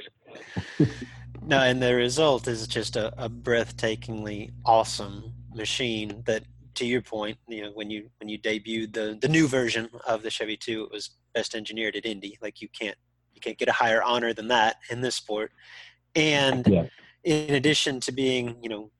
No, 1.42 1.58
and 1.58 1.82
the 1.82 1.94
result 1.94 2.48
is 2.48 2.66
just 2.66 2.96
a, 2.96 3.12
a 3.22 3.28
breathtakingly 3.28 4.52
awesome 4.64 5.32
machine 5.54 6.22
that 6.26 6.44
to 6.74 6.86
your 6.86 7.02
point, 7.02 7.38
you 7.48 7.62
know, 7.62 7.70
when 7.72 7.90
you 7.90 8.10
when 8.18 8.28
you 8.28 8.38
debuted 8.38 8.92
the 8.92 9.18
the 9.20 9.28
new 9.28 9.46
version 9.48 9.88
of 10.06 10.22
the 10.22 10.30
Chevy 10.30 10.56
2, 10.56 10.84
it 10.84 10.92
was 10.92 11.10
best 11.34 11.54
engineered 11.54 11.96
at 11.96 12.04
Indy. 12.04 12.38
Like 12.42 12.60
you 12.60 12.68
can't 12.68 12.96
you 13.34 13.40
can't 13.40 13.58
get 13.58 13.68
a 13.68 13.72
higher 13.72 14.02
honor 14.02 14.32
than 14.32 14.48
that 14.48 14.76
in 14.90 15.00
this 15.00 15.14
sport. 15.14 15.52
And 16.14 16.66
Yeah. 16.66 16.86
In 17.24 17.54
addition 17.54 18.00
to 18.00 18.12
being, 18.12 18.56
you 18.62 18.68
know, 18.68 18.90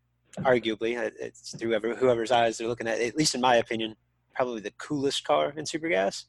arguably 0.40 0.98
uh, 0.98 1.10
it's 1.18 1.56
through 1.56 1.70
whoever, 1.70 1.94
whoever's 1.94 2.30
eyes 2.30 2.58
they're 2.58 2.68
looking 2.68 2.86
at, 2.86 3.00
at 3.00 3.16
least 3.16 3.34
in 3.34 3.40
my 3.40 3.56
opinion, 3.56 3.96
probably 4.34 4.60
the 4.60 4.72
coolest 4.78 5.24
car 5.24 5.52
in 5.56 5.64
Supergas. 5.64 6.24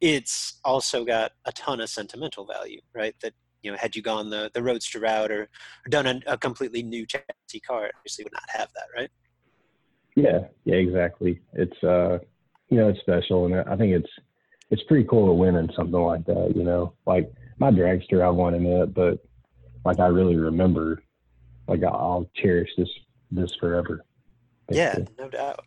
It's 0.00 0.60
also 0.64 1.04
got 1.04 1.32
a 1.44 1.52
ton 1.52 1.80
of 1.80 1.88
sentimental 1.88 2.44
value, 2.46 2.80
right? 2.94 3.14
That 3.22 3.32
you 3.62 3.70
know, 3.70 3.78
had 3.78 3.96
you 3.96 4.02
gone 4.02 4.30
the 4.30 4.50
the 4.52 4.62
roadster 4.62 5.00
route 5.00 5.30
or, 5.30 5.42
or 5.42 5.88
done 5.88 6.06
a, 6.06 6.20
a 6.26 6.38
completely 6.38 6.82
new 6.82 7.06
chassis 7.06 7.60
car, 7.66 7.90
obviously 7.96 8.24
would 8.24 8.32
not 8.32 8.48
have 8.48 8.68
that, 8.74 8.86
right? 8.94 9.10
Yeah, 10.14 10.46
yeah, 10.64 10.76
exactly. 10.76 11.40
It's 11.54 11.82
uh, 11.82 12.18
you 12.68 12.78
know, 12.78 12.88
it's 12.88 13.00
special, 13.00 13.46
and 13.46 13.56
I 13.56 13.76
think 13.76 13.92
it's 13.92 14.10
it's 14.70 14.82
pretty 14.84 15.04
cool 15.04 15.26
to 15.26 15.32
win 15.32 15.56
in 15.56 15.70
something 15.76 16.00
like 16.00 16.24
that. 16.26 16.52
You 16.54 16.64
know, 16.64 16.92
like 17.06 17.32
my 17.58 17.70
dragster, 17.70 18.22
I 18.22 18.30
won 18.30 18.54
in 18.54 18.66
it, 18.66 18.94
but 18.94 19.18
like 19.84 19.98
I 19.98 20.06
really 20.06 20.36
remember, 20.36 21.02
like 21.68 21.82
I'll 21.84 22.28
cherish 22.36 22.70
this 22.76 22.88
this 23.30 23.54
forever. 23.58 24.04
Yeah, 24.70 24.96
no 25.18 25.28
doubt. 25.28 25.64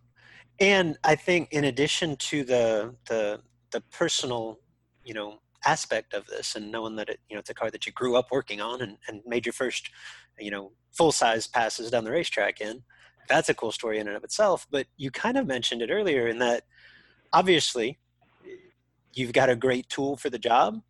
And 0.60 0.98
I 1.04 1.16
think 1.16 1.50
in 1.52 1.66
addition 1.66 2.16
to 2.18 2.44
the 2.44 2.96
the 3.08 3.42
the 3.72 3.82
personal, 3.92 4.60
you 5.04 5.14
know, 5.14 5.40
aspect 5.66 6.14
of 6.14 6.26
this 6.28 6.56
and 6.56 6.72
knowing 6.72 6.96
that 6.96 7.10
it, 7.10 7.20
you 7.30 7.36
know, 7.36 7.40
it's 7.40 7.50
a 7.50 7.54
car 7.54 7.70
that 7.72 7.86
you 7.86 7.92
grew 7.92 8.16
up 8.16 8.28
working 8.32 8.62
on 8.62 8.82
and, 8.82 8.98
and 9.08 9.22
made 9.26 9.46
your 9.46 9.54
first, 9.54 9.90
you 10.40 10.52
know, 10.52 10.72
full 10.92 11.12
size 11.12 11.48
passes 11.48 11.92
down 11.92 12.04
the 12.04 12.12
racetrack 12.12 12.62
in, 12.62 12.84
that's 13.28 13.50
a 13.50 13.54
cool 13.54 13.72
story 13.72 14.00
in 14.00 14.08
and 14.08 14.18
of 14.18 14.24
itself. 14.24 14.68
But 14.72 14.88
you 14.98 15.12
kind 15.12 15.38
of 15.38 15.46
mentioned 15.46 15.82
it 15.82 15.92
earlier 15.92 16.28
in 16.28 16.40
that 16.40 16.64
obviously 17.32 18.00
you've 19.14 19.34
got 19.34 19.50
a 19.50 19.56
great 19.56 19.88
tool 19.90 20.18
for 20.18 20.30
the 20.30 20.40
job, 20.40 20.82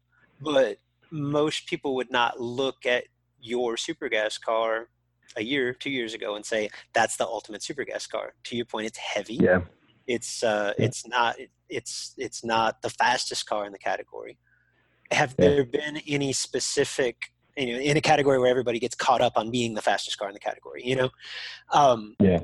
but 0.42 0.78
most 1.12 1.68
people 1.68 1.96
would 1.96 2.12
not 2.12 2.40
look 2.40 2.86
at 2.86 3.06
your 3.42 3.78
super 3.78 4.10
gas 4.10 4.38
car 4.38 4.90
a 5.38 5.44
year, 5.44 5.74
two 5.74 5.90
years 5.90 6.14
ago, 6.14 6.36
and 6.36 6.46
say 6.46 6.70
that's 6.94 7.18
the 7.18 7.26
ultimate 7.26 7.64
super 7.64 7.84
gas 7.86 8.08
car. 8.08 8.34
To 8.46 8.56
your 8.56 8.66
point, 8.66 8.88
it's 8.88 8.98
heavy. 8.98 9.36
Yeah, 9.36 9.62
It's 10.08 10.44
uh, 10.44 10.74
Yeah. 10.78 10.86
it's 10.86 11.08
not 11.08 11.36
it's 11.70 12.14
it's 12.18 12.44
not 12.44 12.82
the 12.82 12.90
fastest 12.90 13.46
car 13.46 13.66
in 13.66 13.72
the 13.72 13.78
category. 13.80 14.38
Have 15.12 15.36
Yeah. 15.38 15.46
there 15.50 15.66
been 15.66 15.98
any 16.08 16.34
specific 16.34 17.16
you 17.58 17.74
know 17.74 17.80
in 17.80 17.98
a 17.98 18.02
category 18.02 18.40
where 18.40 18.50
everybody 18.50 18.80
gets 18.80 18.96
caught 18.96 19.22
up 19.22 19.34
on 19.36 19.52
being 19.52 19.74
the 19.76 19.82
fastest 19.82 20.18
car 20.18 20.28
in 20.28 20.34
the 20.34 20.40
category? 20.40 20.82
You 20.84 20.96
know, 20.96 21.10
um, 21.72 22.16
Yeah. 22.20 22.40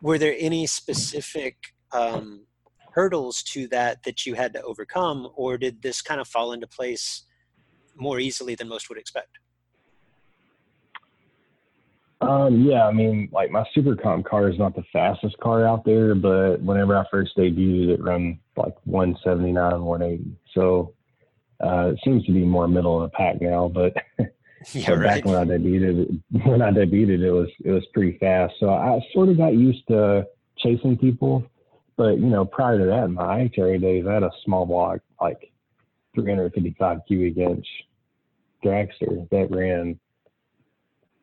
Were 0.00 0.18
there 0.18 0.34
any 0.38 0.66
specific 0.66 1.56
um, 1.92 2.46
hurdles 2.92 3.42
to 3.44 3.68
that 3.68 4.02
that 4.02 4.26
you 4.26 4.34
had 4.34 4.52
to 4.54 4.62
overcome, 4.62 5.28
or 5.36 5.56
did 5.56 5.80
this 5.82 6.02
kind 6.02 6.20
of 6.20 6.26
fall 6.26 6.52
into 6.52 6.66
place 6.66 7.22
more 7.94 8.18
easily 8.18 8.54
than 8.56 8.66
most 8.68 8.88
would 8.88 8.98
expect? 8.98 9.38
Um, 12.22 12.62
yeah, 12.62 12.86
I 12.86 12.92
mean, 12.92 13.28
like 13.32 13.50
my 13.50 13.64
super 13.74 13.96
comp 13.96 14.26
car 14.26 14.48
is 14.48 14.58
not 14.58 14.74
the 14.74 14.84
fastest 14.92 15.36
car 15.38 15.66
out 15.66 15.84
there, 15.84 16.14
but 16.14 16.60
whenever 16.60 16.96
I 16.96 17.04
first 17.10 17.36
debuted, 17.36 17.94
it 17.94 18.02
ran 18.02 18.38
like 18.56 18.74
179, 18.84 19.82
180. 19.82 20.36
So 20.54 20.94
uh, 21.62 21.92
it 21.92 22.00
seems 22.04 22.24
to 22.26 22.32
be 22.32 22.44
more 22.44 22.68
middle 22.68 23.02
of 23.02 23.10
the 23.10 23.16
pack 23.16 23.40
now. 23.40 23.68
But, 23.68 23.94
Yeah, 24.72 24.90
but 24.90 24.98
right. 24.98 25.06
back 25.06 25.24
when 25.24 25.36
I 25.36 25.44
debuted, 25.44 26.20
when 26.46 26.62
I 26.62 26.70
debuted, 26.70 27.20
it 27.20 27.32
was 27.32 27.48
it 27.64 27.70
was 27.70 27.84
pretty 27.92 28.18
fast. 28.18 28.54
So 28.60 28.70
I 28.70 29.00
sort 29.12 29.28
of 29.28 29.36
got 29.36 29.54
used 29.54 29.86
to 29.88 30.26
chasing 30.58 30.96
people. 30.96 31.44
But 31.96 32.18
you 32.18 32.26
know, 32.26 32.44
prior 32.44 32.78
to 32.78 32.86
that, 32.86 33.04
in 33.04 33.14
my 33.14 33.48
IHRA 33.48 33.80
days, 33.80 34.06
I 34.08 34.14
had 34.14 34.22
a 34.22 34.30
small 34.44 34.64
block, 34.66 35.00
like 35.20 35.52
355 36.14 36.98
cubic 37.06 37.36
inch 37.36 37.66
dragster 38.64 39.28
that 39.30 39.48
ran 39.50 39.98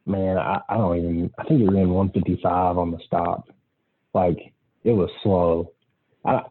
man, 0.09 0.37
I, 0.37 0.59
I 0.67 0.77
don't 0.77 0.97
even. 0.97 1.31
I 1.37 1.43
think 1.43 1.61
it 1.61 1.71
ran 1.71 1.89
155 1.89 2.77
on 2.77 2.91
the 2.91 2.99
stop. 3.05 3.47
Like 4.13 4.37
it 4.83 4.91
was 4.91 5.09
slow. 5.23 5.71
I 6.25 6.41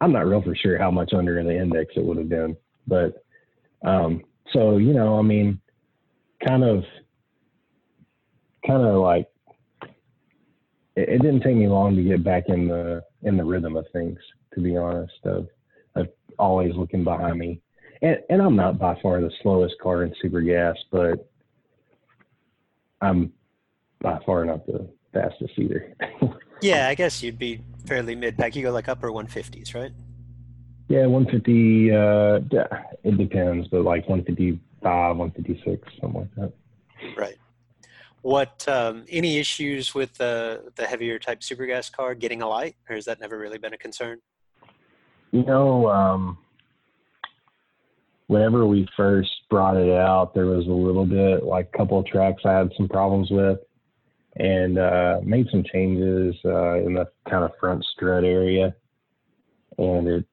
I'm 0.00 0.12
not 0.12 0.26
real 0.26 0.42
for 0.42 0.54
sure 0.54 0.78
how 0.78 0.90
much 0.90 1.12
under 1.14 1.38
in 1.38 1.46
the 1.46 1.56
index 1.56 1.92
it 1.96 2.04
would 2.04 2.18
have 2.18 2.28
been, 2.28 2.56
but 2.86 3.24
um. 3.84 4.22
So 4.52 4.76
you 4.76 4.92
know, 4.92 5.18
I 5.18 5.22
mean, 5.22 5.60
kind 6.46 6.64
of, 6.64 6.84
kind 8.66 8.82
of 8.82 9.00
like 9.00 9.26
it, 10.96 11.08
it 11.08 11.22
didn't 11.22 11.40
take 11.40 11.56
me 11.56 11.68
long 11.68 11.96
to 11.96 12.02
get 12.02 12.22
back 12.22 12.44
in 12.48 12.68
the 12.68 13.02
in 13.22 13.36
the 13.36 13.44
rhythm 13.44 13.76
of 13.76 13.86
things. 13.92 14.18
To 14.54 14.60
be 14.60 14.76
honest, 14.76 15.14
of 15.24 15.48
of 15.96 16.08
always 16.38 16.74
looking 16.76 17.04
behind 17.04 17.38
me, 17.38 17.60
and 18.02 18.18
and 18.28 18.42
I'm 18.42 18.56
not 18.56 18.78
by 18.78 18.98
far 19.00 19.20
the 19.20 19.30
slowest 19.42 19.74
car 19.82 20.04
in 20.04 20.14
super 20.20 20.40
gas, 20.42 20.76
but 20.90 21.26
I'm 23.04 23.32
by 24.00 24.20
far 24.26 24.44
not 24.44 24.66
the 24.66 24.88
fastest 25.12 25.52
either. 25.56 25.94
Yeah, 26.62 26.88
I 26.88 26.94
guess 26.94 27.22
you'd 27.22 27.38
be 27.38 27.60
fairly 27.84 28.14
mid 28.14 28.38
pack. 28.38 28.56
You 28.56 28.62
go 28.62 28.70
like 28.70 28.88
upper 28.88 29.10
150s, 29.10 29.74
right? 29.74 29.92
yeah, 30.88 31.06
150. 31.06 31.90
Uh, 31.90 32.40
it 33.02 33.16
depends, 33.16 33.68
but 33.68 33.82
like 33.82 34.08
155, 34.08 35.16
156, 35.16 35.92
something 36.00 36.20
like 36.20 36.34
that. 36.36 36.52
Right. 37.16 37.36
What 38.22 38.66
um, 38.68 39.04
any 39.10 39.38
issues 39.38 39.94
with 39.94 40.14
the 40.14 40.72
the 40.76 40.86
heavier 40.86 41.18
type 41.18 41.40
supergas 41.40 41.92
car 41.92 42.14
getting 42.14 42.40
a 42.40 42.48
light, 42.48 42.76
or 42.88 42.96
has 42.96 43.04
that 43.04 43.20
never 43.20 43.38
really 43.38 43.58
been 43.58 43.74
a 43.74 43.78
concern? 43.78 44.20
You 45.30 45.44
know, 45.44 45.88
um, 45.90 46.38
whenever 48.28 48.66
we 48.66 48.88
first 48.96 49.30
brought 49.54 49.76
it 49.76 49.88
out, 49.88 50.34
there 50.34 50.46
was 50.46 50.66
a 50.66 50.68
little 50.68 51.06
bit 51.06 51.44
like 51.44 51.70
a 51.72 51.78
couple 51.78 51.96
of 51.96 52.06
tracks 52.06 52.42
I 52.44 52.54
had 52.54 52.72
some 52.76 52.88
problems 52.88 53.30
with, 53.30 53.60
and 54.34 54.80
uh, 54.80 55.20
made 55.22 55.46
some 55.52 55.62
changes 55.72 56.34
uh, 56.44 56.78
in 56.78 56.94
the 56.94 57.06
kind 57.30 57.44
of 57.44 57.52
front 57.60 57.84
strut 57.94 58.24
area, 58.24 58.74
and 59.78 60.08
it. 60.08 60.26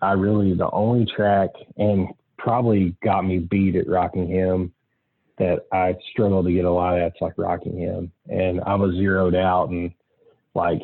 I 0.00 0.12
really 0.12 0.54
the 0.54 0.70
only 0.70 1.04
track 1.14 1.50
and 1.76 2.08
probably 2.38 2.96
got 3.04 3.26
me 3.26 3.40
beat 3.40 3.76
at 3.76 3.86
Rockingham 3.86 4.72
that 5.36 5.66
I 5.70 5.94
struggled 6.10 6.46
to 6.46 6.52
get 6.52 6.64
a 6.64 6.72
lot 6.72 6.94
of 6.94 7.00
that's 7.00 7.20
like 7.20 7.34
Rockingham, 7.36 8.10
and 8.30 8.62
I 8.62 8.74
was 8.74 8.94
zeroed 8.94 9.34
out 9.34 9.68
and 9.68 9.92
like 10.54 10.80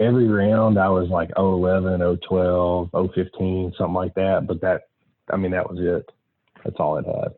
every 0.00 0.26
round 0.26 0.76
I 0.76 0.88
was 0.88 1.08
like 1.08 1.30
011, 1.36 2.18
012, 2.28 2.90
015, 3.14 3.74
something 3.78 3.94
like 3.94 4.14
that. 4.14 4.48
But 4.48 4.60
that, 4.62 4.88
I 5.32 5.36
mean, 5.36 5.52
that 5.52 5.70
was 5.70 5.78
it. 5.80 6.10
That's 6.64 6.76
all 6.78 6.98
it 6.98 7.06
had. 7.06 7.34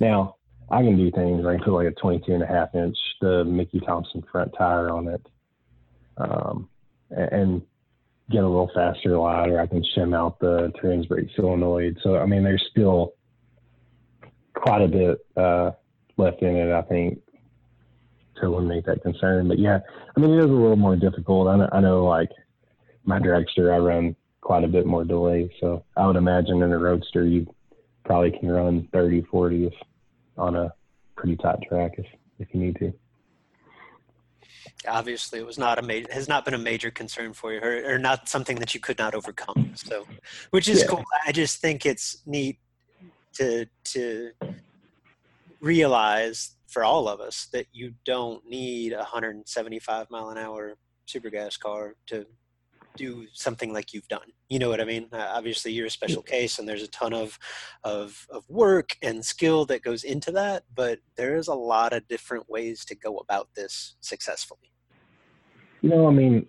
Now 0.00 0.36
I 0.70 0.82
can 0.82 0.96
do 0.96 1.10
things. 1.10 1.46
I 1.46 1.54
can 1.54 1.64
put 1.64 1.72
like 1.72 1.88
a 1.88 2.00
22 2.00 2.32
and 2.32 2.42
a 2.42 2.46
half 2.46 2.74
inch, 2.74 2.96
the 3.20 3.44
Mickey 3.44 3.80
Thompson 3.80 4.22
front 4.30 4.52
tire 4.56 4.90
on 4.90 5.08
it, 5.08 5.26
um, 6.18 6.68
and 7.10 7.62
get 8.30 8.44
a 8.44 8.48
little 8.48 8.70
faster 8.74 9.16
line, 9.16 9.50
or 9.50 9.60
I 9.60 9.66
can 9.66 9.82
shim 9.96 10.14
out 10.14 10.38
the 10.38 10.72
trans 10.78 11.06
brake 11.06 11.28
solenoid. 11.34 11.98
So 12.02 12.18
I 12.18 12.26
mean, 12.26 12.44
there's 12.44 12.64
still 12.70 13.14
quite 14.54 14.82
a 14.82 14.88
bit 14.88 15.18
uh, 15.36 15.70
left 16.16 16.42
in 16.42 16.56
it, 16.56 16.72
I 16.72 16.82
think, 16.82 17.20
to 18.36 18.46
eliminate 18.46 18.84
that 18.86 19.02
concern. 19.02 19.48
But 19.48 19.58
yeah, 19.58 19.78
I 20.16 20.20
mean, 20.20 20.32
it 20.32 20.38
is 20.38 20.44
a 20.44 20.48
little 20.48 20.76
more 20.76 20.96
difficult. 20.96 21.48
I 21.48 21.56
know, 21.56 21.68
I 21.72 21.80
know 21.80 22.04
like 22.04 22.30
my 23.04 23.18
dragster, 23.18 23.72
I 23.72 23.78
run 23.78 24.16
quite 24.40 24.64
a 24.64 24.68
bit 24.68 24.86
more 24.86 25.04
delay. 25.04 25.50
So 25.60 25.84
I 25.96 26.06
would 26.06 26.16
imagine 26.16 26.62
in 26.62 26.72
a 26.72 26.78
roadster, 26.78 27.24
you 27.24 27.46
probably 28.08 28.30
can 28.30 28.50
run 28.50 28.88
30, 28.90 29.22
40 29.30 29.70
on 30.38 30.56
a 30.56 30.72
pretty 31.14 31.36
tight 31.36 31.58
track 31.68 31.92
if, 31.98 32.06
if 32.38 32.48
you 32.54 32.60
need 32.60 32.76
to. 32.76 32.90
Obviously, 34.88 35.40
it 35.40 35.46
was 35.46 35.58
not 35.58 35.78
a 35.78 35.82
major 35.82 36.10
has 36.10 36.26
not 36.26 36.44
been 36.44 36.54
a 36.54 36.58
major 36.58 36.90
concern 36.90 37.34
for 37.34 37.52
you, 37.52 37.60
or, 37.60 37.94
or 37.94 37.98
not 37.98 38.28
something 38.28 38.56
that 38.56 38.74
you 38.74 38.80
could 38.80 38.98
not 38.98 39.14
overcome. 39.14 39.72
So, 39.74 40.06
which 40.52 40.68
is 40.68 40.80
Yeah. 40.80 40.86
cool. 40.88 41.04
I 41.26 41.32
just 41.32 41.60
think 41.60 41.84
it's 41.84 42.22
neat 42.26 42.58
to 43.34 43.66
to 43.92 44.30
realize 45.60 46.56
for 46.66 46.84
all 46.84 47.08
of 47.08 47.20
us 47.20 47.48
that 47.52 47.66
you 47.72 47.92
don't 48.04 48.42
need 48.48 48.92
a 48.92 48.98
175 48.98 50.10
mile 50.10 50.30
an 50.30 50.38
hour 50.38 50.76
super 51.06 51.28
gas 51.28 51.56
car 51.56 51.94
to 52.06 52.26
do 52.98 53.26
something 53.32 53.72
like 53.72 53.94
you've 53.94 54.08
done. 54.08 54.32
You 54.48 54.58
know 54.58 54.68
what 54.68 54.80
I 54.80 54.84
mean? 54.84 55.06
Uh, 55.12 55.26
obviously, 55.30 55.72
you're 55.72 55.86
a 55.86 55.90
special 55.90 56.22
case, 56.22 56.58
and 56.58 56.68
there's 56.68 56.82
a 56.82 56.88
ton 56.88 57.14
of, 57.14 57.38
of 57.84 58.26
of 58.30 58.44
work 58.50 58.96
and 59.02 59.24
skill 59.24 59.64
that 59.66 59.82
goes 59.82 60.04
into 60.04 60.32
that. 60.32 60.64
But 60.74 60.98
there 61.16 61.36
is 61.36 61.48
a 61.48 61.54
lot 61.54 61.92
of 61.92 62.08
different 62.08 62.50
ways 62.50 62.84
to 62.86 62.94
go 62.94 63.18
about 63.18 63.48
this 63.54 63.96
successfully. 64.00 64.72
You 65.80 65.90
know, 65.90 66.08
I 66.08 66.10
mean, 66.10 66.46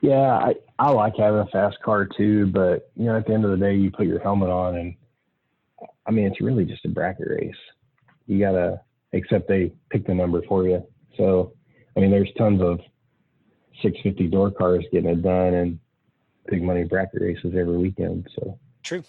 yeah, 0.00 0.32
I 0.32 0.54
I 0.78 0.90
like 0.90 1.14
having 1.18 1.40
a 1.40 1.46
fast 1.46 1.76
car 1.84 2.06
too, 2.06 2.46
but 2.46 2.90
you 2.96 3.06
know, 3.06 3.16
at 3.16 3.26
the 3.26 3.34
end 3.34 3.44
of 3.44 3.50
the 3.50 3.56
day, 3.56 3.74
you 3.74 3.90
put 3.90 4.06
your 4.06 4.20
helmet 4.20 4.48
on, 4.50 4.76
and 4.76 4.94
I 6.06 6.10
mean, 6.10 6.26
it's 6.26 6.40
really 6.40 6.64
just 6.64 6.84
a 6.84 6.88
bracket 6.88 7.28
race. 7.28 7.54
You 8.26 8.38
gotta, 8.38 8.80
except 9.12 9.48
they 9.48 9.72
pick 9.90 10.06
the 10.06 10.14
number 10.14 10.42
for 10.48 10.66
you. 10.66 10.82
So, 11.16 11.52
I 11.96 12.00
mean, 12.00 12.10
there's 12.10 12.30
tons 12.38 12.62
of 12.62 12.78
650 13.82 14.28
door 14.28 14.50
cars 14.50 14.84
getting 14.92 15.10
it 15.10 15.22
done 15.22 15.54
and 15.54 15.78
big 16.46 16.62
money 16.62 16.84
bracket 16.84 17.22
races 17.22 17.54
every 17.56 17.76
weekend. 17.76 18.28
So 18.34 18.58
true. 18.82 19.02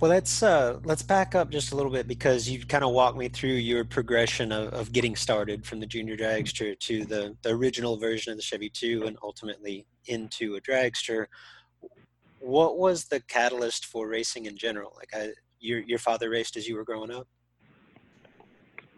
Well, 0.00 0.10
let's 0.12 0.44
uh, 0.44 0.78
let's 0.84 1.02
back 1.02 1.34
up 1.34 1.50
just 1.50 1.72
a 1.72 1.76
little 1.76 1.90
bit 1.90 2.06
because 2.06 2.48
you 2.48 2.64
kind 2.64 2.84
of 2.84 2.92
walked 2.92 3.18
me 3.18 3.28
through 3.28 3.50
your 3.50 3.84
progression 3.84 4.52
of, 4.52 4.72
of 4.72 4.92
getting 4.92 5.16
started 5.16 5.66
from 5.66 5.80
the 5.80 5.86
junior 5.86 6.16
dragster 6.16 6.78
to 6.78 7.04
the, 7.04 7.36
the 7.42 7.50
original 7.50 7.96
version 7.96 8.30
of 8.30 8.38
the 8.38 8.42
Chevy 8.42 8.70
2 8.70 9.06
and 9.06 9.16
ultimately 9.24 9.86
into 10.06 10.54
a 10.54 10.60
dragster. 10.60 11.26
What 12.38 12.78
was 12.78 13.06
the 13.06 13.18
catalyst 13.22 13.86
for 13.86 14.06
racing 14.06 14.46
in 14.46 14.56
general? 14.56 14.92
Like, 14.96 15.10
I, 15.12 15.32
your 15.58 15.80
your 15.80 15.98
father 15.98 16.30
raced 16.30 16.56
as 16.56 16.68
you 16.68 16.76
were 16.76 16.84
growing 16.84 17.10
up. 17.10 17.26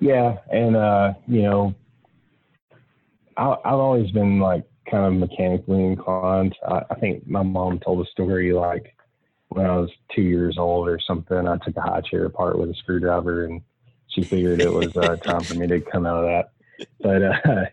Yeah, 0.00 0.36
and 0.52 0.76
uh, 0.76 1.14
you 1.26 1.42
know, 1.42 1.74
I, 3.40 3.56
I've 3.64 3.74
always 3.78 4.10
been 4.10 4.38
like 4.38 4.64
kind 4.88 5.06
of 5.06 5.14
mechanically 5.14 5.82
inclined. 5.82 6.54
I, 6.68 6.82
I 6.90 6.94
think 6.96 7.26
my 7.26 7.42
mom 7.42 7.80
told 7.80 8.06
a 8.06 8.10
story 8.10 8.52
like 8.52 8.94
when 9.48 9.64
I 9.64 9.76
was 9.76 9.90
two 10.14 10.22
years 10.22 10.56
old 10.58 10.88
or 10.88 11.00
something. 11.00 11.48
I 11.48 11.56
took 11.56 11.76
a 11.76 11.80
high 11.80 12.02
chair 12.02 12.26
apart 12.26 12.58
with 12.58 12.68
a 12.68 12.74
screwdriver, 12.74 13.46
and 13.46 13.62
she 14.08 14.22
figured 14.22 14.60
it 14.60 14.72
was 14.72 14.94
uh, 14.94 15.16
time 15.24 15.42
for 15.42 15.54
me 15.54 15.66
to 15.66 15.80
come 15.80 16.04
out 16.04 16.22
of 16.22 16.26
that. 16.26 16.86
But 17.00 17.22
uh, 17.22 17.64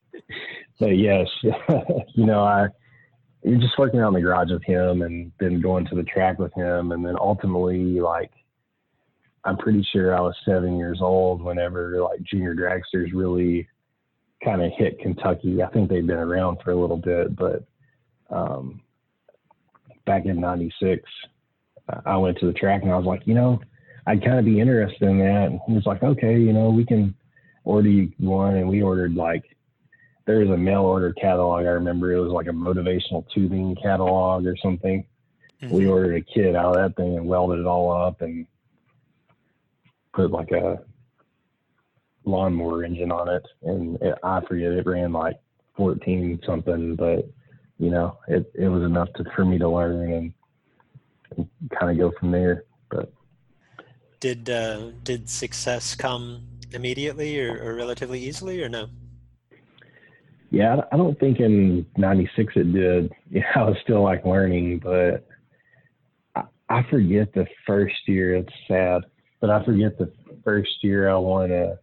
but 0.80 0.96
yes, 0.96 1.28
you 2.14 2.24
know 2.24 2.42
I 2.42 2.68
you're 3.44 3.60
just 3.60 3.76
working 3.76 4.00
out 4.00 4.08
in 4.08 4.14
the 4.14 4.20
garage 4.20 4.50
with 4.50 4.64
him, 4.64 5.02
and 5.02 5.30
then 5.38 5.60
going 5.60 5.86
to 5.86 5.94
the 5.94 6.04
track 6.04 6.38
with 6.38 6.54
him, 6.54 6.92
and 6.92 7.04
then 7.04 7.16
ultimately 7.20 8.00
like 8.00 8.30
I'm 9.44 9.58
pretty 9.58 9.86
sure 9.92 10.16
I 10.16 10.20
was 10.22 10.34
seven 10.46 10.78
years 10.78 11.00
old 11.02 11.42
whenever 11.42 12.00
like 12.00 12.22
junior 12.22 12.54
dragsters 12.54 13.12
really 13.12 13.68
kind 14.44 14.62
of 14.62 14.72
hit 14.76 14.98
Kentucky. 15.00 15.62
I 15.62 15.68
think 15.68 15.88
they've 15.88 16.06
been 16.06 16.18
around 16.18 16.58
for 16.62 16.72
a 16.72 16.76
little 16.76 16.96
bit, 16.96 17.36
but 17.36 17.64
um, 18.30 18.80
back 20.06 20.26
in 20.26 20.40
'96, 20.40 21.02
I 22.06 22.16
went 22.16 22.38
to 22.38 22.46
the 22.46 22.52
track 22.52 22.82
and 22.82 22.92
I 22.92 22.96
was 22.96 23.06
like, 23.06 23.26
you 23.26 23.34
know, 23.34 23.60
I'd 24.06 24.24
kind 24.24 24.38
of 24.38 24.44
be 24.44 24.60
interested 24.60 25.08
in 25.08 25.18
that. 25.18 25.50
And 25.50 25.60
he 25.66 25.74
was 25.74 25.86
like, 25.86 26.02
okay, 26.02 26.38
you 26.38 26.52
know, 26.52 26.70
we 26.70 26.84
can 26.84 27.14
order 27.64 27.88
you 27.88 28.12
one, 28.18 28.56
and 28.56 28.68
we 28.68 28.82
ordered 28.82 29.14
like 29.14 29.44
there 30.26 30.38
was 30.38 30.50
a 30.50 30.56
mail 30.56 30.82
order 30.82 31.12
catalog. 31.12 31.66
I 31.66 31.70
remember 31.70 32.12
it 32.12 32.20
was 32.20 32.32
like 32.32 32.46
a 32.46 32.50
motivational 32.50 33.24
tubing 33.34 33.76
catalog 33.82 34.46
or 34.46 34.56
something. 34.56 35.04
Mm-hmm. 35.62 35.74
We 35.74 35.86
ordered 35.86 36.16
a 36.16 36.20
kit 36.20 36.56
out 36.56 36.76
of 36.76 36.82
that 36.82 36.96
thing 36.96 37.16
and 37.16 37.26
welded 37.26 37.60
it 37.60 37.66
all 37.66 37.92
up 37.92 38.20
and 38.20 38.46
put 40.12 40.30
like 40.30 40.50
a 40.50 40.82
lawnmower 42.24 42.84
engine 42.84 43.12
on 43.12 43.28
it, 43.28 43.46
and 43.62 44.00
it, 44.00 44.16
I 44.22 44.40
forget 44.46 44.72
it 44.72 44.86
ran 44.86 45.12
like 45.12 45.36
14 45.76 46.40
something, 46.46 46.96
but 46.96 47.28
you 47.78 47.90
know 47.90 48.18
it 48.28 48.50
it 48.54 48.68
was 48.68 48.82
enough 48.82 49.08
to 49.14 49.24
for 49.34 49.44
me 49.44 49.58
to 49.58 49.68
learn 49.68 50.12
and, 50.12 50.32
and 51.36 51.48
kind 51.78 51.90
of 51.90 51.98
go 51.98 52.16
from 52.18 52.30
there. 52.30 52.64
But 52.90 53.12
did 54.20 54.48
uh, 54.48 54.90
did 55.02 55.28
success 55.28 55.94
come 55.94 56.42
immediately 56.72 57.40
or, 57.40 57.60
or 57.62 57.74
relatively 57.74 58.20
easily, 58.20 58.62
or 58.62 58.68
no? 58.68 58.88
Yeah, 60.50 60.82
I 60.92 60.96
don't 60.96 61.18
think 61.18 61.40
in 61.40 61.86
'96 61.96 62.52
it 62.56 62.72
did. 62.72 63.12
Yeah, 63.30 63.44
I 63.54 63.62
was 63.62 63.76
still 63.82 64.02
like 64.02 64.26
learning, 64.26 64.80
but 64.80 65.26
I, 66.36 66.42
I 66.68 66.82
forget 66.90 67.32
the 67.32 67.46
first 67.66 68.06
year. 68.06 68.36
It's 68.36 68.52
sad, 68.68 69.02
but 69.40 69.48
I 69.48 69.64
forget 69.64 69.96
the 69.96 70.12
first 70.44 70.84
year 70.84 71.08
I 71.08 71.16
won 71.16 71.50
a 71.50 71.78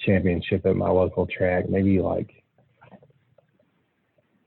championship 0.00 0.66
at 0.66 0.76
my 0.76 0.88
local 0.88 1.26
track, 1.26 1.68
maybe 1.68 2.00
like 2.00 2.30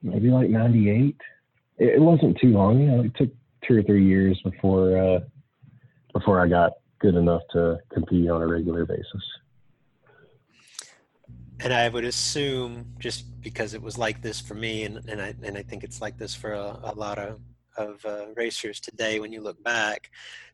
maybe 0.02 0.30
like 0.30 0.50
'98. 0.50 1.16
It, 1.78 2.02
wasn't 2.02 2.38
too 2.40 2.50
long. 2.50 2.80
You 2.80 2.88
know, 2.88 3.04
it 3.04 3.16
took 3.16 3.30
two 3.68 3.78
or 3.78 3.84
three 3.84 4.06
years 4.06 4.40
before 4.44 4.98
uh, 4.98 5.20
before 6.14 6.42
I 6.42 6.48
got 6.48 6.74
good 7.00 7.16
enough 7.16 7.42
to 7.52 7.78
compete 7.94 8.30
on 8.30 8.42
a 8.42 8.48
regular 8.48 8.86
basis. 8.86 9.24
And 11.62 11.74
I 11.74 11.90
would 11.90 12.06
assume, 12.06 12.86
just 13.00 13.42
because 13.42 13.74
it 13.74 13.82
was 13.82 13.98
like 13.98 14.22
this 14.22 14.40
for 14.40 14.56
me, 14.56 14.84
and, 14.84 14.98
and 15.10 15.22
I 15.22 15.36
and 15.44 15.58
I 15.58 15.64
think 15.64 15.84
it's 15.84 16.02
like 16.02 16.18
this 16.18 16.36
for 16.36 16.54
a, 16.54 16.80
a 16.84 16.94
lot 16.96 17.18
of 17.18 17.40
of 17.78 18.06
uh, 18.06 18.28
racers 18.36 18.80
today. 18.80 19.20
When 19.20 19.32
you 19.32 19.42
look 19.42 19.62
back, 19.64 20.10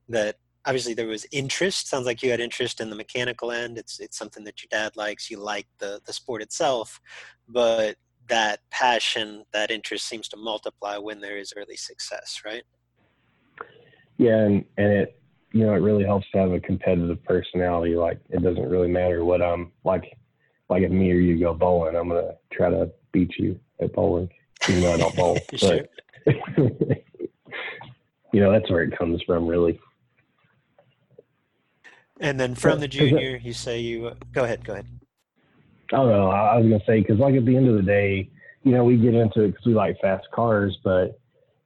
that 0.10 0.38
obviously 0.66 0.94
there 0.94 1.08
was 1.08 1.26
interest. 1.32 1.88
Sounds 1.88 2.06
like 2.06 2.24
you 2.24 2.32
had 2.32 2.40
interest 2.40 2.82
in 2.82 2.90
the 2.90 2.96
mechanical 2.96 3.52
end. 3.52 3.78
It's 3.78 4.00
it's 4.00 4.18
something 4.18 4.44
that 4.46 4.62
your 4.62 4.68
dad 4.72 4.96
likes. 4.96 5.30
You 5.30 5.40
like 5.40 5.68
the 5.80 6.02
the 6.06 6.14
sport 6.14 6.42
itself, 6.42 7.00
but 7.48 7.96
that 8.28 8.60
passion, 8.72 9.44
that 9.54 9.72
interest 9.72 10.08
seems 10.08 10.28
to 10.30 10.38
multiply 10.38 10.98
when 10.98 11.20
there 11.22 11.38
is 11.38 11.54
early 11.56 11.76
success, 11.76 12.42
right? 12.46 12.64
Yeah, 14.18 14.38
and 14.38 14.66
and 14.78 14.92
it 14.92 15.20
you 15.52 15.66
know 15.66 15.74
it 15.74 15.82
really 15.82 16.04
helps 16.04 16.30
to 16.32 16.40
have 16.40 16.52
a 16.52 16.60
competitive 16.60 17.24
personality. 17.24 17.96
Like 17.96 18.20
it 18.30 18.42
doesn't 18.42 18.70
really 18.70 18.90
matter 18.90 19.24
what 19.24 19.42
I'm 19.42 19.72
like. 19.84 20.18
Like 20.70 20.82
if 20.82 20.92
me 20.92 21.12
or 21.12 21.16
you 21.16 21.40
go 21.40 21.54
bowling, 21.54 21.96
I'm 21.96 22.10
gonna 22.10 22.36
try 22.52 22.70
to 22.70 22.92
beat 23.12 23.38
you 23.38 23.60
at 23.80 23.94
bowling, 23.94 24.30
even 24.68 24.82
though 24.82 24.94
I 24.94 24.98
don't 24.98 25.16
bowl. 25.16 25.38
but 25.62 25.90
you 28.34 28.42
know 28.42 28.52
that's 28.52 28.70
where 28.72 28.82
it 28.82 28.98
comes 28.98 29.22
from, 29.24 29.46
really. 29.46 29.80
And 32.20 32.40
then 32.40 32.56
from 32.56 32.80
the 32.80 32.88
junior, 32.88 33.38
you 33.38 33.54
say 33.54 33.80
you 33.80 34.14
go 34.32 34.44
ahead. 34.44 34.64
Go 34.64 34.74
ahead. 34.74 34.88
I 35.92 35.98
don't 35.98 36.10
know. 36.10 36.30
I 36.30 36.58
was 36.58 36.66
gonna 36.66 36.84
say 36.88 37.02
because 37.02 37.20
like 37.20 37.36
at 37.36 37.46
the 37.46 37.56
end 37.56 37.68
of 37.68 37.76
the 37.76 37.84
day, 37.84 38.30
you 38.64 38.72
know, 38.72 38.84
we 38.84 38.98
get 38.98 39.14
into 39.14 39.42
it 39.42 39.52
because 39.52 39.66
we 39.66 39.74
like 39.74 40.00
fast 40.02 40.26
cars, 40.32 40.78
but 40.84 41.20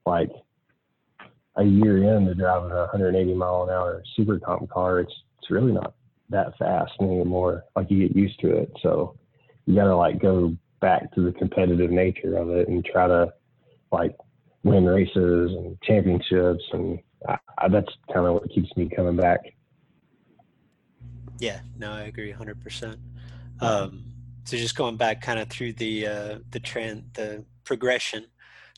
like 0.06 0.30
a 1.56 1.64
year 1.64 2.16
in 2.16 2.26
to 2.26 2.36
driving 2.36 2.72
a 2.72 2.82
180 2.82 3.34
mile 3.34 3.64
an 3.64 3.70
hour 3.70 4.04
super 4.16 4.40
comp 4.40 4.70
car, 4.70 5.00
it's 5.00 5.14
it's 5.38 5.52
really 5.52 5.72
not 5.72 5.94
that 6.30 6.58
fast 6.58 6.94
anymore. 7.00 7.64
Like 7.76 7.90
you 7.90 8.08
get 8.08 8.18
used 8.18 8.40
to 8.42 8.56
it, 8.56 8.72
so 8.82 9.18
you 9.66 9.76
gotta 9.76 9.96
like 9.96 10.20
go 10.20 10.56
back 10.82 11.14
to 11.14 11.22
the 11.22 11.32
competitive 11.34 11.92
nature 11.92 12.38
of 12.38 12.50
it 12.50 12.68
and 12.68 12.84
try 12.84 13.08
to 13.08 13.32
like 13.92 14.16
win 14.64 14.86
races 14.86 15.52
and 15.52 15.78
championships, 15.84 16.64
and 16.74 17.00
I, 17.28 17.38
I, 17.58 17.68
that's 17.70 17.92
kind 18.14 18.26
of 18.26 18.34
what 18.34 18.50
keeps 18.50 18.76
me 18.76 18.90
coming 18.94 19.16
back. 19.16 19.40
Yeah, 21.40 21.62
no, 21.78 21.92
I 21.94 22.02
agree 22.02 22.34
100%. 22.34 22.98
Um, 23.62 24.04
so 24.44 24.58
just 24.58 24.76
going 24.76 24.98
back 24.98 25.22
kind 25.22 25.40
of 25.40 25.50
through 25.50 25.74
the 25.74 26.08
uh, 26.08 26.40
the 26.52 26.60
trend, 26.60 27.12
the 27.14 27.46
progression 27.64 28.26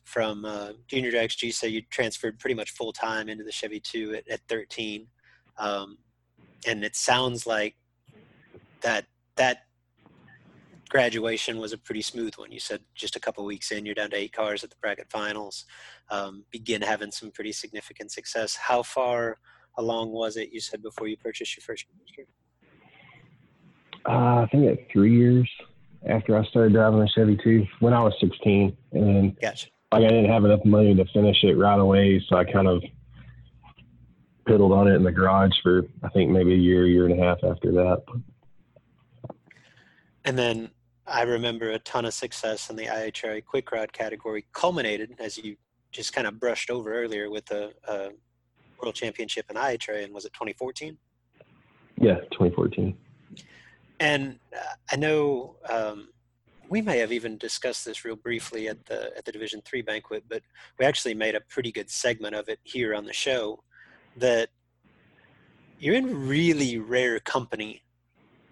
from 0.03 0.45
uh, 0.45 0.73
junior 0.87 1.11
to 1.11 1.17
XG, 1.17 1.53
so 1.53 1.65
you 1.65 1.81
transferred 1.83 2.39
pretty 2.39 2.55
much 2.55 2.71
full 2.71 2.91
time 2.91 3.29
into 3.29 3.43
the 3.43 3.51
Chevy 3.51 3.79
2 3.79 4.15
at, 4.15 4.29
at 4.29 4.41
13. 4.49 5.07
Um, 5.57 5.97
and 6.67 6.83
it 6.83 6.95
sounds 6.95 7.47
like 7.47 7.75
that 8.81 9.05
that 9.37 9.65
graduation 10.89 11.57
was 11.57 11.71
a 11.71 11.77
pretty 11.77 12.01
smooth 12.01 12.35
one. 12.35 12.51
You 12.51 12.59
said 12.59 12.81
just 12.93 13.15
a 13.15 13.19
couple 13.19 13.45
weeks 13.45 13.71
in, 13.71 13.85
you're 13.85 13.95
down 13.95 14.09
to 14.09 14.17
eight 14.17 14.33
cars 14.33 14.63
at 14.63 14.69
the 14.69 14.75
bracket 14.81 15.09
finals, 15.09 15.65
um, 16.09 16.43
begin 16.51 16.81
having 16.81 17.11
some 17.11 17.31
pretty 17.31 17.53
significant 17.53 18.11
success. 18.11 18.55
How 18.55 18.83
far 18.83 19.37
along 19.77 20.11
was 20.11 20.35
it, 20.35 20.51
you 20.51 20.59
said, 20.59 20.83
before 20.83 21.07
you 21.07 21.15
purchased 21.15 21.55
your 21.55 21.63
first 21.63 21.85
car? 21.87 22.25
Uh, 24.07 24.41
I 24.43 24.47
think 24.51 24.65
at 24.67 24.91
three 24.91 25.15
years 25.15 25.49
after 26.07 26.37
I 26.37 26.43
started 26.45 26.73
driving 26.73 27.01
a 27.01 27.07
Chevy 27.07 27.37
2 27.43 27.65
when 27.79 27.93
I 27.93 28.01
was 28.03 28.13
16. 28.19 28.75
And 28.93 29.39
gotcha. 29.39 29.67
like 29.91 30.03
I 30.03 30.07
didn't 30.07 30.31
have 30.31 30.45
enough 30.45 30.65
money 30.65 30.95
to 30.95 31.05
finish 31.13 31.43
it 31.43 31.57
right 31.57 31.79
away. 31.79 32.23
So 32.27 32.37
I 32.37 32.45
kind 32.45 32.67
of 32.67 32.83
piddled 34.47 34.75
on 34.75 34.87
it 34.87 34.95
in 34.95 35.03
the 35.03 35.11
garage 35.11 35.51
for, 35.61 35.83
I 36.03 36.09
think 36.09 36.31
maybe 36.31 36.53
a 36.53 36.57
year, 36.57 36.87
year 36.87 37.05
and 37.05 37.19
a 37.19 37.23
half 37.23 37.37
after 37.43 37.71
that. 37.73 38.03
And 40.25 40.37
then 40.37 40.71
I 41.05 41.23
remember 41.23 41.71
a 41.71 41.79
ton 41.79 42.05
of 42.05 42.13
success 42.13 42.69
in 42.69 42.75
the 42.75 42.85
IHRA 42.85 43.43
quick 43.45 43.71
rod 43.71 43.93
category 43.93 44.45
culminated 44.53 45.15
as 45.19 45.37
you 45.37 45.57
just 45.91 46.13
kind 46.13 46.25
of 46.25 46.39
brushed 46.39 46.69
over 46.69 46.93
earlier 46.93 47.29
with 47.29 47.51
a 47.51 48.11
world 48.81 48.95
championship 48.95 49.45
in 49.49 49.55
IHRA 49.55 50.03
and 50.03 50.13
was 50.13 50.25
it 50.25 50.33
2014? 50.33 50.97
Yeah, 51.99 52.15
2014. 52.31 52.97
And 54.01 54.39
uh, 54.51 54.73
I 54.91 54.95
know 54.95 55.57
um, 55.69 56.09
we 56.69 56.81
may 56.81 56.97
have 56.97 57.11
even 57.11 57.37
discussed 57.37 57.85
this 57.85 58.03
real 58.03 58.15
briefly 58.15 58.67
at 58.67 58.83
the 58.87 59.15
at 59.15 59.25
the 59.25 59.31
Division 59.31 59.61
Three 59.63 59.83
banquet, 59.83 60.23
but 60.27 60.41
we 60.79 60.85
actually 60.85 61.13
made 61.13 61.35
a 61.35 61.41
pretty 61.49 61.71
good 61.71 61.89
segment 61.89 62.33
of 62.33 62.49
it 62.49 62.59
here 62.63 62.95
on 62.95 63.05
the 63.05 63.13
show. 63.13 63.63
That 64.17 64.49
you're 65.77 65.93
in 65.93 66.27
really 66.27 66.79
rare 66.79 67.19
company, 67.19 67.83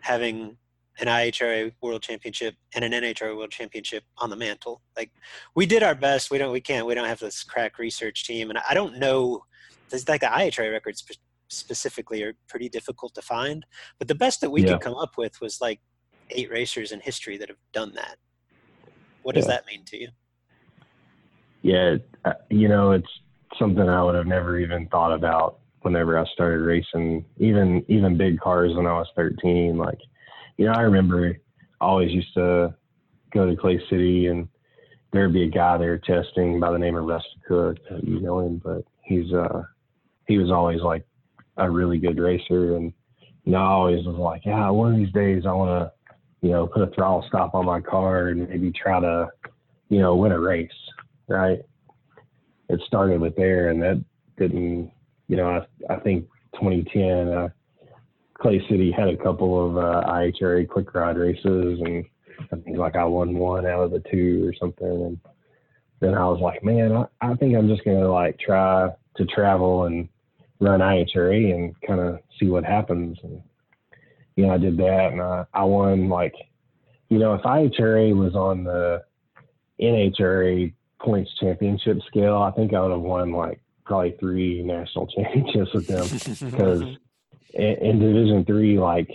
having 0.02 0.56
an 1.00 1.08
IHRA 1.08 1.74
World 1.82 2.04
Championship 2.04 2.56
and 2.76 2.86
an 2.86 2.92
NHRA 2.92 3.36
World 3.36 3.52
Championship 3.52 4.04
on 4.20 4.30
the 4.30 4.36
mantle. 4.36 4.82
Like 4.96 5.12
we 5.56 5.66
did 5.66 5.82
our 5.82 5.96
best. 5.96 6.30
We 6.30 6.38
don't. 6.38 6.52
We 6.52 6.62
can't. 6.62 6.86
We 6.86 6.94
don't 6.94 7.08
have 7.08 7.20
this 7.20 7.44
crack 7.44 7.80
research 7.80 8.24
team, 8.24 8.52
and 8.52 8.60
I 8.70 8.76
don't 8.76 9.00
know. 9.00 9.46
There's 9.90 10.08
like 10.08 10.22
the 10.22 10.28
IHRA 10.28 10.72
records 10.72 11.04
specifically 11.50 12.24
are 12.24 12.34
pretty 12.48 12.70
difficult 12.70 13.14
to 13.16 13.22
find. 13.22 13.66
But 13.98 14.08
the 14.08 14.16
best 14.16 14.42
that 14.42 14.50
we 14.50 14.64
yeah. 14.64 14.74
could 14.74 14.82
come 14.82 14.96
up 14.96 15.18
with 15.18 15.42
was 15.42 15.60
like 15.60 15.82
eight 16.30 16.50
racers 16.50 16.92
in 16.92 17.02
history 17.02 17.38
that 17.38 17.50
have 17.50 17.58
done 17.74 17.94
that. 17.96 18.18
What 19.24 19.36
does 19.36 19.46
yeah. 19.46 19.56
that 19.56 19.68
mean 19.68 19.84
to 19.86 19.98
you? 19.98 20.10
Yeah, 21.62 21.98
uh, 22.24 22.34
you 22.50 22.68
know, 22.70 22.92
it's 22.92 23.10
something 23.58 23.88
I 23.88 24.02
would 24.04 24.16
have 24.16 24.28
never 24.28 24.58
even 24.60 24.88
thought 24.88 25.14
about 25.14 25.60
whenever 25.82 26.18
I 26.18 26.26
started 26.34 26.64
racing, 26.64 27.26
even 27.38 27.84
even 27.90 28.18
big 28.18 28.40
cars 28.40 28.76
when 28.76 28.86
I 28.86 28.94
was 28.94 29.08
13. 29.16 29.78
Like, 29.78 30.00
you 30.58 30.66
know, 30.66 30.72
I 30.72 30.82
remember 30.82 31.36
I 31.82 31.86
always 31.86 32.12
used 32.12 32.34
to 32.36 32.74
go 33.34 33.46
to 33.46 33.56
Clay 33.56 33.82
City 33.90 34.28
and 34.28 34.48
there'd 35.12 35.34
be 35.34 35.44
a 35.44 35.50
guy 35.50 35.78
there 35.78 35.98
testing 35.98 36.60
by 36.60 36.72
the 36.72 36.80
name 36.80 36.96
of 36.96 37.06
Rusty 37.06 37.28
Cook. 37.48 37.78
You 38.04 38.22
know 38.22 38.40
him, 38.40 38.62
but 38.64 38.84
he's 39.04 39.32
uh 39.34 39.64
he 40.28 40.38
was 40.38 40.52
always 40.52 40.82
like 40.82 41.06
a 41.60 41.70
really 41.70 41.98
good 41.98 42.20
racer. 42.20 42.76
And, 42.76 42.94
you 43.44 43.54
know, 43.54 43.60
I 43.60 43.68
always 43.68 44.06
was 44.06 44.16
like, 44.16 44.46
yeah, 44.46 44.70
one 44.70 44.94
of 44.94 44.98
these 44.98 45.14
days 45.14 45.44
I 45.46 45.52
want 45.52 45.70
to, 45.82 45.92
you 46.42 46.52
know, 46.52 46.68
put 46.68 46.82
a 46.82 46.92
throttle 46.92 47.26
stop 47.28 47.54
on 47.54 47.66
my 47.66 47.82
car 47.82 48.30
and 48.30 48.48
maybe 48.50 48.72
try 48.72 49.00
to, 49.00 49.28
you 49.90 50.00
know, 50.00 50.16
win 50.16 50.32
a 50.32 50.40
race. 50.40 50.72
Right. 51.28 51.60
It 52.70 52.82
started 52.88 53.20
with 53.20 53.36
there 53.36 53.70
and 53.70 53.82
that 53.82 54.04
didn't, 54.38 54.92
you 55.28 55.38
know, 55.38 55.50
I, 55.90 55.94
I 55.94 56.00
think 56.00 56.26
2010, 56.54 57.30
uh, 57.30 57.50
Clay 58.40 58.66
City 58.70 58.92
had 58.92 59.10
a 59.10 59.18
couple 59.18 59.68
of 59.68 59.78
uh, 59.78 60.04
IHRA 60.08 60.68
quick 60.68 60.94
rod 60.94 61.18
races, 61.18 61.82
and 61.82 62.06
I 62.52 62.56
think 62.56 62.78
like 62.78 62.96
I 62.96 63.04
won 63.04 63.38
one 63.38 63.66
out 63.66 63.84
of 63.84 63.92
the 63.92 64.02
two 64.10 64.48
or 64.48 64.54
something. 64.54 64.88
And 64.88 65.20
then 66.00 66.16
I 66.16 66.26
was 66.26 66.40
like, 66.40 66.64
man, 66.64 66.94
I, 66.94 67.06
I 67.22 67.36
think 67.36 67.56
I'm 67.56 67.68
just 67.68 67.84
gonna 67.84 68.10
like 68.10 68.40
try 68.40 68.90
to 69.18 69.26
travel 69.26 69.86
and 69.86 70.08
run 70.60 70.82
IHRA 70.82 71.54
and 71.54 71.76
kind 71.82 72.00
of 72.00 72.20
see 72.40 72.48
what 72.48 72.64
happens. 72.64 73.18
And 73.24 73.42
you 74.36 74.48
know, 74.48 74.54
I 74.54 74.58
did 74.58 74.78
that, 74.78 75.10
and 75.12 75.22
I, 75.22 75.46
I 75.54 75.64
won 75.64 76.10
like, 76.10 76.34
you 77.10 77.20
know, 77.20 77.34
if 77.34 77.42
IHRA 77.42 78.16
was 78.16 78.36
on 78.36 78.64
the 78.64 79.04
NHRA 79.82 80.74
points 81.00 81.32
championship 81.40 82.00
scale, 82.08 82.38
I 82.38 82.52
think 82.52 82.74
I 82.74 82.82
would 82.82 82.92
have 82.92 83.02
won 83.02 83.32
like 83.32 83.62
probably 83.86 84.16
three 84.20 84.62
national 84.64 85.08
championships 85.16 85.74
with 85.74 85.88
them 85.88 86.50
because 86.52 86.82
in, 87.54 87.76
in, 87.82 88.00
Division 88.00 88.46
Three, 88.46 88.80
like, 88.80 89.10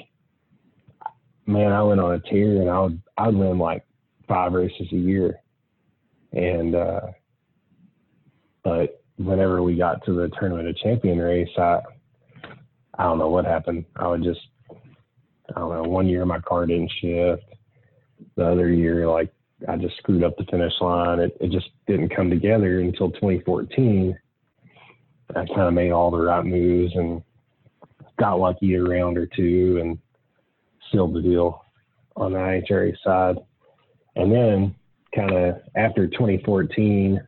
man, 1.47 1.73
I 1.73 1.83
went 1.83 2.01
on 2.01 2.15
a 2.15 2.21
tear, 2.21 2.61
and 2.61 2.71
I 2.71 2.81
would 2.81 3.03
I 3.17 3.27
would 3.29 3.37
win 3.37 3.59
like 3.59 3.87
five 4.27 4.53
races 4.53 4.89
a 4.93 4.97
year, 4.97 5.41
and 6.33 6.75
uh, 6.75 7.01
but 8.63 9.04
whenever 9.17 9.63
we 9.63 9.77
got 9.77 10.05
to 10.05 10.13
the 10.13 10.31
tournament 10.39 10.69
of 10.69 10.77
champion 10.77 11.19
race, 11.19 11.49
I 11.57 11.81
I 12.97 13.05
don't 13.05 13.19
know 13.19 13.29
what 13.29 13.45
happened. 13.45 13.85
I 13.97 14.09
would 14.09 14.23
just 14.23 14.41
I 15.55 15.61
don't 15.61 15.75
know. 15.75 15.89
One 15.89 16.09
year 16.09 16.25
my 16.25 16.41
car 16.41 16.67
didn't 16.67 16.93
shift. 17.01 17.45
The 18.37 18.47
other 18.47 18.73
year, 18.73 19.09
like 19.09 19.33
I 19.69 19.77
just 19.77 19.97
screwed 19.99 20.25
up 20.25 20.37
the 20.37 20.45
finish 20.45 20.73
line. 20.81 21.21
It 21.21 21.37
it 21.41 21.51
just 21.51 21.71
didn't 21.87 22.15
come 22.15 22.31
together 22.31 22.81
until 22.81 23.11
2014. 23.11 24.19
I 25.31 25.47
kind 25.47 25.63
of 25.63 25.75
made 25.75 25.91
all 25.91 26.11
the 26.11 26.19
right 26.19 26.45
moves 26.45 26.95
and 26.95 27.23
got 28.19 28.39
lucky 28.39 28.75
a 28.75 28.83
round 28.83 29.19
or 29.19 29.27
two 29.27 29.79
and 29.81 29.99
sealed 30.91 31.15
the 31.15 31.23
deal 31.23 31.65
on 32.17 32.33
the 32.33 32.39
IHRA 32.39 32.95
side. 33.03 33.37
And 34.17 34.31
then 34.31 34.75
kind 35.15 35.33
of 35.33 35.57
after 35.75 36.07
2014, 36.07 37.21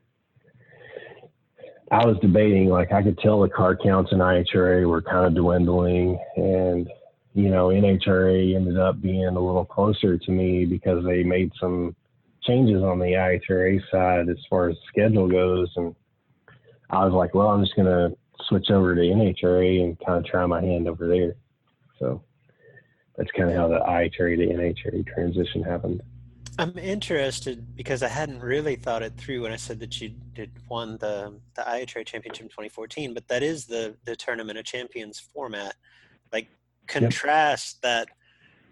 I 1.90 2.04
was 2.04 2.18
debating, 2.20 2.68
like 2.68 2.92
I 2.92 3.02
could 3.02 3.18
tell 3.18 3.40
the 3.40 3.48
car 3.48 3.76
counts 3.76 4.12
in 4.12 4.18
IHRA 4.18 4.88
were 4.88 5.02
kind 5.02 5.26
of 5.26 5.34
dwindling, 5.34 6.18
and 6.36 6.90
you 7.34 7.48
know 7.48 7.68
NHRA 7.68 8.56
ended 8.56 8.78
up 8.78 9.00
being 9.00 9.24
a 9.26 9.30
little 9.30 9.64
closer 9.64 10.18
to 10.18 10.30
me 10.30 10.64
because 10.64 11.04
they 11.04 11.22
made 11.22 11.52
some 11.60 11.94
changes 12.42 12.82
on 12.82 12.98
the 12.98 13.06
IHRA 13.06 13.80
side 13.90 14.28
as 14.28 14.38
far 14.50 14.68
as 14.68 14.76
schedule 14.88 15.28
goes, 15.28 15.70
and 15.76 15.94
I 16.90 17.04
was 17.04 17.14
like, 17.14 17.34
well, 17.34 17.48
I'm 17.48 17.62
just 17.62 17.76
gonna 17.76 18.10
switch 18.48 18.70
over 18.70 18.94
to 18.94 19.00
NHRA 19.00 19.84
and 19.84 19.98
kind 20.04 20.18
of 20.18 20.24
try 20.24 20.44
my 20.46 20.60
hand 20.60 20.88
over 20.88 21.06
there. 21.06 21.34
So 22.00 22.22
that's 23.16 23.30
kind 23.30 23.50
of 23.50 23.56
how 23.56 23.68
the 23.68 23.78
IHRA 23.78 24.36
to 24.36 24.46
NHRA 24.46 25.06
transition 25.06 25.62
happened. 25.62 26.02
I'm 26.58 26.76
interested 26.78 27.76
because 27.76 28.02
I 28.02 28.08
hadn't 28.08 28.40
really 28.40 28.76
thought 28.76 29.02
it 29.02 29.16
through 29.16 29.42
when 29.42 29.52
I 29.52 29.56
said 29.56 29.78
that 29.80 30.00
you 30.00 30.14
did 30.34 30.50
won 30.68 30.96
the 30.98 31.38
the 31.54 31.62
IHRA 31.62 32.06
championship 32.06 32.44
in 32.44 32.48
2014, 32.48 33.14
but 33.14 33.28
that 33.28 33.42
is 33.42 33.66
the 33.66 33.96
the 34.04 34.16
tournament 34.16 34.58
of 34.58 34.64
champions 34.64 35.18
format. 35.18 35.74
Like 36.32 36.48
contrast 36.86 37.80
yep. 37.82 38.06
that 38.08 38.16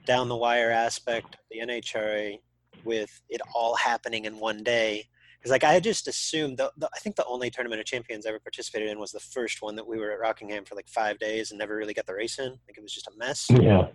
down 0.07 0.29
the 0.29 0.37
wire 0.37 0.71
aspect 0.71 1.35
of 1.35 1.41
the 1.51 1.59
NHRA 1.59 2.39
with 2.85 3.23
it 3.29 3.41
all 3.55 3.77
happening 3.77 4.25
in 4.25 4.39
one 4.39 4.63
day. 4.63 5.07
Because 5.39 5.51
like 5.51 5.65
I 5.65 5.79
just 5.79 6.09
assumed, 6.09 6.57
the, 6.57 6.73
the, 6.79 6.89
I 6.95 6.99
think 6.99 7.17
the 7.17 7.27
only 7.27 7.51
tournament 7.51 7.81
of 7.81 7.87
champions 7.87 8.25
I 8.25 8.31
ever 8.31 8.39
participated 8.39 8.89
in 8.89 8.99
was 8.99 9.13
the 9.13 9.21
first 9.21 9.61
one 9.61 9.77
that 9.77 9.87
we 9.87 9.99
were 9.99 10.11
at 10.11 10.21
Rockingham 10.21 10.65
for 10.65 10.75
like 10.75 10.89
five 10.89 11.19
days 11.19 11.51
and 11.51 11.59
never 11.59 11.77
really 11.77 11.93
got 11.93 12.07
the 12.07 12.15
race 12.15 12.39
in. 12.39 12.49
Like 12.49 12.79
it 12.79 12.83
was 12.83 12.95
just 12.95 13.09
a 13.09 13.13
mess. 13.19 13.47
Yeah. 13.51 13.89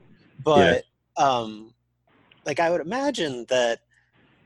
But 0.43 0.83
yeah. 1.17 1.25
um, 1.25 1.73
like 2.49 2.59
I 2.59 2.69
would 2.69 2.81
imagine 2.81 3.45
that 3.49 3.79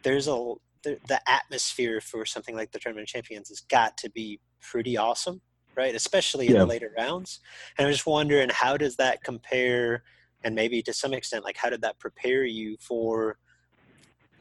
there's 0.03 0.27
a 0.27 0.53
the, 0.83 0.99
the 1.07 1.21
atmosphere 1.29 2.01
for 2.01 2.25
something 2.25 2.55
like 2.55 2.71
the 2.73 2.79
tournament 2.79 3.07
of 3.07 3.13
champions 3.13 3.47
has 3.47 3.61
got 3.61 3.97
to 3.99 4.09
be 4.09 4.41
pretty 4.61 4.97
awesome 4.97 5.41
right? 5.75 5.95
Especially 5.95 6.47
in 6.47 6.53
yeah. 6.53 6.59
the 6.59 6.65
later 6.65 6.91
rounds. 6.97 7.39
And 7.77 7.87
i'm 7.87 7.91
just 7.91 8.05
wondering 8.05 8.49
how 8.51 8.77
does 8.77 8.95
that 8.97 9.23
compare? 9.23 10.03
And 10.43 10.55
maybe 10.55 10.81
to 10.83 10.93
some 10.93 11.13
extent 11.13 11.43
like 11.43 11.57
how 11.57 11.69
did 11.69 11.81
that 11.81 11.99
prepare 11.99 12.43
you 12.43 12.77
for 12.79 13.37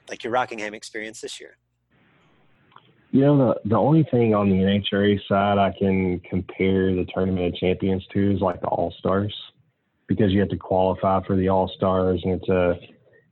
like 0.09 0.25
your 0.25 0.33
rockingham 0.33 0.75
experience 0.75 1.21
this 1.21 1.41
year? 1.41 1.57
You 3.13 3.21
know 3.21 3.39
the 3.39 3.69
the 3.71 3.77
only 3.77 4.05
thing 4.11 4.35
on 4.35 4.49
the 4.49 4.57
nhra 4.57 5.21
side 5.29 5.59
i 5.59 5.71
can 5.79 6.19
compare 6.21 6.95
the 6.95 7.07
tournament 7.15 7.55
of 7.55 7.61
champions 7.61 8.07
to 8.15 8.33
is 8.33 8.41
like 8.41 8.61
the 8.63 8.69
all 8.69 8.91
stars 8.99 9.35
because 10.07 10.33
you 10.33 10.41
have 10.41 10.49
to 10.49 10.57
qualify 10.57 11.21
for 11.27 11.37
the 11.37 11.49
all 11.49 11.71
stars 11.77 12.23
and 12.25 12.41
it's 12.41 12.49
a 12.49 12.75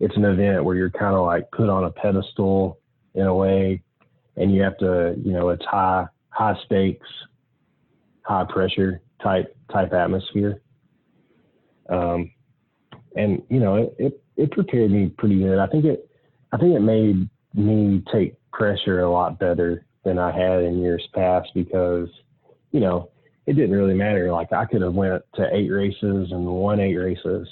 it's 0.01 0.17
an 0.17 0.25
event 0.25 0.65
where 0.65 0.75
you're 0.75 0.91
kind 0.91 1.15
of 1.15 1.25
like 1.27 1.51
put 1.53 1.69
on 1.69 1.85
a 1.85 1.91
pedestal 1.91 2.81
in 3.15 3.27
a 3.27 3.35
way, 3.35 3.83
and 4.37 4.53
you 4.53 4.63
have 4.63 4.79
to, 4.79 5.15
you 5.23 5.33
know, 5.33 5.51
it's 5.51 5.65
high 5.67 6.07
high 6.31 6.57
stakes, 6.65 7.07
high 8.23 8.45
pressure 8.49 9.03
type 9.23 9.55
type 9.71 9.93
atmosphere. 9.93 10.63
Um, 11.91 12.31
and 13.15 13.43
you 13.51 13.61
know, 13.61 13.77
it, 13.77 13.95
it 13.99 14.25
it 14.37 14.51
prepared 14.53 14.91
me 14.91 15.11
pretty 15.19 15.39
good. 15.39 15.59
I 15.59 15.67
think 15.67 15.85
it 15.85 16.09
I 16.53 16.57
think 16.57 16.75
it 16.75 16.81
made 16.81 17.29
me 17.55 18.03
take 18.13 18.35
pressure 18.53 19.01
a 19.01 19.11
lot 19.11 19.39
better 19.39 19.85
than 20.05 20.19
I 20.19 20.33
had 20.33 20.63
in 20.63 20.81
years 20.81 21.07
past 21.15 21.51
because, 21.55 22.09
you 22.73 22.81
know, 22.81 23.11
it 23.47 23.53
didn't 23.53 23.77
really 23.77 23.95
matter. 23.95 24.33
Like 24.33 24.53
I 24.53 24.65
could 24.65 24.83
have 24.83 24.95
went 24.95 25.23
to 25.35 25.55
eight 25.55 25.69
races 25.69 26.29
and 26.33 26.47
won 26.47 26.81
eight 26.81 26.97
races 26.97 27.49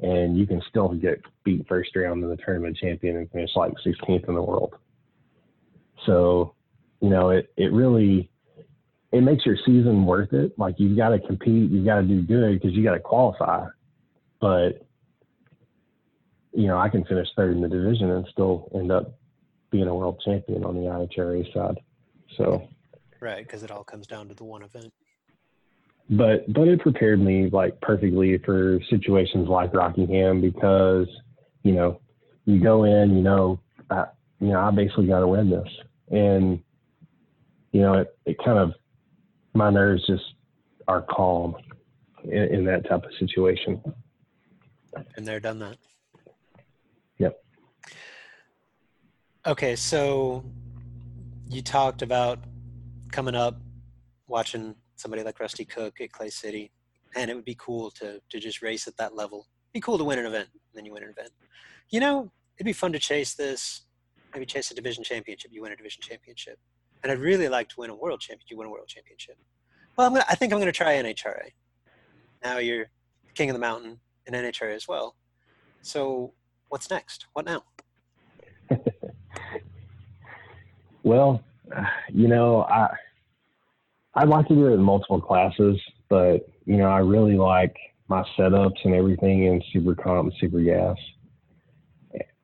and 0.00 0.38
you 0.38 0.46
can 0.46 0.62
still 0.68 0.88
get 0.88 1.20
beat 1.44 1.66
first 1.68 1.94
round 1.96 2.22
in 2.22 2.30
the 2.30 2.36
tournament 2.36 2.76
champion 2.76 3.16
and 3.16 3.30
finish 3.30 3.50
like 3.56 3.72
16th 3.84 4.28
in 4.28 4.34
the 4.34 4.42
world. 4.42 4.74
So, 6.06 6.54
you 7.00 7.10
know, 7.10 7.30
it 7.30 7.52
it 7.56 7.72
really 7.72 8.30
it 9.10 9.22
makes 9.22 9.44
your 9.44 9.56
season 9.64 10.04
worth 10.04 10.32
it. 10.32 10.58
Like 10.58 10.76
you've 10.78 10.96
got 10.96 11.10
to 11.10 11.18
compete, 11.18 11.70
you've 11.70 11.86
got 11.86 11.96
to 11.96 12.02
do 12.02 12.22
good 12.22 12.60
because 12.60 12.76
you 12.76 12.84
got 12.84 12.94
to 12.94 13.00
qualify. 13.00 13.66
But 14.40 14.86
you 16.52 16.66
know, 16.66 16.78
I 16.78 16.88
can 16.88 17.04
finish 17.04 17.28
third 17.36 17.56
in 17.56 17.62
the 17.62 17.68
division 17.68 18.10
and 18.10 18.26
still 18.30 18.70
end 18.74 18.90
up 18.90 19.18
being 19.70 19.86
a 19.86 19.94
world 19.94 20.20
champion 20.24 20.64
on 20.64 20.74
the 20.74 20.82
IHRA 20.82 21.52
side. 21.52 21.78
So, 22.36 22.68
right, 23.20 23.44
because 23.44 23.62
it 23.62 23.70
all 23.70 23.84
comes 23.84 24.06
down 24.06 24.28
to 24.28 24.34
the 24.34 24.44
one 24.44 24.62
event 24.62 24.92
but 26.10 26.50
but 26.52 26.68
it 26.68 26.80
prepared 26.80 27.20
me 27.20 27.48
like 27.50 27.80
perfectly 27.80 28.38
for 28.38 28.80
situations 28.88 29.48
like 29.48 29.74
Rockingham 29.74 30.40
because 30.40 31.06
you 31.62 31.72
know 31.72 32.00
you 32.44 32.60
go 32.60 32.84
in 32.84 33.16
you 33.16 33.22
know 33.22 33.60
I, 33.90 34.06
you 34.40 34.48
know 34.48 34.60
I 34.60 34.70
basically 34.70 35.06
got 35.06 35.20
to 35.20 35.28
win 35.28 35.50
this 35.50 35.68
and 36.10 36.62
you 37.72 37.82
know 37.82 37.94
it, 37.94 38.16
it 38.24 38.36
kind 38.44 38.58
of 38.58 38.72
my 39.54 39.70
nerves 39.70 40.06
just 40.06 40.24
are 40.86 41.02
calm 41.02 41.54
in, 42.24 42.54
in 42.54 42.64
that 42.64 42.88
type 42.88 43.04
of 43.04 43.10
situation. 43.18 43.80
And 45.16 45.26
they're 45.26 45.40
done 45.40 45.58
that. 45.58 45.76
Yep. 47.18 47.42
Okay, 49.46 49.76
so 49.76 50.44
you 51.48 51.62
talked 51.62 52.02
about 52.02 52.38
coming 53.12 53.34
up, 53.34 53.60
watching 54.26 54.74
somebody 54.98 55.22
like 55.22 55.40
Rusty 55.40 55.64
Cook 55.64 56.00
at 56.00 56.12
Clay 56.12 56.30
City, 56.30 56.70
and 57.16 57.30
it 57.30 57.34
would 57.34 57.44
be 57.44 57.56
cool 57.58 57.90
to 57.92 58.20
to 58.28 58.38
just 58.38 58.62
race 58.62 58.86
at 58.86 58.96
that 58.98 59.14
level. 59.14 59.46
Be 59.72 59.80
cool 59.80 59.98
to 59.98 60.04
win 60.04 60.18
an 60.18 60.26
event, 60.26 60.48
and 60.52 60.60
then 60.74 60.84
you 60.84 60.92
win 60.92 61.02
an 61.02 61.10
event. 61.10 61.30
You 61.90 62.00
know, 62.00 62.30
it'd 62.56 62.64
be 62.64 62.72
fun 62.72 62.92
to 62.92 62.98
chase 62.98 63.34
this. 63.34 63.82
Maybe 64.34 64.46
chase 64.46 64.70
a 64.70 64.74
division 64.74 65.04
championship. 65.04 65.50
You 65.52 65.62
win 65.62 65.72
a 65.72 65.76
division 65.76 66.02
championship, 66.02 66.58
and 67.02 67.12
I'd 67.12 67.18
really 67.18 67.48
like 67.48 67.68
to 67.70 67.76
win 67.78 67.90
a 67.90 67.94
world 67.94 68.20
championship. 68.20 68.50
You 68.50 68.58
win 68.58 68.66
a 68.66 68.70
world 68.70 68.88
championship. 68.88 69.36
Well, 69.96 70.06
I'm 70.06 70.12
gonna, 70.12 70.26
I 70.28 70.34
think 70.34 70.52
I'm 70.52 70.58
going 70.58 70.72
to 70.72 70.76
try 70.76 70.94
NHRA. 70.94 71.50
Now 72.44 72.58
you're 72.58 72.86
king 73.34 73.50
of 73.50 73.54
the 73.54 73.60
mountain 73.60 74.00
in 74.26 74.34
NHRA 74.34 74.74
as 74.74 74.88
well. 74.88 75.16
So 75.82 76.32
what's 76.68 76.90
next? 76.90 77.26
What 77.32 77.46
now? 77.46 77.62
well, 81.02 81.42
you 82.12 82.28
know, 82.28 82.62
I 82.62 82.94
I'd 84.18 84.28
like 84.28 84.48
to 84.48 84.54
do 84.56 84.66
it 84.66 84.74
in 84.74 84.82
multiple 84.82 85.20
classes, 85.20 85.80
but 86.08 86.48
you 86.64 86.76
know, 86.76 86.88
I 86.88 86.98
really 86.98 87.36
like 87.36 87.76
my 88.08 88.24
setups 88.36 88.84
and 88.84 88.92
everything 88.92 89.44
in 89.44 89.62
super 89.72 89.94
comp 89.94 90.32
and 90.32 90.38
super 90.40 90.60
gas. 90.60 90.96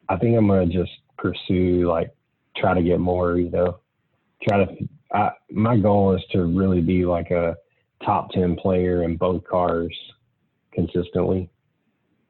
I 0.09 0.17
think 0.17 0.37
I'm 0.37 0.47
gonna 0.47 0.67
just 0.67 0.93
pursue 1.19 1.89
like 1.89 2.15
try 2.57 2.75
to 2.75 2.83
get 2.83 3.01
more, 3.01 3.39
you 3.39 3.51
know, 3.51 3.81
try 4.47 4.65
to 4.65 4.89
I, 5.13 5.31
my 5.51 5.77
goal 5.77 6.15
is 6.15 6.23
to 6.31 6.45
really 6.45 6.81
be 6.81 7.05
like 7.05 7.33
a 7.33 7.57
top 8.05 8.31
10 8.31 8.55
player 8.55 9.03
in 9.03 9.17
both 9.17 9.43
cars 9.43 9.93
consistently 10.73 11.51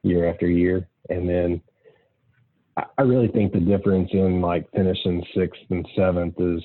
year 0.04 0.26
after 0.26 0.46
year. 0.46 0.88
And 1.10 1.28
then 1.28 1.60
I 2.96 3.02
really 3.02 3.28
think 3.28 3.52
the 3.52 3.60
difference 3.60 4.08
in 4.14 4.40
like 4.40 4.70
finishing 4.74 5.22
sixth 5.36 5.60
and 5.68 5.86
seventh 5.94 6.40
is 6.40 6.62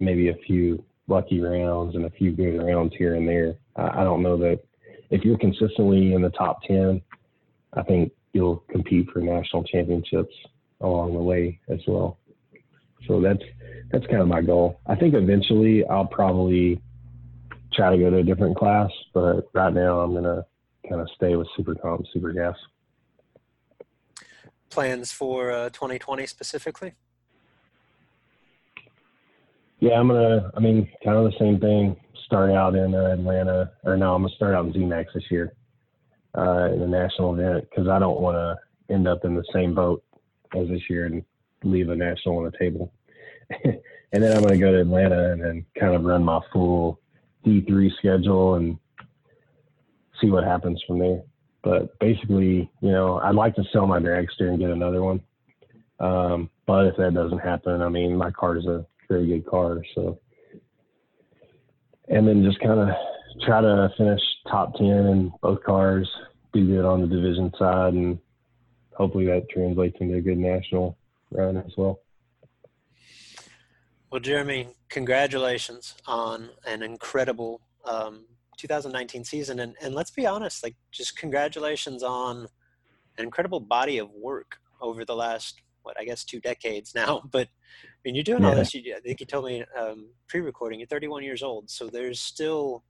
maybe 0.00 0.30
a 0.30 0.36
few 0.46 0.84
lucky 1.08 1.40
rounds 1.40 1.94
and 1.94 2.04
a 2.04 2.10
few 2.10 2.32
good 2.32 2.58
rounds 2.58 2.94
here 2.96 3.14
and 3.14 3.28
there. 3.28 3.54
I, 3.76 4.04
don't 4.04 4.22
know 4.22 4.36
that 4.38 4.60
if 5.10 5.24
you're 5.24 5.38
consistently 5.38 6.14
in 6.14 6.22
the 6.22 6.30
top 6.30 6.62
10, 6.64 7.00
I 7.74 7.82
think 7.82 8.12
you'll 8.32 8.64
compete 8.70 9.08
for 9.12 9.20
national 9.20 9.64
championships 9.64 10.34
along 10.80 11.14
the 11.14 11.22
way 11.22 11.60
as 11.68 11.80
well. 11.86 12.18
So 13.06 13.20
that's 13.20 13.42
that's 13.92 14.06
kind 14.06 14.20
of 14.20 14.26
my 14.26 14.40
goal. 14.40 14.80
I 14.86 14.96
think 14.96 15.14
eventually 15.14 15.86
I'll 15.86 16.06
probably 16.06 16.82
try 17.72 17.90
to 17.90 17.98
go 17.98 18.10
to 18.10 18.16
a 18.16 18.22
different 18.22 18.56
class, 18.56 18.90
but 19.14 19.48
right 19.52 19.72
now 19.72 20.00
I'm 20.00 20.12
gonna 20.12 20.44
kind 20.88 21.00
of 21.00 21.08
stay 21.14 21.36
with 21.36 21.46
super 21.56 21.74
comp, 21.74 22.04
super 22.12 22.32
gas. 22.32 22.56
Plans 24.70 25.12
for 25.12 25.52
uh, 25.52 25.68
2020 25.70 26.26
specifically? 26.26 26.94
Yeah, 29.80 30.00
I'm 30.00 30.08
gonna. 30.08 30.50
I 30.56 30.60
mean, 30.60 30.88
kind 31.04 31.16
of 31.16 31.24
the 31.24 31.38
same 31.38 31.60
thing. 31.60 31.96
Start 32.24 32.50
out 32.50 32.74
in 32.74 32.94
uh, 32.94 33.12
Atlanta, 33.12 33.72
or 33.84 33.96
no, 33.96 34.14
I'm 34.14 34.22
gonna 34.22 34.34
start 34.34 34.54
out 34.54 34.66
in 34.66 34.72
ZMAX 34.72 35.06
this 35.14 35.30
year 35.30 35.52
uh, 36.36 36.70
in 36.72 36.80
the 36.80 36.86
national 36.86 37.34
event 37.34 37.66
because 37.68 37.88
I 37.88 37.98
don't 37.98 38.20
want 38.20 38.36
to 38.36 38.94
end 38.94 39.06
up 39.06 39.24
in 39.24 39.34
the 39.34 39.44
same 39.52 39.74
boat 39.74 40.02
as 40.54 40.68
this 40.68 40.82
year 40.88 41.06
and 41.06 41.22
leave 41.62 41.88
a 41.88 41.96
national 41.96 42.38
on 42.38 42.44
the 42.44 42.58
table. 42.58 42.92
and 43.64 44.22
then 44.22 44.36
I'm 44.36 44.44
to 44.44 44.58
go 44.58 44.72
to 44.72 44.80
Atlanta 44.80 45.32
and 45.32 45.42
then 45.42 45.66
kind 45.78 45.94
of 45.94 46.04
run 46.04 46.24
my 46.24 46.40
full 46.52 47.00
D3 47.44 47.90
schedule 47.98 48.54
and 48.54 48.78
see 50.20 50.30
what 50.30 50.44
happens 50.44 50.82
from 50.86 50.98
there. 50.98 51.22
But 51.62 51.98
basically, 51.98 52.70
you 52.80 52.90
know, 52.90 53.18
I'd 53.18 53.34
like 53.34 53.54
to 53.56 53.64
sell 53.72 53.86
my 53.86 53.98
dragster 53.98 54.48
and 54.48 54.58
get 54.58 54.70
another 54.70 55.02
one. 55.02 55.20
Um, 55.98 56.50
but 56.66 56.86
if 56.86 56.96
that 56.96 57.14
doesn't 57.14 57.38
happen, 57.38 57.82
I 57.82 57.88
mean, 57.88 58.16
my 58.16 58.30
car 58.30 58.56
is 58.56 58.66
a 58.66 58.86
very 59.08 59.26
good 59.26 59.46
car. 59.46 59.82
So, 59.94 60.20
and 62.08 62.26
then 62.26 62.44
just 62.44 62.60
kind 62.60 62.80
of 62.80 62.88
try 63.44 63.60
to 63.60 63.90
finish 63.96 64.20
top 64.50 64.74
10 64.76 64.86
in 64.86 65.32
both 65.42 65.62
cars, 65.64 66.08
do 66.52 66.66
good 66.66 66.84
on 66.84 67.00
the 67.00 67.06
division 67.06 67.52
side, 67.58 67.94
and 67.94 68.18
hopefully 68.94 69.26
that 69.26 69.48
translates 69.50 69.96
into 70.00 70.16
a 70.16 70.20
good 70.20 70.38
national 70.38 70.96
run 71.30 71.56
as 71.56 71.72
well. 71.76 72.00
Well, 74.10 74.20
Jeremy, 74.20 74.68
congratulations 74.88 75.94
on 76.06 76.50
an 76.64 76.82
incredible 76.82 77.60
um, 77.84 78.24
2019 78.56 79.24
season, 79.24 79.60
and 79.60 79.74
and 79.82 79.94
let's 79.94 80.10
be 80.10 80.26
honest, 80.26 80.62
like 80.62 80.76
just 80.90 81.18
congratulations 81.18 82.02
on 82.02 82.48
an 83.18 83.24
incredible 83.24 83.60
body 83.60 83.98
of 83.98 84.10
work 84.10 84.58
over 84.80 85.04
the 85.04 85.14
last 85.14 85.60
what 85.82 85.98
I 85.98 86.04
guess 86.04 86.24
two 86.24 86.40
decades 86.40 86.94
now. 86.94 87.22
But 87.30 87.48
mean, 88.06 88.14
you're 88.14 88.24
doing 88.24 88.42
yeah. 88.42 88.50
all 88.50 88.54
this. 88.54 88.74
You, 88.74 88.94
I 88.96 89.00
think 89.00 89.20
you 89.20 89.26
told 89.26 89.46
me 89.46 89.64
um, 89.78 90.10
pre-recording. 90.28 90.78
You're 90.78 90.86
31 90.86 91.24
years 91.24 91.42
old, 91.42 91.68
so 91.68 91.88
there's 91.88 92.20
still 92.20 92.84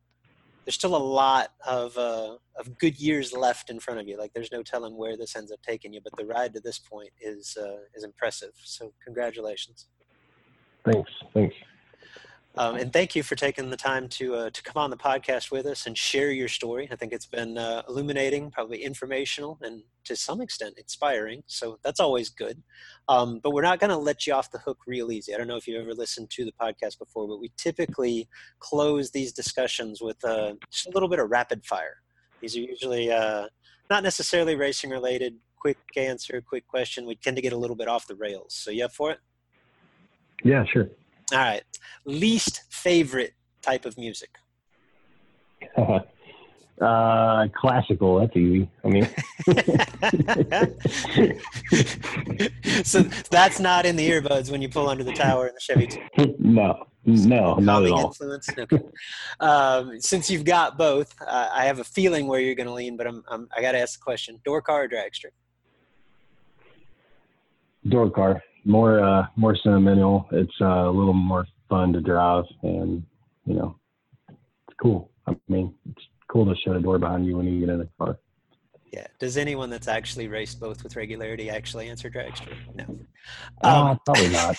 there's 0.64 0.74
still 0.74 0.96
a 0.96 0.98
lot 0.98 1.52
of 1.66 1.96
uh, 1.96 2.36
of 2.58 2.78
good 2.78 2.98
years 2.98 3.32
left 3.32 3.70
in 3.70 3.80
front 3.80 4.00
of 4.00 4.06
you. 4.08 4.18
Like 4.18 4.32
there's 4.34 4.52
no 4.52 4.62
telling 4.62 4.96
where 4.96 5.16
this 5.16 5.36
ends 5.36 5.50
up 5.52 5.60
taking 5.62 5.92
you, 5.92 6.00
but 6.02 6.12
the 6.16 6.26
ride 6.26 6.52
to 6.54 6.60
this 6.60 6.78
point 6.78 7.10
is 7.20 7.56
uh, 7.60 7.78
is 7.94 8.04
impressive. 8.04 8.52
So 8.62 8.92
congratulations. 9.04 9.86
Thanks. 10.84 11.10
Thanks. 11.32 11.54
Um, 12.58 12.76
and 12.76 12.90
thank 12.92 13.14
you 13.14 13.22
for 13.22 13.34
taking 13.34 13.68
the 13.68 13.76
time 13.76 14.08
to 14.08 14.34
uh, 14.34 14.50
to 14.50 14.62
come 14.62 14.82
on 14.82 14.88
the 14.88 14.96
podcast 14.96 15.50
with 15.50 15.66
us 15.66 15.86
and 15.86 15.96
share 15.96 16.30
your 16.30 16.48
story. 16.48 16.88
I 16.90 16.96
think 16.96 17.12
it's 17.12 17.26
been 17.26 17.58
uh, 17.58 17.82
illuminating, 17.86 18.50
probably 18.50 18.82
informational, 18.82 19.58
and 19.60 19.82
to 20.04 20.16
some 20.16 20.40
extent 20.40 20.78
inspiring. 20.78 21.42
So 21.46 21.78
that's 21.84 22.00
always 22.00 22.30
good. 22.30 22.62
Um, 23.08 23.40
but 23.42 23.50
we're 23.50 23.62
not 23.62 23.78
going 23.78 23.90
to 23.90 23.96
let 23.96 24.26
you 24.26 24.32
off 24.32 24.50
the 24.50 24.58
hook 24.58 24.78
real 24.86 25.12
easy. 25.12 25.34
I 25.34 25.36
don't 25.36 25.48
know 25.48 25.56
if 25.56 25.68
you've 25.68 25.82
ever 25.82 25.94
listened 25.94 26.30
to 26.30 26.44
the 26.46 26.52
podcast 26.52 26.98
before, 26.98 27.28
but 27.28 27.40
we 27.40 27.52
typically 27.58 28.26
close 28.58 29.10
these 29.10 29.32
discussions 29.32 30.00
with 30.00 30.24
uh, 30.24 30.54
just 30.72 30.86
a 30.86 30.90
little 30.90 31.10
bit 31.10 31.18
of 31.18 31.30
rapid 31.30 31.64
fire. 31.66 31.96
These 32.40 32.56
are 32.56 32.60
usually 32.60 33.12
uh, 33.12 33.48
not 33.90 34.02
necessarily 34.02 34.56
racing 34.56 34.90
related. 34.90 35.34
Quick 35.58 35.78
answer, 35.96 36.40
quick 36.40 36.66
question. 36.68 37.06
We 37.06 37.16
tend 37.16 37.36
to 37.36 37.42
get 37.42 37.52
a 37.52 37.56
little 37.56 37.76
bit 37.76 37.88
off 37.88 38.06
the 38.06 38.14
rails. 38.14 38.54
So 38.54 38.70
you 38.70 38.84
up 38.84 38.92
for 38.92 39.10
it? 39.10 39.18
Yeah, 40.44 40.64
sure. 40.64 40.88
All 41.32 41.38
right. 41.38 41.62
Least 42.04 42.62
favorite 42.70 43.34
type 43.62 43.84
of 43.84 43.98
music? 43.98 44.30
uh, 46.80 47.48
classical. 47.54 48.20
That's 48.20 48.36
easy. 48.36 48.70
I 48.84 48.88
mean, 48.88 49.08
so 52.84 53.02
that's 53.30 53.58
not 53.58 53.86
in 53.86 53.96
the 53.96 54.08
earbuds 54.08 54.52
when 54.52 54.62
you 54.62 54.68
pull 54.68 54.88
under 54.88 55.02
the 55.02 55.12
tower 55.12 55.48
in 55.48 55.54
the 55.54 55.60
Chevy. 55.60 55.88
no, 56.38 56.86
no, 57.04 57.56
not 57.56 57.84
at 57.84 57.90
all. 57.90 58.06
Influence? 58.06 58.48
Okay. 58.56 58.78
Um, 59.40 60.00
since 60.00 60.30
you've 60.30 60.44
got 60.44 60.78
both, 60.78 61.12
uh, 61.26 61.48
I 61.52 61.64
have 61.64 61.80
a 61.80 61.84
feeling 61.84 62.28
where 62.28 62.38
you're 62.40 62.54
going 62.54 62.68
to 62.68 62.74
lean, 62.74 62.96
but 62.96 63.08
I'm, 63.08 63.24
I'm 63.28 63.48
I 63.56 63.62
got 63.62 63.72
to 63.72 63.80
ask 63.80 63.98
the 63.98 64.02
question: 64.02 64.40
door 64.44 64.62
car 64.62 64.84
or 64.84 64.88
dragster? 64.88 65.32
Door 67.88 68.10
car 68.10 68.44
more 68.66 69.02
uh, 69.02 69.26
more 69.36 69.56
sentimental. 69.56 70.28
It's 70.32 70.52
uh, 70.60 70.88
a 70.88 70.90
little 70.90 71.14
more 71.14 71.46
fun 71.68 71.92
to 71.94 72.00
drive, 72.00 72.44
and 72.62 73.02
you 73.46 73.54
know, 73.54 73.78
it's 74.28 74.76
cool. 74.80 75.10
I 75.26 75.36
mean, 75.48 75.74
it's 75.90 76.04
cool 76.28 76.44
to 76.46 76.54
shut 76.60 76.76
a 76.76 76.80
door 76.80 76.98
behind 76.98 77.26
you 77.26 77.36
when 77.36 77.46
you 77.46 77.60
get 77.60 77.68
in 77.70 77.78
the 77.78 77.88
car. 77.98 78.18
Yeah. 78.92 79.06
Does 79.18 79.36
anyone 79.36 79.68
that's 79.68 79.88
actually 79.88 80.28
raced 80.28 80.60
both 80.60 80.82
with 80.82 80.96
regularity 80.96 81.50
actually 81.50 81.88
answer 81.88 82.08
dragster? 82.08 82.54
No. 82.74 82.98
Uh, 83.62 83.90
um, 83.90 84.00
probably 84.06 84.30
not. 84.30 84.56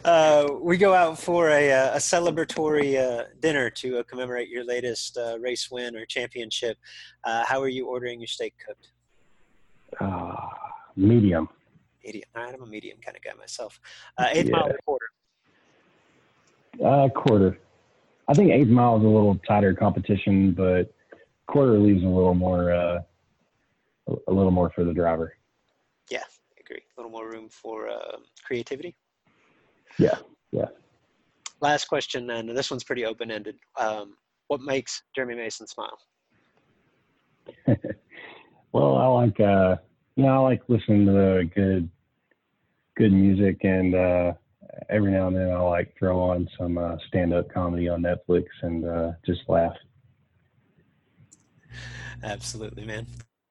uh, 0.04 0.48
we 0.60 0.76
go 0.76 0.94
out 0.94 1.18
for 1.18 1.50
a, 1.50 1.72
uh, 1.72 1.94
a 1.94 1.98
celebratory 1.98 2.98
uh, 2.98 3.24
dinner 3.40 3.70
to 3.70 3.98
uh, 3.98 4.02
commemorate 4.04 4.48
your 4.48 4.64
latest 4.64 5.16
uh, 5.16 5.38
race 5.40 5.70
win 5.70 5.96
or 5.96 6.04
championship. 6.04 6.76
how 7.24 7.60
are 7.60 7.68
you 7.68 7.88
ordering 7.88 8.20
your 8.20 8.28
steak 8.28 8.54
cooked? 8.64 8.92
medium 10.96 11.48
right, 12.04 12.54
I'm 12.54 12.62
a 12.62 12.66
medium 12.66 12.98
kind 13.04 13.16
of 13.16 13.22
guy 13.22 13.32
myself. 13.38 13.80
Uh, 14.18 14.28
eighth 14.32 14.46
yeah. 14.46 14.56
mile 14.56 14.68
or 14.68 14.78
quarter? 14.84 15.06
Uh, 16.84 17.08
quarter. 17.08 17.58
I 18.28 18.34
think 18.34 18.50
eighth 18.50 18.68
mile 18.68 18.96
is 18.96 19.04
a 19.04 19.08
little 19.08 19.38
tighter 19.46 19.74
competition, 19.74 20.52
but 20.52 20.92
quarter 21.46 21.78
leaves 21.78 22.02
a 22.02 22.08
little 22.08 22.34
more, 22.34 22.72
uh, 22.72 23.00
a 24.08 24.32
little 24.32 24.50
more 24.50 24.70
for 24.70 24.84
the 24.84 24.92
driver. 24.92 25.36
Yeah, 26.10 26.22
I 26.22 26.60
agree. 26.60 26.82
A 26.96 27.00
little 27.00 27.12
more 27.12 27.30
room 27.30 27.48
for 27.50 27.88
uh, 27.88 28.16
creativity. 28.42 28.96
Yeah, 29.98 30.18
yeah. 30.52 30.68
Last 31.60 31.86
question, 31.86 32.30
and 32.30 32.56
this 32.56 32.70
one's 32.70 32.84
pretty 32.84 33.04
open-ended. 33.04 33.56
Um, 33.78 34.16
what 34.48 34.60
makes 34.60 35.02
Jeremy 35.14 35.36
Mason 35.36 35.66
smile? 35.66 35.98
well, 38.72 38.96
I 38.96 39.06
like, 39.06 39.40
uh, 39.40 39.76
you 40.16 40.24
know, 40.24 40.30
I 40.30 40.38
like 40.38 40.62
listening 40.68 41.06
to 41.06 41.44
good 41.54 41.88
good 42.96 43.12
music, 43.12 43.58
and 43.62 43.94
uh, 43.94 44.32
every 44.88 45.12
now 45.12 45.28
and 45.28 45.36
then 45.36 45.50
I 45.50 45.60
like 45.60 45.94
throw 45.98 46.20
on 46.20 46.48
some 46.58 46.78
uh, 46.78 46.96
stand 47.08 47.32
up 47.32 47.52
comedy 47.52 47.88
on 47.88 48.02
Netflix 48.02 48.44
and 48.62 48.84
uh, 48.84 49.12
just 49.24 49.40
laugh. 49.48 49.74
Absolutely, 52.22 52.84
man. 52.84 53.06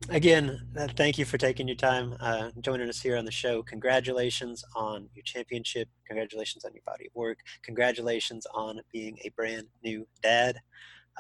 Again, 0.10 0.60
uh, 0.78 0.88
thank 0.98 1.18
you 1.18 1.24
for 1.24 1.38
taking 1.38 1.68
your 1.68 1.78
time 1.78 2.16
uh, 2.20 2.50
joining 2.60 2.90
us 2.90 3.02
here 3.02 3.16
on 3.16 3.24
the 3.24 3.32
show. 3.32 3.64
Congratulations 3.64 4.64
on 4.76 5.08
your 5.14 5.24
championship. 5.24 5.88
Congratulations 6.08 6.66
on 6.66 6.74
your 6.74 6.84
body 6.86 7.08
of 7.08 7.16
work. 7.16 7.40
Congratulations 7.64 8.46
on 8.54 8.82
being 8.92 9.18
a 9.24 9.30
brand 9.30 9.68
new 9.82 10.06
dad. 10.22 10.58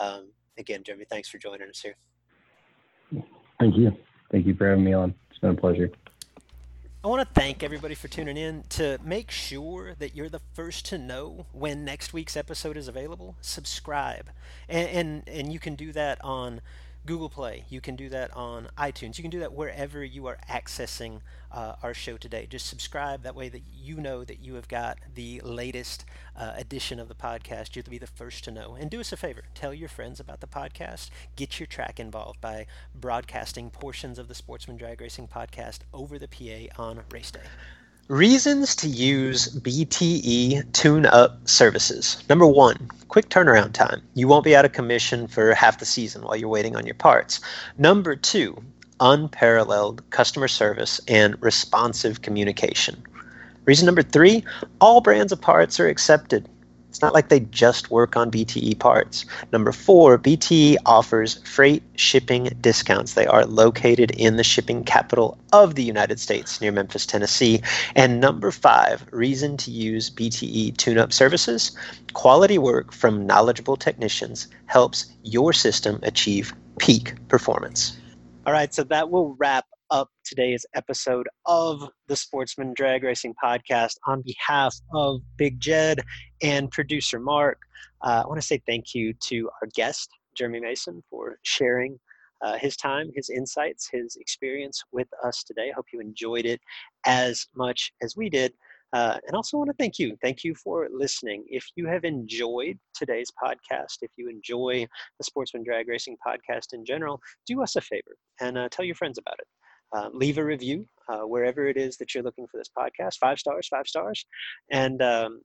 Um, 0.02 0.32
again, 0.58 0.84
Jeremy, 0.84 1.06
thanks 1.10 1.30
for 1.30 1.38
joining 1.38 1.70
us 1.70 1.80
here. 1.80 1.96
Thank 3.60 3.78
you. 3.78 3.96
Thank 4.32 4.48
you 4.48 4.56
for 4.56 4.68
having 4.68 4.84
me 4.84 4.94
on. 4.94 5.14
It's 5.30 5.40
been 5.40 5.52
a 5.52 5.56
pleasure. 5.56 5.90
I 7.06 7.10
want 7.10 7.20
to 7.28 7.34
thank 7.38 7.64
everybody 7.64 7.96
for 7.96 8.08
tuning 8.08 8.38
in. 8.38 8.64
To 8.70 8.98
make 9.04 9.30
sure 9.30 9.94
that 10.00 10.16
you're 10.16 10.30
the 10.30 10.40
first 10.54 10.86
to 10.86 10.98
know 10.98 11.48
when 11.52 11.84
next 11.84 12.14
week's 12.14 12.38
episode 12.38 12.78
is 12.78 12.88
available, 12.88 13.36
subscribe. 13.42 14.30
And, 14.70 14.88
and, 14.88 15.28
and 15.28 15.52
you 15.52 15.60
can 15.60 15.76
do 15.76 15.92
that 15.92 16.24
on 16.24 16.62
Google 17.06 17.30
Play. 17.30 17.66
You 17.70 17.82
can 17.82 17.96
do 17.96 18.10
that 18.10 18.36
on 18.36 18.70
iTunes. 18.78 19.18
You 19.18 19.24
can 19.24 19.32
do 19.32 19.40
that 19.40 19.54
wherever 19.54 20.04
you 20.04 20.26
are 20.28 20.38
accessing 20.50 21.20
uh, 21.52 21.76
our 21.84 21.94
show 21.94 22.18
today. 22.18 22.48
Just 22.50 22.68
subscribe. 22.68 23.24
That 23.24 23.36
way, 23.36 23.50
that 23.50 23.64
you 23.74 23.98
know 23.98 24.24
that 24.24 24.40
you 24.40 24.56
have 24.56 24.68
got 24.68 25.00
the 25.14 25.42
latest 25.44 26.06
uh, 26.36 26.54
edition 26.56 27.00
of 27.00 27.10
the 27.10 27.16
podcast. 27.16 27.76
You'll 27.76 27.86
be 27.90 27.98
the 27.98 28.08
first 28.08 28.44
to 28.46 28.52
know. 28.52 28.76
And 28.76 28.90
do 28.90 29.00
us 29.00 29.12
a 29.12 29.18
favor: 29.18 29.44
tell 29.54 29.74
your 29.74 29.90
friends 29.90 30.20
about 30.20 30.40
the 30.40 30.48
podcast. 30.48 31.10
Get 31.36 31.60
your 31.60 31.68
track 31.68 32.00
involved 32.00 32.40
by 32.40 32.68
broadcasting 32.96 33.70
portions 33.70 34.18
of 34.18 34.28
the 34.28 34.36
Sportsman 34.36 34.78
Drag 34.78 35.02
Racing 35.02 35.28
podcast 35.28 35.80
over 35.94 36.18
the 36.18 36.28
PA 36.28 36.82
on 36.82 37.02
race 37.12 37.32
day. 37.32 37.42
Reasons 38.10 38.76
to 38.76 38.90
use 38.90 39.48
BTE 39.60 40.74
tune 40.74 41.06
up 41.06 41.48
services. 41.48 42.22
Number 42.28 42.46
one, 42.46 42.90
quick 43.08 43.30
turnaround 43.30 43.72
time. 43.72 44.02
You 44.14 44.28
won't 44.28 44.44
be 44.44 44.58
out 44.58 44.66
of 44.66 44.74
commission 44.74 45.26
for 45.26 45.54
half 45.54 45.80
the 45.80 45.86
season 45.86 46.22
while 46.24 46.36
you're 46.36 46.50
waiting 46.50 46.76
on 46.76 46.86
your 46.86 46.96
parts. 46.96 47.40
Number 47.78 48.18
two, 48.18 48.62
unparalleled 49.00 50.08
customer 50.10 50.50
service 50.50 51.00
and 51.08 51.42
responsive 51.42 52.22
communication. 52.22 53.02
Reason 53.64 53.86
number 53.86 54.04
three, 54.04 54.44
all 54.82 55.00
brands 55.00 55.32
of 55.32 55.40
parts 55.40 55.80
are 55.80 55.88
accepted. 55.88 56.50
It's 56.94 57.02
not 57.02 57.16
like 57.16 57.30
they 57.30 57.40
just 57.40 57.90
work 57.90 58.16
on 58.16 58.30
BTE 58.30 58.78
parts. 58.78 59.26
Number 59.52 59.72
four, 59.72 60.20
BTE 60.20 60.76
offers 60.86 61.40
freight 61.44 61.82
shipping 61.96 62.56
discounts. 62.62 63.16
They 63.16 63.26
are 63.26 63.48
located 63.48 64.12
in 64.12 64.36
the 64.36 64.44
shipping 64.44 64.84
capital 64.84 65.40
of 65.52 65.74
the 65.74 65.82
United 65.82 66.20
States 66.20 66.62
near 66.62 66.72
Memphis, 66.72 67.08
Tennessee. 67.08 67.64
And 67.96 68.20
number 68.22 68.52
five, 68.52 69.08
reason 69.10 69.58
to 69.58 69.72
use 69.72 70.12
BTE 70.12 70.78
tune 70.78 71.00
up 71.00 71.12
services 71.12 71.76
quality 72.14 72.60
work 72.60 72.94
from 72.94 73.26
knowledgeable 73.26 73.76
technicians 73.76 74.48
helps 74.68 75.12
your 75.24 75.52
system 75.52 76.00
achieve 76.04 76.54
peak 76.78 77.16
performance. 77.28 77.98
All 78.46 78.54
right, 78.54 78.72
so 78.72 78.84
that 78.84 79.10
will 79.10 79.36
wrap 79.40 79.66
up 79.94 80.10
today's 80.26 80.66
episode 80.74 81.30
of 81.46 81.88
the 82.08 82.16
Sportsman 82.16 82.74
Drag 82.76 83.04
Racing 83.04 83.36
Podcast 83.42 83.98
on 84.08 84.24
behalf 84.26 84.76
of 84.92 85.22
Big 85.38 85.60
Jed 85.60 86.02
and 86.44 86.70
producer 86.70 87.20
Mark. 87.20 87.60
Uh, 88.04 88.22
I 88.24 88.28
want 88.28 88.40
to 88.40 88.46
say 88.46 88.62
thank 88.68 88.94
you 88.94 89.14
to 89.14 89.50
our 89.62 89.68
guest, 89.74 90.10
Jeremy 90.38 90.60
Mason, 90.60 91.02
for 91.10 91.40
sharing 91.44 92.00
uh, 92.42 92.58
his 92.58 92.76
time, 92.76 93.10
his 93.16 93.30
insights, 93.30 93.90
his 93.92 94.18
experience 94.18 94.84
with 94.92 95.08
us 95.24 95.44
today. 95.44 95.70
I 95.70 95.74
hope 95.76 95.86
you 95.94 96.02
enjoyed 96.02 96.46
it 96.46 96.60
as 97.06 97.48
much 97.56 97.94
as 98.04 98.16
we 98.18 98.30
did. 98.30 98.54
Uh, 98.92 99.18
and 99.26 99.36
also 99.36 99.58
want 99.58 99.70
to 99.70 99.76
thank 99.80 99.98
you. 99.98 100.16
Thank 100.22 100.44
you 100.44 100.54
for 100.54 100.88
listening. 100.92 101.46
If 101.48 101.66
you 101.76 101.88
have 101.88 102.04
enjoyed 102.04 102.78
today's 102.94 103.32
podcast, 103.44 103.98
if 104.02 104.12
you 104.18 104.30
enjoy 104.30 104.86
the 105.18 105.24
Sportsman 105.24 105.64
Drag 105.64 105.88
Racing 105.88 106.18
podcast 106.26 106.74
in 106.74 106.86
general, 106.86 107.20
do 107.48 107.64
us 107.64 107.76
a 107.76 107.82
favor 107.82 108.16
and 108.40 108.58
uh, 108.58 108.70
tell 108.70 108.86
your 108.86 108.96
friends 108.96 109.18
about 109.18 109.40
it. 109.40 109.48
Uh, 109.96 110.10
leave 110.12 110.38
a 110.38 110.44
review 110.44 110.88
uh, 111.08 111.20
wherever 111.20 111.68
it 111.68 111.78
is 111.78 111.98
that 111.98 112.14
you're 112.14 112.24
looking 112.24 112.48
for 112.48 112.58
this 112.58 112.70
podcast. 112.78 113.18
Five 113.20 113.40
stars, 113.40 113.68
five 113.68 113.88
stars, 113.88 114.26
and 114.72 115.02
um, 115.02 115.42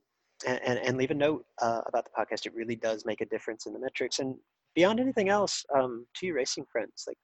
and, 0.47 0.79
and 0.79 0.97
leave 0.97 1.11
a 1.11 1.15
note 1.15 1.45
uh, 1.61 1.83
about 1.87 2.05
the 2.05 2.11
podcast. 2.19 2.47
It 2.47 2.55
really 2.55 2.77
does 2.77 3.05
make 3.05 3.21
a 3.21 3.27
difference 3.27 3.67
in 3.67 3.73
the 3.73 3.79
metrics. 3.79 4.19
And 4.19 4.37
beyond 4.75 5.01
anything 5.01 5.29
else, 5.29 5.65
um, 5.75 6.07
to 6.17 6.27
your 6.27 6.37
racing 6.37 6.65
friends, 6.71 7.05
like 7.07 7.19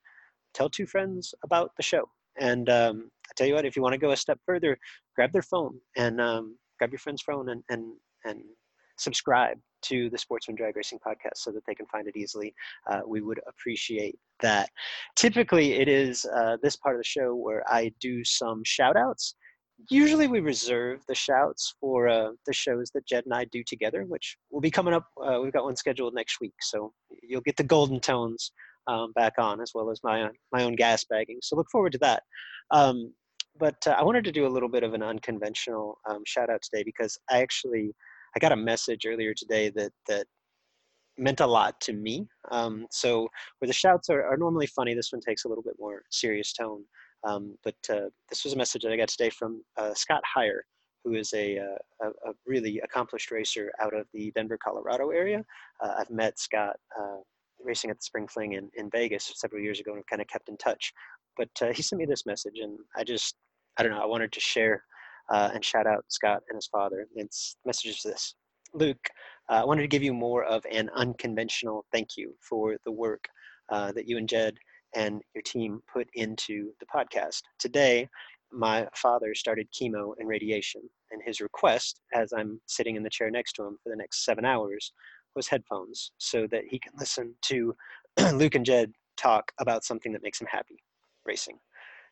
tell 0.53 0.69
two 0.69 0.87
friends 0.87 1.35
about 1.45 1.73
the 1.77 1.83
show. 1.83 2.09
And 2.39 2.69
um, 2.69 3.11
I 3.29 3.33
tell 3.37 3.47
you 3.47 3.55
what, 3.55 3.65
if 3.65 3.77
you 3.77 3.83
want 3.83 3.93
to 3.93 3.99
go 3.99 4.11
a 4.11 4.17
step 4.17 4.39
further, 4.45 4.77
grab 5.15 5.33
their 5.33 5.43
phone 5.43 5.79
and 5.97 6.21
um, 6.21 6.57
grab 6.79 6.91
your 6.91 6.99
friend's 6.99 7.23
phone 7.23 7.51
and 7.51 7.63
and 7.69 7.93
and 8.25 8.41
subscribe 8.99 9.59
to 9.83 10.09
the 10.11 10.19
Sportsman 10.19 10.57
Drag 10.57 10.77
Racing 10.77 10.99
podcast 11.07 11.37
so 11.37 11.51
that 11.53 11.63
they 11.67 11.75
can 11.75 11.87
find 11.87 12.09
it 12.09 12.17
easily. 12.17 12.55
Uh, 12.91 13.01
we 13.07 13.21
would 13.21 13.41
appreciate 13.47 14.19
that. 14.41 14.71
Typically, 15.15 15.75
it 15.75 15.89
is 15.89 16.25
uh, 16.35 16.57
this 16.63 16.77
part 16.77 16.95
of 16.95 17.01
the 17.01 17.05
show 17.05 17.35
where 17.35 17.63
I 17.69 17.93
do 18.01 18.25
some 18.25 18.63
shout 18.65 18.97
outs. 18.97 19.35
Usually, 19.91 20.29
we 20.29 20.41
reserve 20.41 21.01
the 21.09 21.15
shouts 21.15 21.75
for 21.81 22.09
uh, 22.09 22.31
the 22.47 22.53
shows 22.53 22.91
that 22.95 23.07
Jed 23.07 23.25
and 23.25 23.35
I 23.35 23.45
do 23.47 23.63
together, 23.67 24.05
which 24.05 24.37
will 24.51 24.61
be 24.61 24.71
coming 24.71 24.95
up. 24.95 25.07
Uh, 25.23 25.41
we've 25.43 25.53
got 25.53 25.65
one 25.65 25.77
scheduled 25.77 26.15
next 26.15 26.41
week, 26.41 26.55
so 26.63 26.93
you'll 27.23 27.41
get 27.41 27.57
the 27.57 27.65
golden 27.65 28.01
tones 28.01 28.53
um, 28.87 29.13
back 29.15 29.35
on 29.39 29.61
as 29.61 29.73
well 29.75 29.91
as 29.91 30.01
my 30.03 30.23
own, 30.23 30.31
my 30.53 30.63
own 30.63 30.75
gas 30.75 31.05
bagging. 31.05 31.39
So 31.43 31.57
look 31.57 31.67
forward 31.71 31.93
to 31.93 31.99
that. 31.99 32.23
Um, 32.71 33.13
but 33.59 33.77
uh, 33.87 33.97
I 33.99 34.03
wanted 34.03 34.25
to 34.25 34.33
do 34.33 34.47
a 34.47 34.49
little 34.49 34.69
bit 34.69 34.83
of 34.83 34.95
an 34.95 35.03
unconventional 35.03 35.99
um, 36.09 36.23
shout 36.27 36.51
out 36.51 36.63
today 36.63 36.83
because 36.85 37.19
I 37.31 37.43
actually 37.43 37.95
I 38.37 38.41
got 38.41 38.53
a 38.53 38.57
message 38.57 39.07
earlier 39.07 39.33
today 39.35 39.71
that 39.77 39.93
that 40.09 40.27
meant 41.17 41.41
a 41.41 41.47
lot 41.47 41.81
to 41.81 41.93
me. 41.93 42.27
Um, 42.51 42.87
so 42.91 43.29
where 43.59 43.69
the 43.69 43.73
shouts 43.73 44.11
are, 44.11 44.25
are, 44.25 44.37
normally 44.37 44.67
funny, 44.67 44.95
this 44.95 45.13
one 45.13 45.21
takes 45.21 45.45
a 45.45 45.49
little 45.49 45.63
bit 45.63 45.75
more 45.79 46.03
serious 46.11 46.53
tone. 46.53 46.85
Um, 47.25 47.57
but 47.65 47.77
uh, 47.91 48.09
this 48.29 48.45
was 48.45 48.53
a 48.53 48.57
message 48.57 48.83
that 48.83 48.93
I 48.93 48.97
got 48.97 49.09
today 49.09 49.31
from 49.31 49.63
uh, 49.77 49.95
Scott 49.95 50.23
Heyer, 50.37 50.61
who 51.05 51.15
is 51.15 51.33
a, 51.35 51.59
uh, 51.59 52.07
a, 52.07 52.31
a, 52.31 52.35
really 52.47 52.81
accomplished 52.81 53.31
racer 53.31 53.73
out 53.81 53.95
of 53.95 54.07
the 54.13 54.31
Denver, 54.35 54.59
Colorado 54.63 55.11
area. 55.11 55.45
Uh, 55.83 55.95
I've 55.99 56.11
met 56.11 56.39
Scott 56.39 56.77
uh, 56.99 57.19
racing 57.63 57.91
at 57.91 57.97
the 57.97 58.03
Spring 58.03 58.27
Fling 58.27 58.53
in, 58.55 58.71
in 58.77 58.91
Vegas 58.91 59.33
several 59.37 59.63
years 59.63 59.81
ago 59.81 59.93
and 59.93 59.99
have 59.99 60.07
kind 60.07 60.23
of 60.23 60.29
kept 60.29 60.49
in 60.49 60.57
touch. 60.59 60.93
But 61.37 61.49
he 61.75 61.83
sent 61.83 61.99
me 61.99 62.07
this 62.07 62.27
message, 62.27 62.59
and 62.63 62.79
I 62.97 63.05
just, 63.05 63.35
I 63.77 63.83
don't 63.83 63.93
know, 63.93 64.03
I 64.03 64.07
wanted 64.07 64.33
to 64.33 64.41
share 64.41 64.85
and 65.31 65.65
shout 65.65 65.87
out 65.87 66.05
Scott 66.09 66.43
and 66.49 66.57
his 66.57 66.69
father. 66.69 67.07
It's 67.17 67.57
messages 67.65 68.03
this. 68.05 68.35
Luke, 68.75 69.09
uh, 69.49 69.55
I 69.55 69.65
wanted 69.65 69.83
to 69.83 69.89
give 69.89 70.03
you 70.03 70.13
more 70.13 70.45
of 70.45 70.67
an 70.71 70.91
unconventional 70.97 71.87
thank 71.93 72.17
you 72.17 72.35
for 72.41 72.77
the 72.85 72.91
work 72.91 73.29
uh, 73.71 73.93
that 73.93 74.09
you 74.09 74.19
and 74.19 74.29
Jed 74.29 74.55
and 74.95 75.23
your 75.35 75.43
team 75.43 75.81
put 75.93 76.09
into 76.15 76.73
the 76.81 76.87
podcast. 76.87 77.43
Today, 77.59 78.09
my 78.53 78.87
father 78.95 79.35
started 79.35 79.69
chemo 79.73 80.13
and 80.19 80.29
radiation, 80.29 80.83
and 81.11 81.21
his 81.25 81.41
request, 81.41 82.01
as 82.15 82.33
I'm 82.33 82.61
sitting 82.67 82.97
in 82.97 83.03
the 83.03 83.11
chair 83.11 83.31
next 83.31 83.55
to 83.55 83.65
him 83.65 83.77
for 83.83 83.91
the 83.91 83.97
next 83.97 84.25
seven 84.25 84.45
hours, 84.45 84.93
was 85.35 85.49
headphones 85.49 86.13
so 86.19 86.47
that 86.51 86.65
he 86.69 86.79
can 86.79 86.93
listen 86.99 87.35
to 87.43 87.75
Luke 88.35 88.55
and 88.55 88.65
Jed 88.65 88.93
talk 89.17 89.53
about 89.61 89.85
something 89.85 90.13
that 90.13 90.23
makes 90.23 90.41
him 90.41 90.49
happy 90.51 90.77
racing 91.25 91.59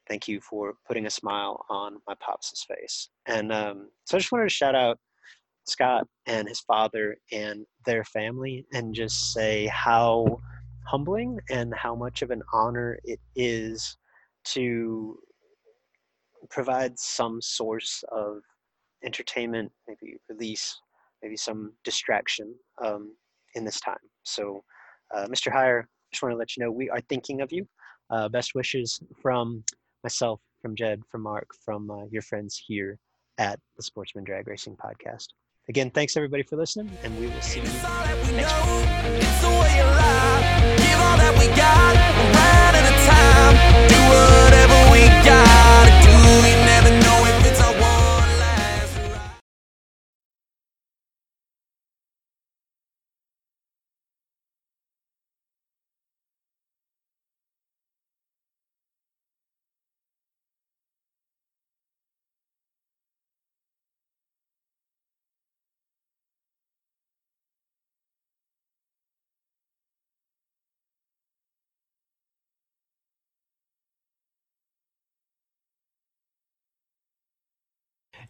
thank 0.08 0.28
you 0.28 0.40
for 0.40 0.74
putting 0.86 1.06
a 1.06 1.10
smile 1.10 1.64
on 1.68 1.96
my 2.06 2.14
pops' 2.20 2.64
face. 2.64 3.08
And 3.26 3.52
um, 3.52 3.88
so 4.04 4.16
I 4.16 4.20
just 4.20 4.32
wanted 4.32 4.44
to 4.44 4.50
shout 4.50 4.74
out 4.74 4.98
Scott 5.64 6.06
and 6.26 6.48
his 6.48 6.60
father 6.60 7.16
and 7.30 7.64
their 7.86 8.04
family 8.04 8.66
and 8.72 8.94
just 8.94 9.32
say 9.32 9.66
how 9.66 10.40
humbling 10.84 11.38
and 11.50 11.74
how 11.74 11.94
much 11.94 12.22
of 12.22 12.30
an 12.30 12.42
honor 12.52 12.98
it 13.04 13.20
is 13.36 13.96
to 14.44 15.18
provide 16.50 16.98
some 16.98 17.40
source 17.40 18.02
of 18.10 18.38
entertainment, 19.04 19.70
maybe 19.88 20.16
release, 20.28 20.80
maybe 21.22 21.36
some 21.36 21.72
distraction 21.84 22.54
um, 22.84 23.14
in 23.54 23.64
this 23.64 23.80
time. 23.80 23.96
So, 24.24 24.64
uh, 25.14 25.26
Mr. 25.26 25.52
Heyer, 25.52 25.84
just 26.12 26.22
want 26.22 26.32
to 26.32 26.36
let 26.36 26.56
you 26.56 26.64
know 26.64 26.70
we 26.70 26.90
are 26.90 27.00
thinking 27.08 27.40
of 27.40 27.52
you. 27.52 27.66
Uh, 28.10 28.28
best 28.28 28.54
wishes 28.54 29.00
from 29.20 29.64
myself, 30.02 30.40
from 30.60 30.74
Jed, 30.74 31.00
from 31.10 31.22
Mark, 31.22 31.48
from 31.64 31.90
uh, 31.90 32.04
your 32.10 32.22
friends 32.22 32.62
here 32.66 32.98
at 33.38 33.58
the 33.76 33.82
Sportsman 33.82 34.24
Drag 34.24 34.46
Racing 34.46 34.76
Podcast. 34.76 35.28
Again, 35.68 35.90
thanks 35.90 36.16
everybody 36.16 36.42
for 36.42 36.56
listening, 36.56 36.90
and 37.04 37.18
we 37.20 37.28
will 37.28 37.40
see 37.40 37.60
you 37.60 37.66
next 37.66 38.66
week. 38.66 38.82